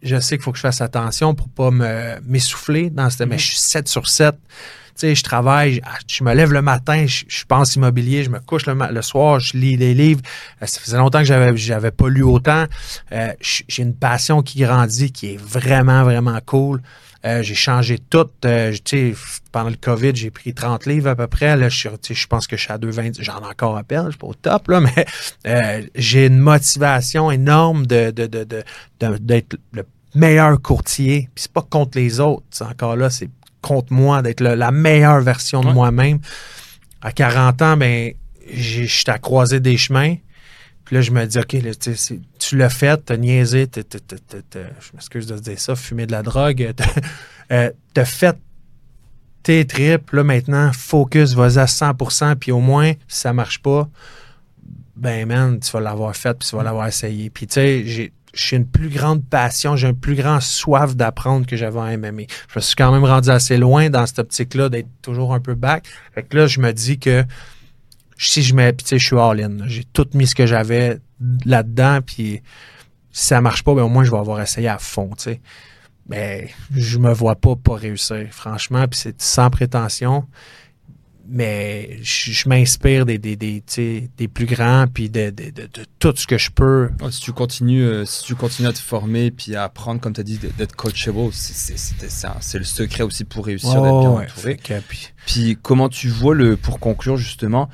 [0.02, 3.28] je sais qu'il faut que je fasse attention pour pas me m'essouffler dans cette.
[3.28, 4.34] Mais je suis 7 sur 7.
[4.96, 5.74] Sais, je travaille,
[6.08, 9.02] je, je me lève le matin, je, je pense immobilier, je me couche le, le
[9.02, 10.22] soir, je lis des livres.
[10.62, 12.64] Euh, Ça faisait longtemps que j'avais j'avais pas lu autant.
[13.12, 16.82] Euh, j'ai une passion qui grandit, qui est vraiment, vraiment cool.
[17.24, 18.28] Euh, j'ai changé tout.
[18.44, 18.72] Euh,
[19.50, 21.56] pendant le COVID, j'ai pris 30 livres à peu près.
[21.56, 23.20] Là, je, je pense que je suis à 2,20.
[23.20, 25.04] J'en ai encore à peine, je suis pas au top, là, mais
[25.46, 28.64] euh, j'ai une motivation énorme de, de, de, de-
[29.00, 29.84] de- d'être le
[30.14, 31.28] meilleur courtier.
[31.34, 32.44] Puis c'est pas contre les autres.
[32.60, 33.28] Encore là, c'est
[33.66, 35.72] contre moi, d'être la meilleure version de Ouais.
[35.74, 36.18] moi-même.
[37.02, 38.12] À 40 ans, ben,
[38.52, 40.16] j'étais à croiser des chemins.
[40.84, 41.70] Puis là, je me dis, OK, là,
[42.38, 43.82] tu l'as fait, t'as niaisé, t'as-
[44.52, 46.84] je m'excuse de dire ça, fumer de la drogue, t'as
[47.52, 48.36] euh, t'as fait
[49.42, 53.88] tes tripes, là, maintenant, focus, vas-y à 100%, puis au moins, si ça marche pas,
[54.96, 57.30] ben, man, tu vas l'avoir fait, puis tu vas l'avoir essayé.
[57.30, 61.46] Puis, tu sais, j'ai j'ai une plus grande passion, j'ai un plus grand soif d'apprendre
[61.46, 62.22] que j'avais en MMA.
[62.48, 65.54] Je me suis quand même rendu assez loin dans cette optique-là d'être toujours un peu
[65.54, 65.86] back.
[66.14, 67.24] Fait que là, je me dis que
[68.18, 69.66] si je mets, tu sais, je suis all-in.
[69.66, 70.98] J'ai tout mis ce que j'avais
[71.44, 72.42] là-dedans, puis
[73.12, 75.40] si ça marche pas, ben au moins je vais avoir essayé à fond, tu sais.
[76.08, 80.24] Mais je me vois pas pas réussir, franchement, puis c'est sans prétention.
[81.28, 83.62] Mais je, je m'inspire des, des, des,
[84.16, 86.90] des plus grands, puis de, de, de, de tout ce que je peux.
[87.10, 90.20] Si tu continues, euh, si tu continues à te former puis à apprendre, comme tu
[90.20, 94.26] as dit, d'être- coachable, c'est- le secret aussi pour réussir d'être bien Oh, ouais, entouré.
[94.28, 97.68] fait que, puis- Puis comment tu vois le, pour conclure justement,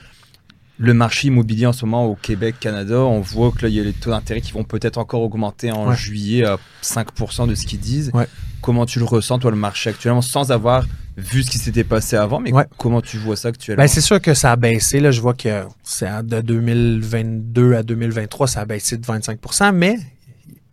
[0.78, 3.80] le marché immobilier en ce moment au Québec, Canada, on voit que là il y
[3.80, 5.96] a les taux d'intérêt qui vont peut-être encore augmenter en Ouais.
[5.96, 8.10] juillet à 5% de ce qu'ils disent.
[8.14, 8.26] Ouais.
[8.62, 10.86] Comment tu le ressens toi le marché actuellement sans avoir
[11.16, 12.64] vu ce qui s'était passé avant, mais Ouais.
[12.78, 13.82] comment tu vois ça actuellement?
[13.82, 14.98] Ben, c'est sûr que ça a baissé.
[15.00, 19.96] Là, je vois que c'est de 2022 à 2023, ça a baissé de 25% mais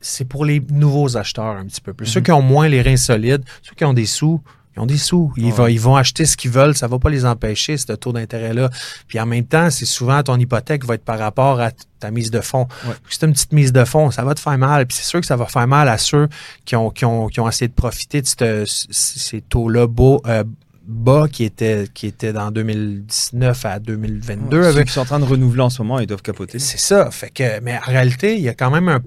[0.01, 2.05] c'est pour les nouveaux acheteurs un petit peu plus.
[2.05, 2.23] Ceux Mhm.
[2.25, 4.41] qui ont moins les reins solides, ceux qui ont des sous,
[4.75, 5.33] Ils ont des sous.
[5.35, 5.51] Ils, Ouais.
[5.51, 6.75] vont, ils vont acheter ce qu'ils veulent.
[6.75, 8.69] Ça va pas les empêcher, ce taux d'intérêt-là.
[9.07, 12.31] Puis en même temps, c'est souvent ton hypothèque va être par rapport à ta mise
[12.31, 12.67] de fonds.
[12.87, 12.93] Ouais.
[13.09, 14.85] C'est une petite mise de fonds, ça va te faire mal.
[14.85, 16.29] Puis c'est sûr que ça va faire mal à ceux
[16.65, 20.43] qui ont, qui ont, qui ont essayé de profiter de cette- ces taux-là beaux, euh,
[20.87, 24.61] bas qui étaient, qui dans 2019 à 2022.
[24.63, 26.57] Ceux avec- qui sont en train de renouveler en ce moment, ils doivent capoter.
[26.59, 27.11] c'est ça.
[27.11, 28.99] Fait que, mais en réalité, il y a quand même un,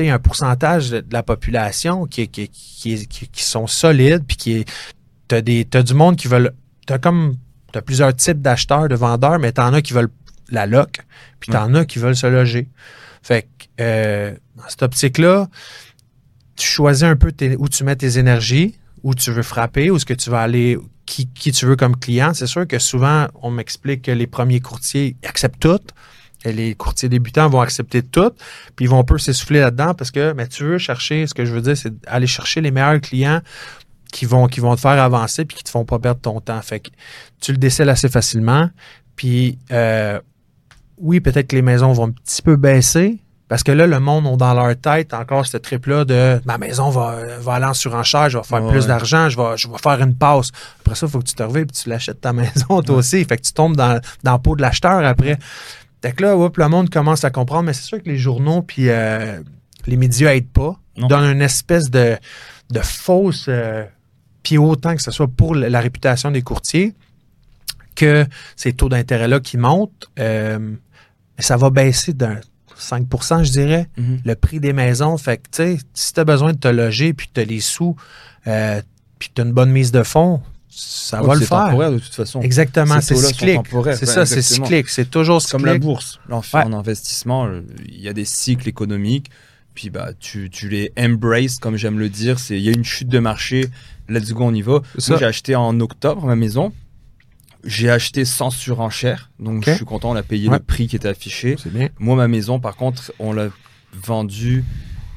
[0.00, 4.68] un pourcentage de, la population qui, qui, qui- qui sont solides, puis qui est,
[5.32, 6.52] t'as des, t'as du monde qui veulent,
[6.86, 7.36] t'as comme,
[7.72, 10.10] t'as plusieurs types d'acheteurs, de vendeurs, mais t'en as qui veulent
[10.50, 10.98] la loc,
[11.40, 12.68] puis t'en as qui veulent se loger.
[13.22, 15.48] Fait que, euh, dans cette optique-là,
[16.54, 19.96] tu choisis un peu tes- où tu mets tes énergies, où tu veux frapper, où
[19.96, 20.76] est-ce que tu vas aller,
[21.06, 22.34] qui, qui tu veux comme client.
[22.34, 25.80] C'est sûr que souvent, on m'explique que les premiers courtiers acceptent tout.
[26.44, 28.32] Et les courtiers débutants vont accepter tout,
[28.74, 31.44] puis ils vont un peu s'essouffler là-dedans parce que mais tu veux chercher, ce que
[31.44, 33.40] je veux dire, c'est aller chercher les meilleurs clients
[34.12, 36.62] qui vont, qui vont te faire avancer puis qui te font pas perdre ton temps.
[36.62, 36.90] Fait que
[37.40, 38.70] tu le décèles assez facilement.
[39.16, 40.20] Puis euh,
[40.98, 43.18] oui, peut-être que les maisons vont un petit peu baisser.
[43.48, 46.88] Parce que là, le monde ont dans leur tête encore ce trip-là de ma maison
[46.88, 49.76] va, va aller en surenchère, je vais faire Ouais, plus d'argent, je vais, je vais
[49.76, 50.52] faire une passe.
[50.80, 53.22] Après ça, il faut que tu te revives et tu l'achètes ta maison toi aussi.
[53.26, 55.38] Fait que tu tombes dans, dans le pot de l'acheteur après.
[56.00, 58.62] Fait que là, hop, le monde commence à comprendre, mais c'est sûr que les journaux
[58.62, 59.40] puis euh,
[59.86, 60.76] les médias aident pas.
[60.96, 62.16] Ils donnent une espèce de,
[62.70, 63.46] de fausse.
[63.48, 63.84] euh,
[64.42, 66.94] puis autant que ce soit pour la, réputation des courtiers,
[67.94, 68.26] que
[68.56, 70.72] ces taux d'intérêt-là qui montent, euh,
[71.38, 72.40] ça va baisser d'un
[72.78, 74.20] 5% je dirais, Mhm.
[74.24, 75.16] le prix des maisons.
[75.18, 77.60] Fait que, tu sais, si tu as besoin de te loger, puis tu as les
[77.60, 77.94] sous,
[78.46, 78.80] euh,
[79.18, 81.66] puis tu as une bonne mise de fonds, ça Ouais, va le c'est faire.
[81.66, 82.40] temporaire de toute façon.
[82.40, 83.60] Exactement, Ces c'est cyclique.
[83.94, 84.88] C'est ça, c'est cyclique.
[84.88, 85.84] C'est toujours C'est comme la cyclique.
[85.86, 86.18] bourse.
[86.28, 86.64] Là, en, fait, Ouais.
[86.64, 89.30] en investissement, euh, il y a des cycles économiques.
[89.74, 92.38] Puis bah, tu, tu les embraces, comme j'aime le dire.
[92.38, 93.68] C'est il y a une chute de marché.
[94.12, 94.80] Let's go, on y va.
[94.98, 95.16] Ça.
[95.16, 96.72] j'ai acheté en octobre ma maison.
[97.64, 99.30] J'ai acheté sans surenchère.
[99.38, 100.10] Donc, je suis content.
[100.10, 100.58] On a payé Ouais.
[100.58, 101.56] le prix qui était affiché.
[101.66, 101.88] Bien.
[101.98, 103.48] Moi, ma maison, par contre, on l'a
[103.94, 104.64] vendue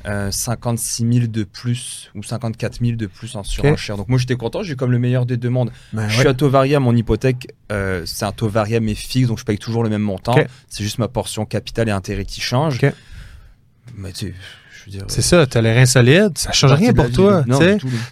[0.05, 3.97] euh, 56 000 de plus ou 54 000 de plus en surenchère.
[3.97, 4.61] Donc, moi, j'étais content.
[4.61, 5.71] J'ai comme le meilleur des deux mondes.
[5.93, 6.19] Ben, Je ouais.
[6.19, 9.45] suis à taux variable, mon hypothèque, euh, c'est un taux variable mais fixe, donc je
[9.45, 10.35] paye toujours le même montant.
[10.69, 12.83] C'est juste ma portion capital et intérêt qui change.
[12.83, 12.93] Ok.
[13.97, 14.35] Mais tu
[14.85, 15.05] je veux dire.
[15.07, 17.43] C'est ça, tu as les reins solides, ça change rien pour toi.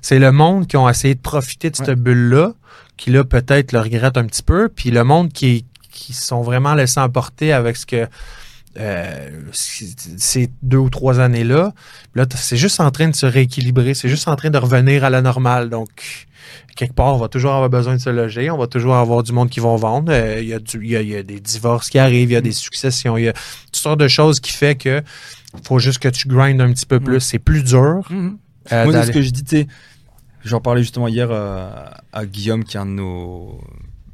[0.01, 1.95] C'est le monde qui ont essayé de profiter de cette Ouais.
[1.95, 2.53] bulle-là,
[2.97, 6.73] qui là peut-être le regrette un petit peu, puis le monde qui, qui sont vraiment
[6.73, 8.07] laissés emporter avec ce que
[8.79, 11.73] euh, ces deux ou trois années-là.
[12.15, 15.09] Là, c'est juste en train de se rééquilibrer, c'est juste en train de revenir à
[15.11, 15.69] la normale.
[15.69, 15.89] Donc,
[16.75, 19.31] quelque part, on va toujours avoir besoin de se loger, on va toujours avoir du
[19.31, 20.11] monde qui vont vendre.
[20.11, 22.37] Euh, Il y, a y a- il y a des divorces qui arrivent, il y
[22.37, 25.03] a des successions, il y a toutes sortes de choses qui fait que
[25.63, 27.13] faut juste que tu grindes un petit peu plus.
[27.15, 27.19] Ouais.
[27.19, 28.01] C'est plus dur.
[28.09, 28.37] Mhm.
[28.71, 29.67] euh, Moi, c'est d'aller- ce que je dis, tu sais,
[30.43, 31.69] j'en parlais justement hier euh,
[32.11, 33.61] à Guillaume, qui est un de, nos,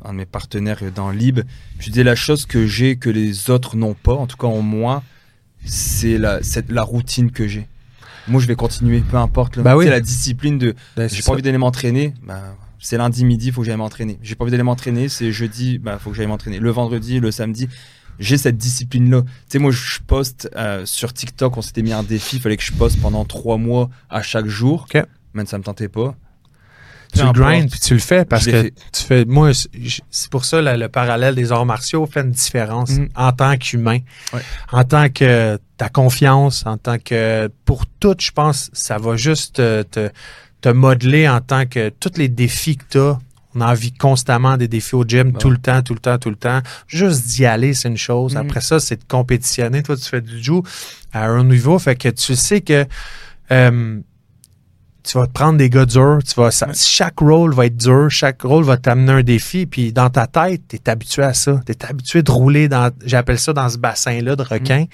[0.04, 1.42] un de mes partenaires dans Lib.
[1.80, 4.62] Je disais la chose que j'ai que les autres n'ont pas, en tout cas en
[4.62, 5.04] moi,
[5.66, 7.68] c'est la, c'est la routine que j'ai.
[8.28, 9.60] Moi, je vais continuer, peu importe.
[9.60, 9.88] Bah oui.
[9.88, 12.14] la discipline de Ben, J'ai c'est pas envie d'aller m'entraîner.
[12.24, 14.20] Bah, c'est lundi midi, il faut que j'aille m'entraîner.
[14.22, 16.60] J'ai pas envie d'aller m'entraîner, c'est jeudi, bah faut que j'aille m'entraîner.
[16.60, 17.68] Le vendredi, le samedi,
[18.20, 19.22] j'ai cette discipline là.
[19.22, 22.58] Tu sais moi je poste euh, sur TikTok, on s'était mis un défi, il fallait
[22.58, 24.88] que je poste pendant trois mois à chaque jour.
[25.34, 26.16] Mais ça me tentait pas.
[27.14, 28.74] tu le grindes puis tu le fais parce que fait.
[28.94, 29.50] tu fais moi
[30.12, 33.10] c'est pour ça le, le parallèle des arts martiaux fait une différence Mhm.
[33.16, 34.00] en tant qu'humain
[34.34, 34.42] Ouais.
[34.72, 39.56] en tant que ta confiance en tant que pour tout je pense ça va juste
[39.56, 40.10] te, te,
[40.62, 43.18] te modeler en tant que tous les défis que tu as
[43.56, 45.34] on a envie constamment des défis au gym Ouais.
[45.40, 46.60] tout le temps, tout le temps, tout le temps.
[46.88, 48.36] Juste d'y aller, c'est une chose.
[48.36, 48.42] Mhm.
[48.42, 49.82] Après ça, c'est de compétitionner.
[49.84, 50.62] Toi, tu fais du jiu
[51.14, 51.80] à un niveau.
[51.80, 52.86] Fait que tu sais que
[53.52, 54.00] euh,
[55.02, 56.20] tu vas te prendre des gars durs.
[56.28, 56.74] Tu vas, ça- Ouais.
[56.76, 58.12] Chaque rôle va être dur.
[58.12, 59.66] Chaque rôle va t'amener un défi.
[59.66, 61.60] Puis dans ta tête, tu es habitué à ça.
[61.66, 64.86] Tu es habitué de rouler dans, j'appelle ça dans ce bassin-là de requin.
[64.86, 64.90] Sais,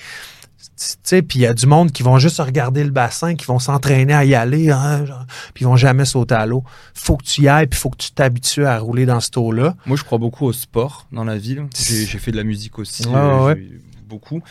[1.07, 4.13] puis il y a du monde qui vont juste regarder le bassin, qui vont s'entraîner
[4.13, 5.05] à y aller, hein,
[5.53, 6.63] puis ils vont jamais sauter à l'eau.
[6.93, 9.75] Faut que tu y ailles, puis faut que tu t'habitues à rouler dans cette eau-là.
[9.85, 11.65] Moi je crois beaucoup au sport dans la ville.
[11.75, 13.67] J'ai fait de la musique aussi, euh, ouais.
[14.07, 14.41] beaucoup.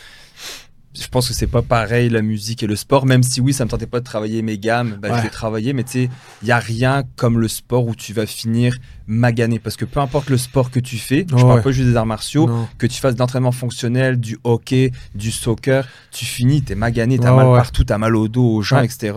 [0.96, 3.64] Je pense que c'est pas pareil la musique et le sport, même si oui, ça
[3.64, 5.18] me tentait pas de travailler mes gammes, bah, Ouais.
[5.18, 6.10] je vais travailler, mais tu sais,
[6.42, 8.76] il y a rien comme le sport où tu vas finir
[9.08, 9.58] magané.
[9.58, 11.62] Parce que peu importe le sport que tu fais, je parle ouais.
[11.62, 12.68] pas juste des arts martiaux, Non.
[12.78, 17.36] que tu fasses d'entraînement fonctionnel, du hockey, du soccer, tu finis, t'es magané, t'as Ouais,
[17.38, 17.56] mal ouais.
[17.58, 18.84] partout, t'as mal au dos, aux jambes, Ouais.
[18.86, 19.14] etc.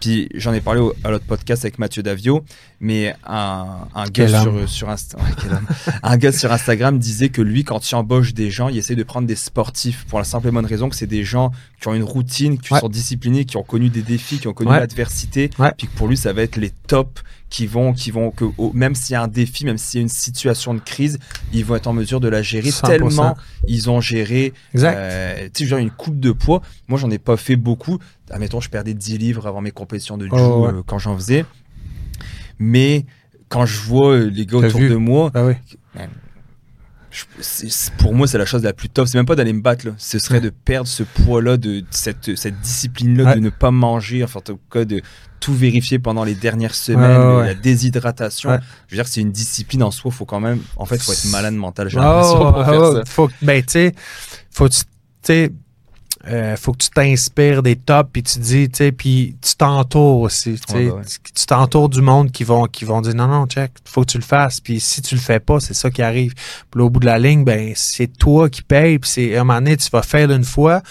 [0.00, 2.44] Puis j'en ai parlé au- à l'autre podcast avec Mathieu Davio,
[2.80, 5.58] mais un, un gars sur, sur Insta- ouais,
[6.02, 9.02] un gars sur Instagram disait que lui, quand il embauche des gens, il essaie de
[9.02, 11.94] prendre des sportifs pour la simple et bonne raison que c'est des gens qui ont
[11.94, 12.80] une routine, qui Ouais.
[12.80, 14.80] sont disciplinés, qui ont connu des défis, qui ont connu Ouais.
[14.80, 17.18] l'adversité, puis que pour lui, ça va être les top
[17.50, 18.44] qui vont, qui vont que
[18.74, 21.18] même s'il y a un défi, même s'il y a une situation de crise,
[21.52, 22.86] ils vont être en mesure de la gérer 100%.
[22.86, 23.36] tellement
[23.66, 24.94] ils ont géré Exact.
[24.96, 26.60] euh, tu sais, genre une coupe de poids.
[26.88, 27.98] Moi, j'en ai pas fait beaucoup.
[28.30, 30.72] Admettons, je perdais 10 livres avant mes compétitions de judo Oh, ouais.
[30.74, 31.44] euh, quand j'en faisais.
[32.58, 33.06] Mais
[33.48, 34.88] quand je vois euh, les gars autour vu?
[34.90, 35.54] de moi, Ah oui.
[37.10, 37.24] je-
[37.98, 39.08] pour moi, c'est la chose la plus top.
[39.08, 39.86] C'est même pas d'aller me battre.
[39.86, 39.92] là.
[39.96, 43.34] Ce serait de perdre ce poids-là, de, cette, cette discipline-là, Ouais.
[43.36, 45.00] de ne pas manger, enfin, en tout cas, de
[45.40, 48.50] tout vérifier pendant les dernières semaines, ouais, la déshydratation.
[48.88, 50.10] Je veux dire, c'est une discipline en soi.
[50.10, 51.88] Faut quand même, en fait, faut être malade mental.
[51.88, 53.02] J'ai Oh, pour faire ça.
[53.06, 53.94] Faut, ben, tu sais,
[54.50, 54.78] faut tu
[55.22, 55.50] sais,
[56.26, 60.18] euh, faut que tu t'inspires des tops puis tu dis, tu sais, puis tu t'entoures
[60.20, 60.58] aussi.
[60.74, 61.02] Ouais, bah ouais.
[61.34, 64.18] Tu- t'entoures du monde qui vont, qui vont dire non, non, check, faut que tu
[64.18, 64.60] le fasses.
[64.60, 66.34] Puis si tu le fais pas, c'est ça qui arrive.
[66.70, 68.98] Puis au bout de la ligne, ben, c'est toi qui paye.
[68.98, 70.82] Puis c'est, à un moment donné, tu vas faire une fois.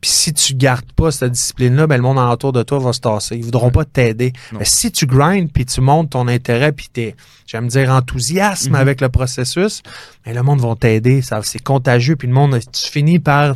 [0.00, 2.98] Puis si tu gardes pas cette discipline-là, ben, le monde autour de toi va se
[2.98, 3.36] tasser.
[3.36, 3.72] Ils voudront Ouais.
[3.72, 4.32] pas t'aider.
[4.50, 7.14] Mais si tu grindes puis tu montes ton intérêt puis t'es,
[7.46, 8.74] j'aime dire, enthousiasme Mhm.
[8.74, 9.80] avec le processus,
[10.26, 11.22] mais le monde va t'aider.
[11.22, 12.16] Ça, c'est contagieux.
[12.16, 13.54] Puis le monde, tu finis par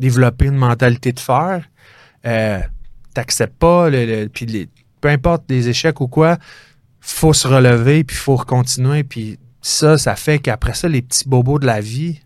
[0.00, 1.64] développer une mentalité de faire.
[2.26, 2.60] Euh,
[3.14, 4.68] T'acceptes pas, le, le- puis les-
[5.00, 6.36] peu importe les échecs ou quoi,
[7.00, 9.04] faut se relever puis faut continuer.
[9.04, 12.20] Puis ça, ça fait qu'après ça, les petits bobos de la vie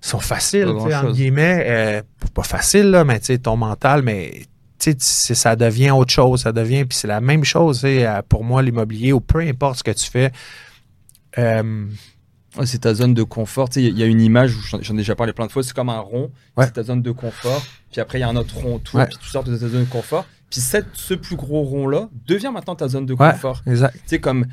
[0.00, 0.64] sont faciles,
[1.02, 1.64] entre guillemets.
[1.68, 2.02] Euh,
[2.34, 4.30] pas facile, là, mais tu sais, ton mental, mais
[4.78, 6.42] tu sais, c'est- ça devient autre chose.
[6.42, 9.78] Ça devient, puis c'est la même chose, tu sais, pour moi, l'immobilier, ou peu importe
[9.78, 10.32] ce que tu fais.
[11.38, 11.86] Euh,
[12.58, 13.68] Ouais, c'est ta zone de confort.
[13.76, 15.62] Il y, a une image où j'en ai déjà parlé plein de fois.
[15.62, 16.30] C'est comme un rond.
[16.56, 16.66] Ouais.
[16.66, 17.62] C'est ta zone de confort.
[17.92, 18.98] Puis après, il y a un autre rond autour.
[19.00, 19.06] Ouais.
[19.06, 20.26] Puis tu sors de ta zone de confort.
[20.50, 23.62] Puis cette, ce plus gros rond-là devient maintenant ta zone de confort.
[24.06, 24.46] sais, comme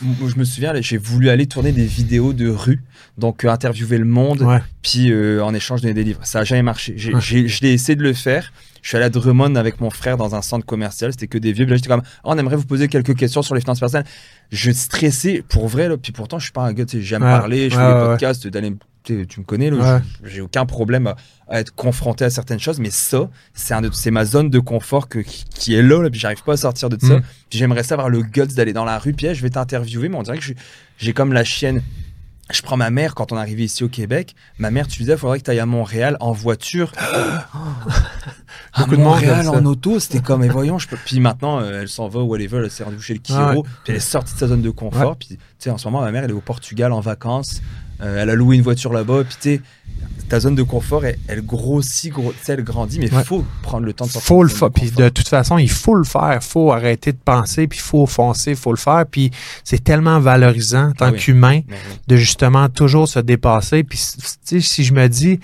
[0.00, 2.82] je me souviens, j'ai voulu aller tourner des vidéos de rue.
[3.16, 4.42] Donc, euh, interviewer le monde.
[4.82, 6.20] Puis euh, en échange, donner des livres.
[6.24, 6.94] Ça n'a jamais marché.
[6.96, 8.52] J'ai- Je l'ai essayé de le faire.
[8.86, 11.10] Je suis allé à Drummond avec mon frère dans un centre commercial.
[11.10, 11.64] C'était que des vieux.
[11.64, 14.06] Puis là, j'étais comme, oh, on aimerait vous poser quelques questions sur les finances personnelles.
[14.52, 15.88] Je stressais pour vrai.
[15.88, 15.96] Là.
[15.96, 17.28] Puis pourtant, je suis pas un gars, j'aime Ouais.
[17.28, 18.76] parler, je fais des podcasts, d'aller.
[19.02, 19.98] Tu me connais, Ouais.
[20.22, 21.16] j'ai- aucun problème à,
[21.48, 25.74] à être confronté à certaines choses, mais ça, c'est ma zone de confort que, qui,
[25.74, 27.18] est là, là puis j'arrive pas à sortir de ça.
[27.18, 27.22] Mm.
[27.50, 30.08] Puis j'aimerais ça avoir le guts d'aller dans la rue, puis hey, je vais t'interviewer,
[30.08, 30.44] mais on dirait que
[30.98, 31.82] j'ai comme la chienne.
[32.50, 34.36] Je prends ma mère quand on arrivé ici au Québec.
[34.58, 36.92] Ma mère, tu disais, il faudrait que tu ailles à Montréal en voiture.
[36.96, 37.48] à
[38.78, 40.96] Beaucoup de monde Montréal en auto, c'était comme, et voyons, je peux.
[41.04, 43.38] Puis maintenant, euh, elle s'en va où elle veut, elle s'est rendue chez le Kiro,
[43.40, 43.62] Ah ouais.
[43.62, 45.16] puis elle est sortie de sa zone de confort.
[45.16, 47.62] Puis, tu sais, en ce moment, ma mère, elle est au Portugal en vacances.
[48.00, 49.24] Euh, elle a loué une voiture là-bas.
[49.24, 49.60] Puis, tu sais,
[50.28, 53.24] ta zone de confort, elle, elle grossit, gros, elle grandit, mais il Ouais.
[53.24, 54.26] faut prendre le temps de sortir.
[54.26, 54.70] faut le faire.
[54.70, 56.38] Puis de toute façon, il faut le faire.
[56.42, 59.04] faut arrêter de penser, puis il faut foncer, il faut le faire.
[59.10, 59.30] Puis
[59.64, 61.18] c'est tellement valorisant, en tant Ah oui.
[61.18, 61.74] qu'humain, oui.
[62.08, 63.84] de justement toujours se dépasser.
[63.84, 63.98] Puis
[64.60, 65.38] si je me dis,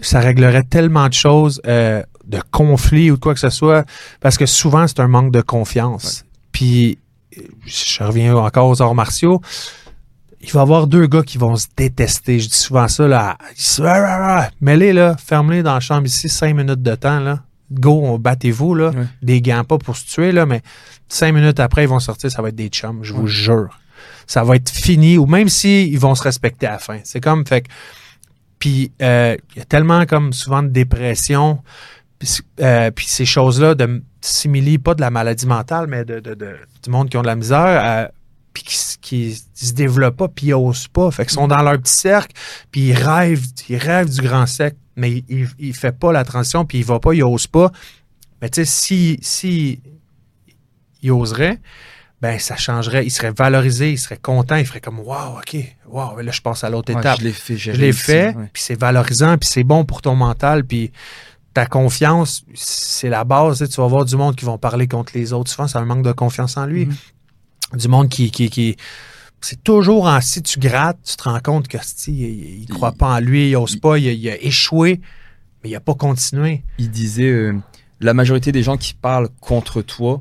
[0.00, 3.84] ça réglerait tellement de choses, euh, de conflits ou de quoi que ce soit,
[4.20, 6.24] parce que souvent, c'est un manque de confiance.
[6.52, 6.98] Puis
[7.38, 9.40] euh, je reviens encore aux arts martiaux.
[10.42, 12.38] Il va y avoir deux gars qui vont se détester.
[12.40, 13.36] Je dis souvent ça, là.
[13.38, 13.44] Ah,
[13.84, 14.50] ah, ah.
[14.60, 15.16] Mets-les, là.
[15.18, 17.40] Ferme-les dans la chambre ici, cinq minutes de temps, là.
[17.70, 18.88] Go, on battez-vous, là.
[18.90, 19.04] Ouais.
[19.22, 20.62] Des gants pas pour se tuer, là, mais
[21.08, 23.78] cinq minutes après, ils vont sortir, ça va être des chums, je vous jure.
[24.26, 26.98] Ça va être fini, ou même si ils vont se respecter à la fin.
[27.04, 27.66] C'est comme, fait
[28.58, 31.60] Puis, euh, il y a tellement, comme, souvent de dépression,
[32.18, 36.34] puis, euh, puis ces choses-là de simili pas de la maladie mentale, mais de, de-
[36.34, 38.08] de- du monde qui ont de la misère, euh,
[38.52, 41.10] puis qui, qui, se développent pas, puis ils osent pas.
[41.10, 42.34] Fait qu'ils sont dans leur petit cercle,
[42.70, 46.24] puis ils rêvent, ils rêvent du grand cercle, mais il, il, il fait pas la
[46.24, 47.70] transition, puis il va pas, il ose pas.
[48.42, 49.80] Mais tu sais, si, si
[51.02, 51.58] il oserait,
[52.20, 56.20] ben ça changerait, il serait valorisé, il serait content, il ferait comme wow, ok, wow,
[56.20, 57.18] là je passe à l'autre Ouais, étape.
[57.20, 58.50] je l'ai fait, j'ai Je l'ai fait, ouais.
[58.52, 60.92] puis c'est valorisant, puis c'est bon pour ton mental, puis
[61.54, 63.66] ta confiance, c'est la base.
[63.68, 65.50] tu vas voir du monde qui vont parler contre les autres.
[65.50, 66.86] Souvent, c'est un manque de confiance en lui.
[66.86, 66.94] Mhm.
[67.74, 68.30] Du monde qui...
[68.30, 68.76] qui, qui
[69.42, 73.14] c'est toujours en si tu grattes, tu te rends compte que il, il croit pas
[73.14, 75.00] en lui, il ose il- pas, il, a- il a échoué,
[75.64, 76.62] mais il a pas continué.
[76.76, 77.54] il disait euh,
[78.00, 80.20] la majorité des gens qui parlent contre toi,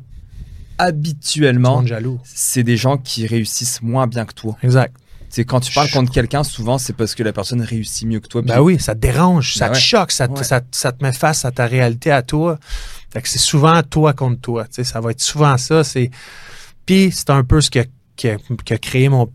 [0.80, 1.84] Le habituellement,
[2.24, 4.56] c'est des gens qui réussissent moins bien que toi.
[4.64, 4.95] Exact.
[5.28, 8.28] C'est quand tu parles contre quelqu'un, souvent c'est parce que la personne réussit mieux que
[8.28, 8.41] toi.
[8.41, 9.82] Ben oui, ça te dérange, ça Ben te ouais.
[9.84, 10.43] choque, ça te, Ouais.
[10.45, 12.58] ça, te- ça te met face à ta réalité, à toi.
[13.12, 14.66] Fait que c'est souvent toi contre toi.
[14.72, 15.84] Ça va être souvent ça.
[15.84, 16.10] C'est
[16.90, 17.86] puis c'est un peu ce qui a,
[18.16, 19.32] qui a- qui a créé mon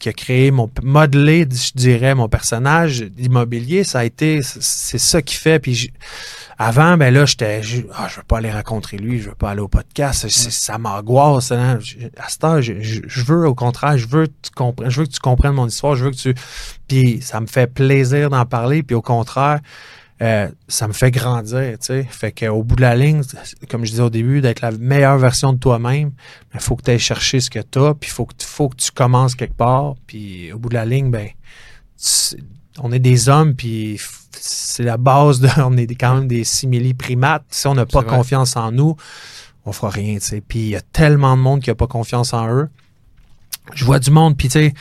[0.00, 3.82] qui a créé mon modelé, je dirais, mon personnage immobilier.
[3.84, 5.58] Ça a été c'est- ça qui fait.
[5.60, 5.92] Puis
[6.56, 9.50] avant, ben là, j'étais, je, ah, je veux pas aller rencontrer lui, je veux pas
[9.50, 10.28] aller au podcast.
[10.28, 11.50] Ça m'angoisse.
[11.52, 11.78] hein.
[12.16, 15.00] À cette heure, je, je- je veux au contraire, je veux que tu comprennes, je
[15.00, 16.34] veux que tu comprennes mon histoire, je veux que tu
[16.88, 18.82] puis ça me fait plaisir d'en parler.
[18.84, 19.60] Puis au contraire,
[20.20, 22.06] euh, ça me fait grandir, tu sais.
[22.10, 23.22] Fait qu'au bout de la ligne,
[23.68, 26.10] comme je disais au début, d'être la meilleure version de toi-même,
[26.54, 28.68] il faut que tu ailles chercher ce que tu as, puis il faut que, faut
[28.68, 31.28] que tu commences quelque part, puis au bout de la ligne, ben,
[31.96, 32.36] tu-
[32.80, 34.00] on est des hommes, puis
[34.32, 37.44] c'est la base de, on est quand même des simili primates.
[37.50, 38.96] Si on n'a pas confiance en nous,
[39.64, 40.40] on fera rien, tu sais.
[40.40, 42.68] Puis il y a tellement de monde qui a pas confiance en eux.
[43.74, 44.74] Je vois du monde, puis tu sais,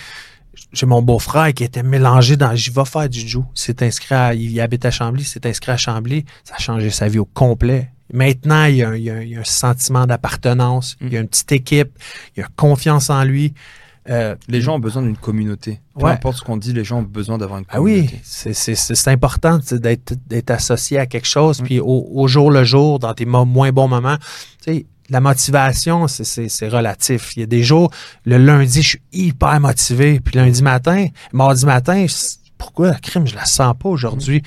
[0.74, 3.39] j'ai mon beau-frère qui était mélangé dans j'y vais faire du jiu.
[3.55, 6.60] Il s'est inscrit à, il habite à Chambly, il s'est inscrit à Chambly, ça a
[6.60, 7.91] changé sa vie au complet.
[8.14, 10.95] Maintenant, il y a un, il y a un- il y a un sentiment d'appartenance,
[11.01, 11.91] il y a une petite équipe,
[12.36, 13.53] il y a confiance en lui.
[14.10, 15.82] Euh, Les gens ont besoin d'une communauté.
[15.99, 16.12] Peu Ouais.
[16.12, 18.20] importe ce qu'on dit, les gens ont besoin d'avoir une Ah oui, communauté.
[18.24, 21.66] c'est- c'est c'est- c'est important d'être associé à quelque chose, Mm.
[21.66, 24.16] puis au, au jour le jour, dans tes mo- moins bons moments.
[24.64, 27.36] Tu sais, la motivation, c'est- relatif.
[27.36, 27.91] Il y a des jours,
[28.26, 32.05] le lundi, je suis hyper motivé, puis lundi matin, mardi matin,
[32.58, 34.41] pourquoi la crime, je la sens pas aujourd'hui?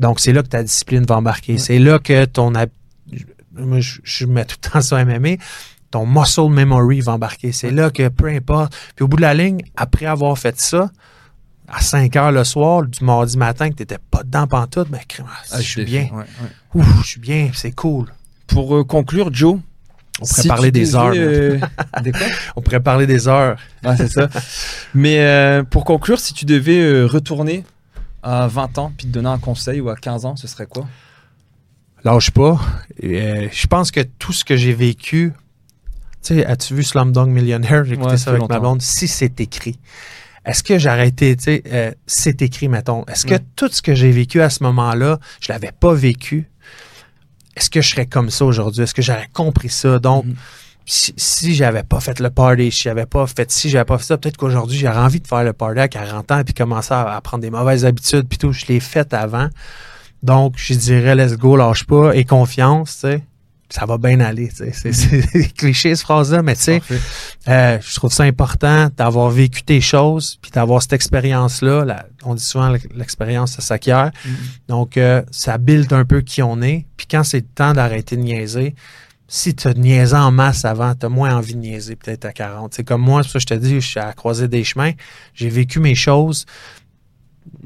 [0.00, 1.58] Donc, c'est là que ta discipline va embarquer.
[1.58, 2.52] C'est là que ton...
[3.56, 5.36] Moi, je, je mets tout le temps sur MMA.
[5.90, 7.52] Ton muscle memory va embarquer.
[7.52, 8.74] C'est là que peu importe.
[8.96, 10.90] Puis au bout de la ligne, après avoir fait ça,
[11.68, 15.00] à 5 heures le soir, du mardi matin, que tu n'étais pas dedans pantoute, ben,
[15.08, 16.08] crime, Ah, je suis bien.
[16.12, 16.48] ouais, ouais.
[16.82, 18.12] Ouf, je suis bien, c'est cool.
[18.48, 19.60] Pour euh, conclure, Joe,
[20.20, 21.08] On pourrait si parler des heures.
[21.08, 21.18] man.
[21.18, 21.58] euh,
[22.02, 22.20] des quoi
[22.56, 23.56] On pourrait parler des heures.
[23.96, 24.28] C'est ça.
[24.94, 27.64] Mais euh, pour conclure, si tu devais euh, retourner
[28.22, 30.86] à 20 ans puis te donner un conseil ou à 15 ans, ce serait quoi?
[32.04, 32.60] Lâche pas.
[33.02, 35.32] Euh, je pense que tout ce que j'ai vécu,
[36.22, 37.84] tu sais, as-tu vu Slumdog Millionaire?
[37.84, 38.82] J'ai écouté Ouais, ça avec ma blonde.
[38.82, 39.78] Si c'est écrit,
[40.44, 43.04] est-ce que j'aurais été, tu sais, euh, c'est écrit, mettons.
[43.06, 43.40] Est-ce que Ouais.
[43.56, 46.48] tout ce que j'ai vécu à ce moment-là, je l'avais pas vécu?
[47.56, 48.82] Est-ce que je serais comme ça aujourd'hui?
[48.82, 49.98] Est-ce que j'aurais compris ça?
[49.98, 50.34] Donc, Mhm.
[50.86, 54.04] si, si j'avais pas fait le party, si j'avais pas fait ci, j'avais pas fait
[54.04, 57.14] ça, peut-être qu'aujourd'hui, j'aurais envie de faire le party à 40 ans puis commencer à,
[57.14, 58.52] à prendre des mauvaises habitudes puis tout.
[58.52, 59.48] Je l'ai fait avant.
[60.22, 63.22] Donc, je dirais, let's go, lâche pas et confiance, tu sais.
[63.70, 64.92] Ça va bien aller, tu sais.
[64.92, 66.82] C'est- cliché, cette phrase-là, mais tu sais,
[67.48, 72.04] euh, je trouve ça important d'avoir vécu tes choses puis d'avoir cette expérience-là.
[72.24, 74.10] On dit souvent l'ex- l'expérience, ça s'acquiert.
[74.24, 74.34] Mhm.
[74.68, 76.84] Donc, euh, ça build un peu qui on est.
[76.96, 78.74] Puis quand c'est le temps d'arrêter de niaiser,
[79.26, 82.32] si tu as niaisé en masse avant, tu as moins envie de niaiser peut-être à
[82.32, 82.74] 40.
[82.74, 84.92] C'est comme moi, ça je te dis, je suis à la croisée des chemins.
[85.34, 86.44] J'ai vécu mes choses.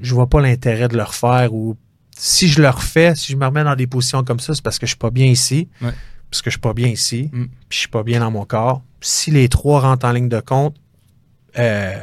[0.00, 1.76] Je vois pas l'intérêt de le refaire ou
[2.18, 4.78] si je le refais, si je me remets dans des positions comme ça, c'est parce
[4.78, 5.68] que je suis pas bien ici.
[5.80, 5.92] Ouais.
[6.30, 7.30] Parce que je suis pas bien ici.
[7.32, 7.44] Mm.
[7.68, 8.82] Puis je suis pas bien dans mon corps.
[9.00, 10.76] Si les trois rentrent en ligne de compte,
[11.58, 11.96] euh,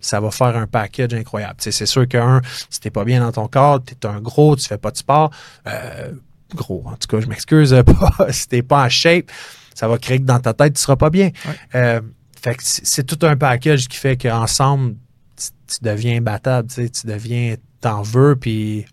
[0.00, 1.56] ça va faire un package incroyable.
[1.58, 2.40] C'est sûr qu'un,
[2.70, 5.30] si t'es pas bien dans ton corps, t'es un gros, tu fais pas de sport,
[5.66, 6.12] euh,
[6.54, 9.30] gros, en tout cas, je m'excuse pas, si t'es pas en shape,
[9.74, 11.30] ça va créer que dans ta tête, tu seras pas bien.
[11.46, 11.54] Ouais.
[11.74, 12.00] Euh,
[12.42, 14.96] fait que c'est tout un package qui fait qu'ensemble,
[15.36, 16.20] tu, tu deviens
[16.68, 18.86] sais, tu deviens, t'en veux, puis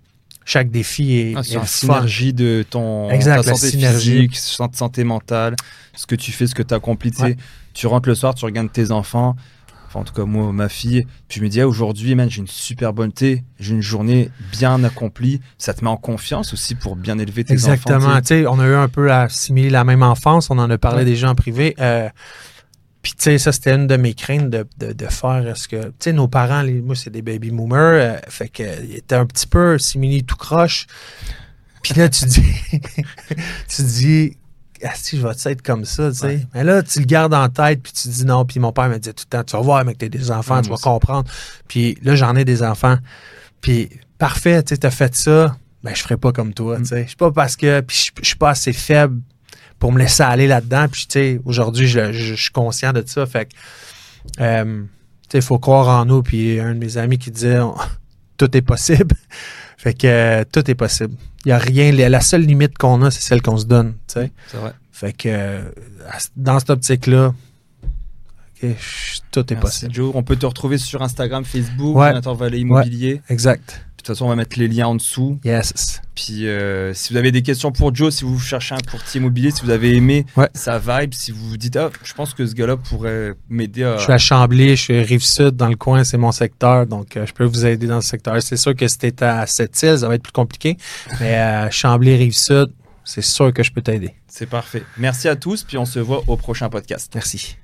[0.50, 4.74] chaque défi est, Ah, est une synergie de ton Exact, ta la santé physique, san-
[4.74, 5.56] santé mentale,
[5.96, 7.12] ce que tu fais, ce que tu accomplis.
[7.12, 7.22] tu.
[7.22, 7.38] Ouais.
[7.74, 9.36] Tu rentres le soir, tu regardes tes enfants.
[9.88, 11.06] Enfin, en tout cas, moi, ma fille.
[11.28, 13.44] Puis je me dis, ah, aujourd'hui, man, j'ai une super bonne thé.
[13.60, 15.40] J'ai une journée bien accomplie.
[15.58, 17.74] Ça te met en confiance aussi pour bien élever tes enfants.
[17.74, 18.16] Exactement.
[18.18, 18.22] tu.
[18.22, 20.50] Tu sais, on a eu un peu assimilé la même enfance.
[20.52, 21.06] On en a parlé Ouais.
[21.06, 21.76] déjà en privé.
[21.80, 22.08] Euh,
[23.02, 25.84] puis, tu sais, ça, c'était une de mes craintes de, de, de faire ce que.
[25.86, 27.78] Tu sais, nos parents, les, moi, c'est des baby boomers.
[27.80, 30.86] euh, fait que, euh, ils étaient un petit peu simili tout croche.
[31.82, 32.44] Puis là, tu dis.
[33.68, 34.38] tu dis.
[34.84, 36.26] Ah, si, je vais être comme ça, tu sais.
[36.28, 36.48] Ouais.
[36.54, 38.46] Mais là, tu le gardes en tête, puis tu dis non.
[38.46, 40.56] Puis mon père me disait tout le temps, tu vas voir, mec, t'as des enfants,
[40.56, 40.84] Ouais, tu vas aussi.
[40.84, 41.30] comprendre.
[41.68, 42.98] Puis là, j'en ai des enfants.
[43.62, 46.82] Puis parfait, tu sais, t'as fait ça, ben je ferai pas comme toi, Mm.
[46.84, 47.04] tu sais.
[47.04, 49.22] Je suis pas parce que, puis je suis pas assez faible
[49.80, 50.88] pour me laisser aller là-dedans.
[50.92, 53.26] Puis tu sais, aujourd'hui, je, je- je suis conscient de ça.
[53.26, 56.22] Fait que, euh, tu sais, il faut croire en nous.
[56.22, 57.76] Puis un de mes amis qui disait, on-
[58.38, 59.16] tout est possible.
[59.78, 61.16] fait que euh, tout est possible.
[61.46, 64.16] Il y a rien, la seule limite qu'on a, c'est celle qu'on se donne, tu
[64.16, 64.32] sais.
[64.48, 64.74] C'est vrai.
[64.92, 65.62] Fait que euh,
[66.36, 67.34] dans cette optique-là,
[68.60, 69.94] tout est Merci, possible.
[69.94, 70.12] Joe.
[70.16, 72.12] On peut te retrouver sur Instagram, Facebook, Ouais.
[72.38, 73.22] Vallée Immobilier.
[73.30, 73.86] Exact.
[74.00, 75.38] De toute façon, on va mettre les liens en dessous.
[75.44, 76.02] Yes.
[76.16, 79.52] Puis, euh, si vous avez des questions pour Joe, si vous cherchez un courtier immobilier,
[79.52, 80.48] si vous avez aimé Ouais.
[80.54, 83.98] sa vibe, si vous vous dites, ah, je pense que ce gars-là pourrait m'aider à.
[83.98, 87.26] Je suis à Chambly, je suis Rive-Sud, dans le coin, c'est mon secteur, donc euh,
[87.26, 88.42] je peux vous aider dans ce secteur.
[88.42, 90.78] C'est sûr que si t'es à cette île, ça va être plus compliqué,
[91.20, 92.72] mais euh, Chambly, Rive-Sud,
[93.04, 94.14] c'est sûr que je peux t'aider.
[94.28, 94.84] C'est parfait.
[94.98, 97.12] Merci à tous, puis on se voit au prochain podcast.
[97.14, 97.58] Merci.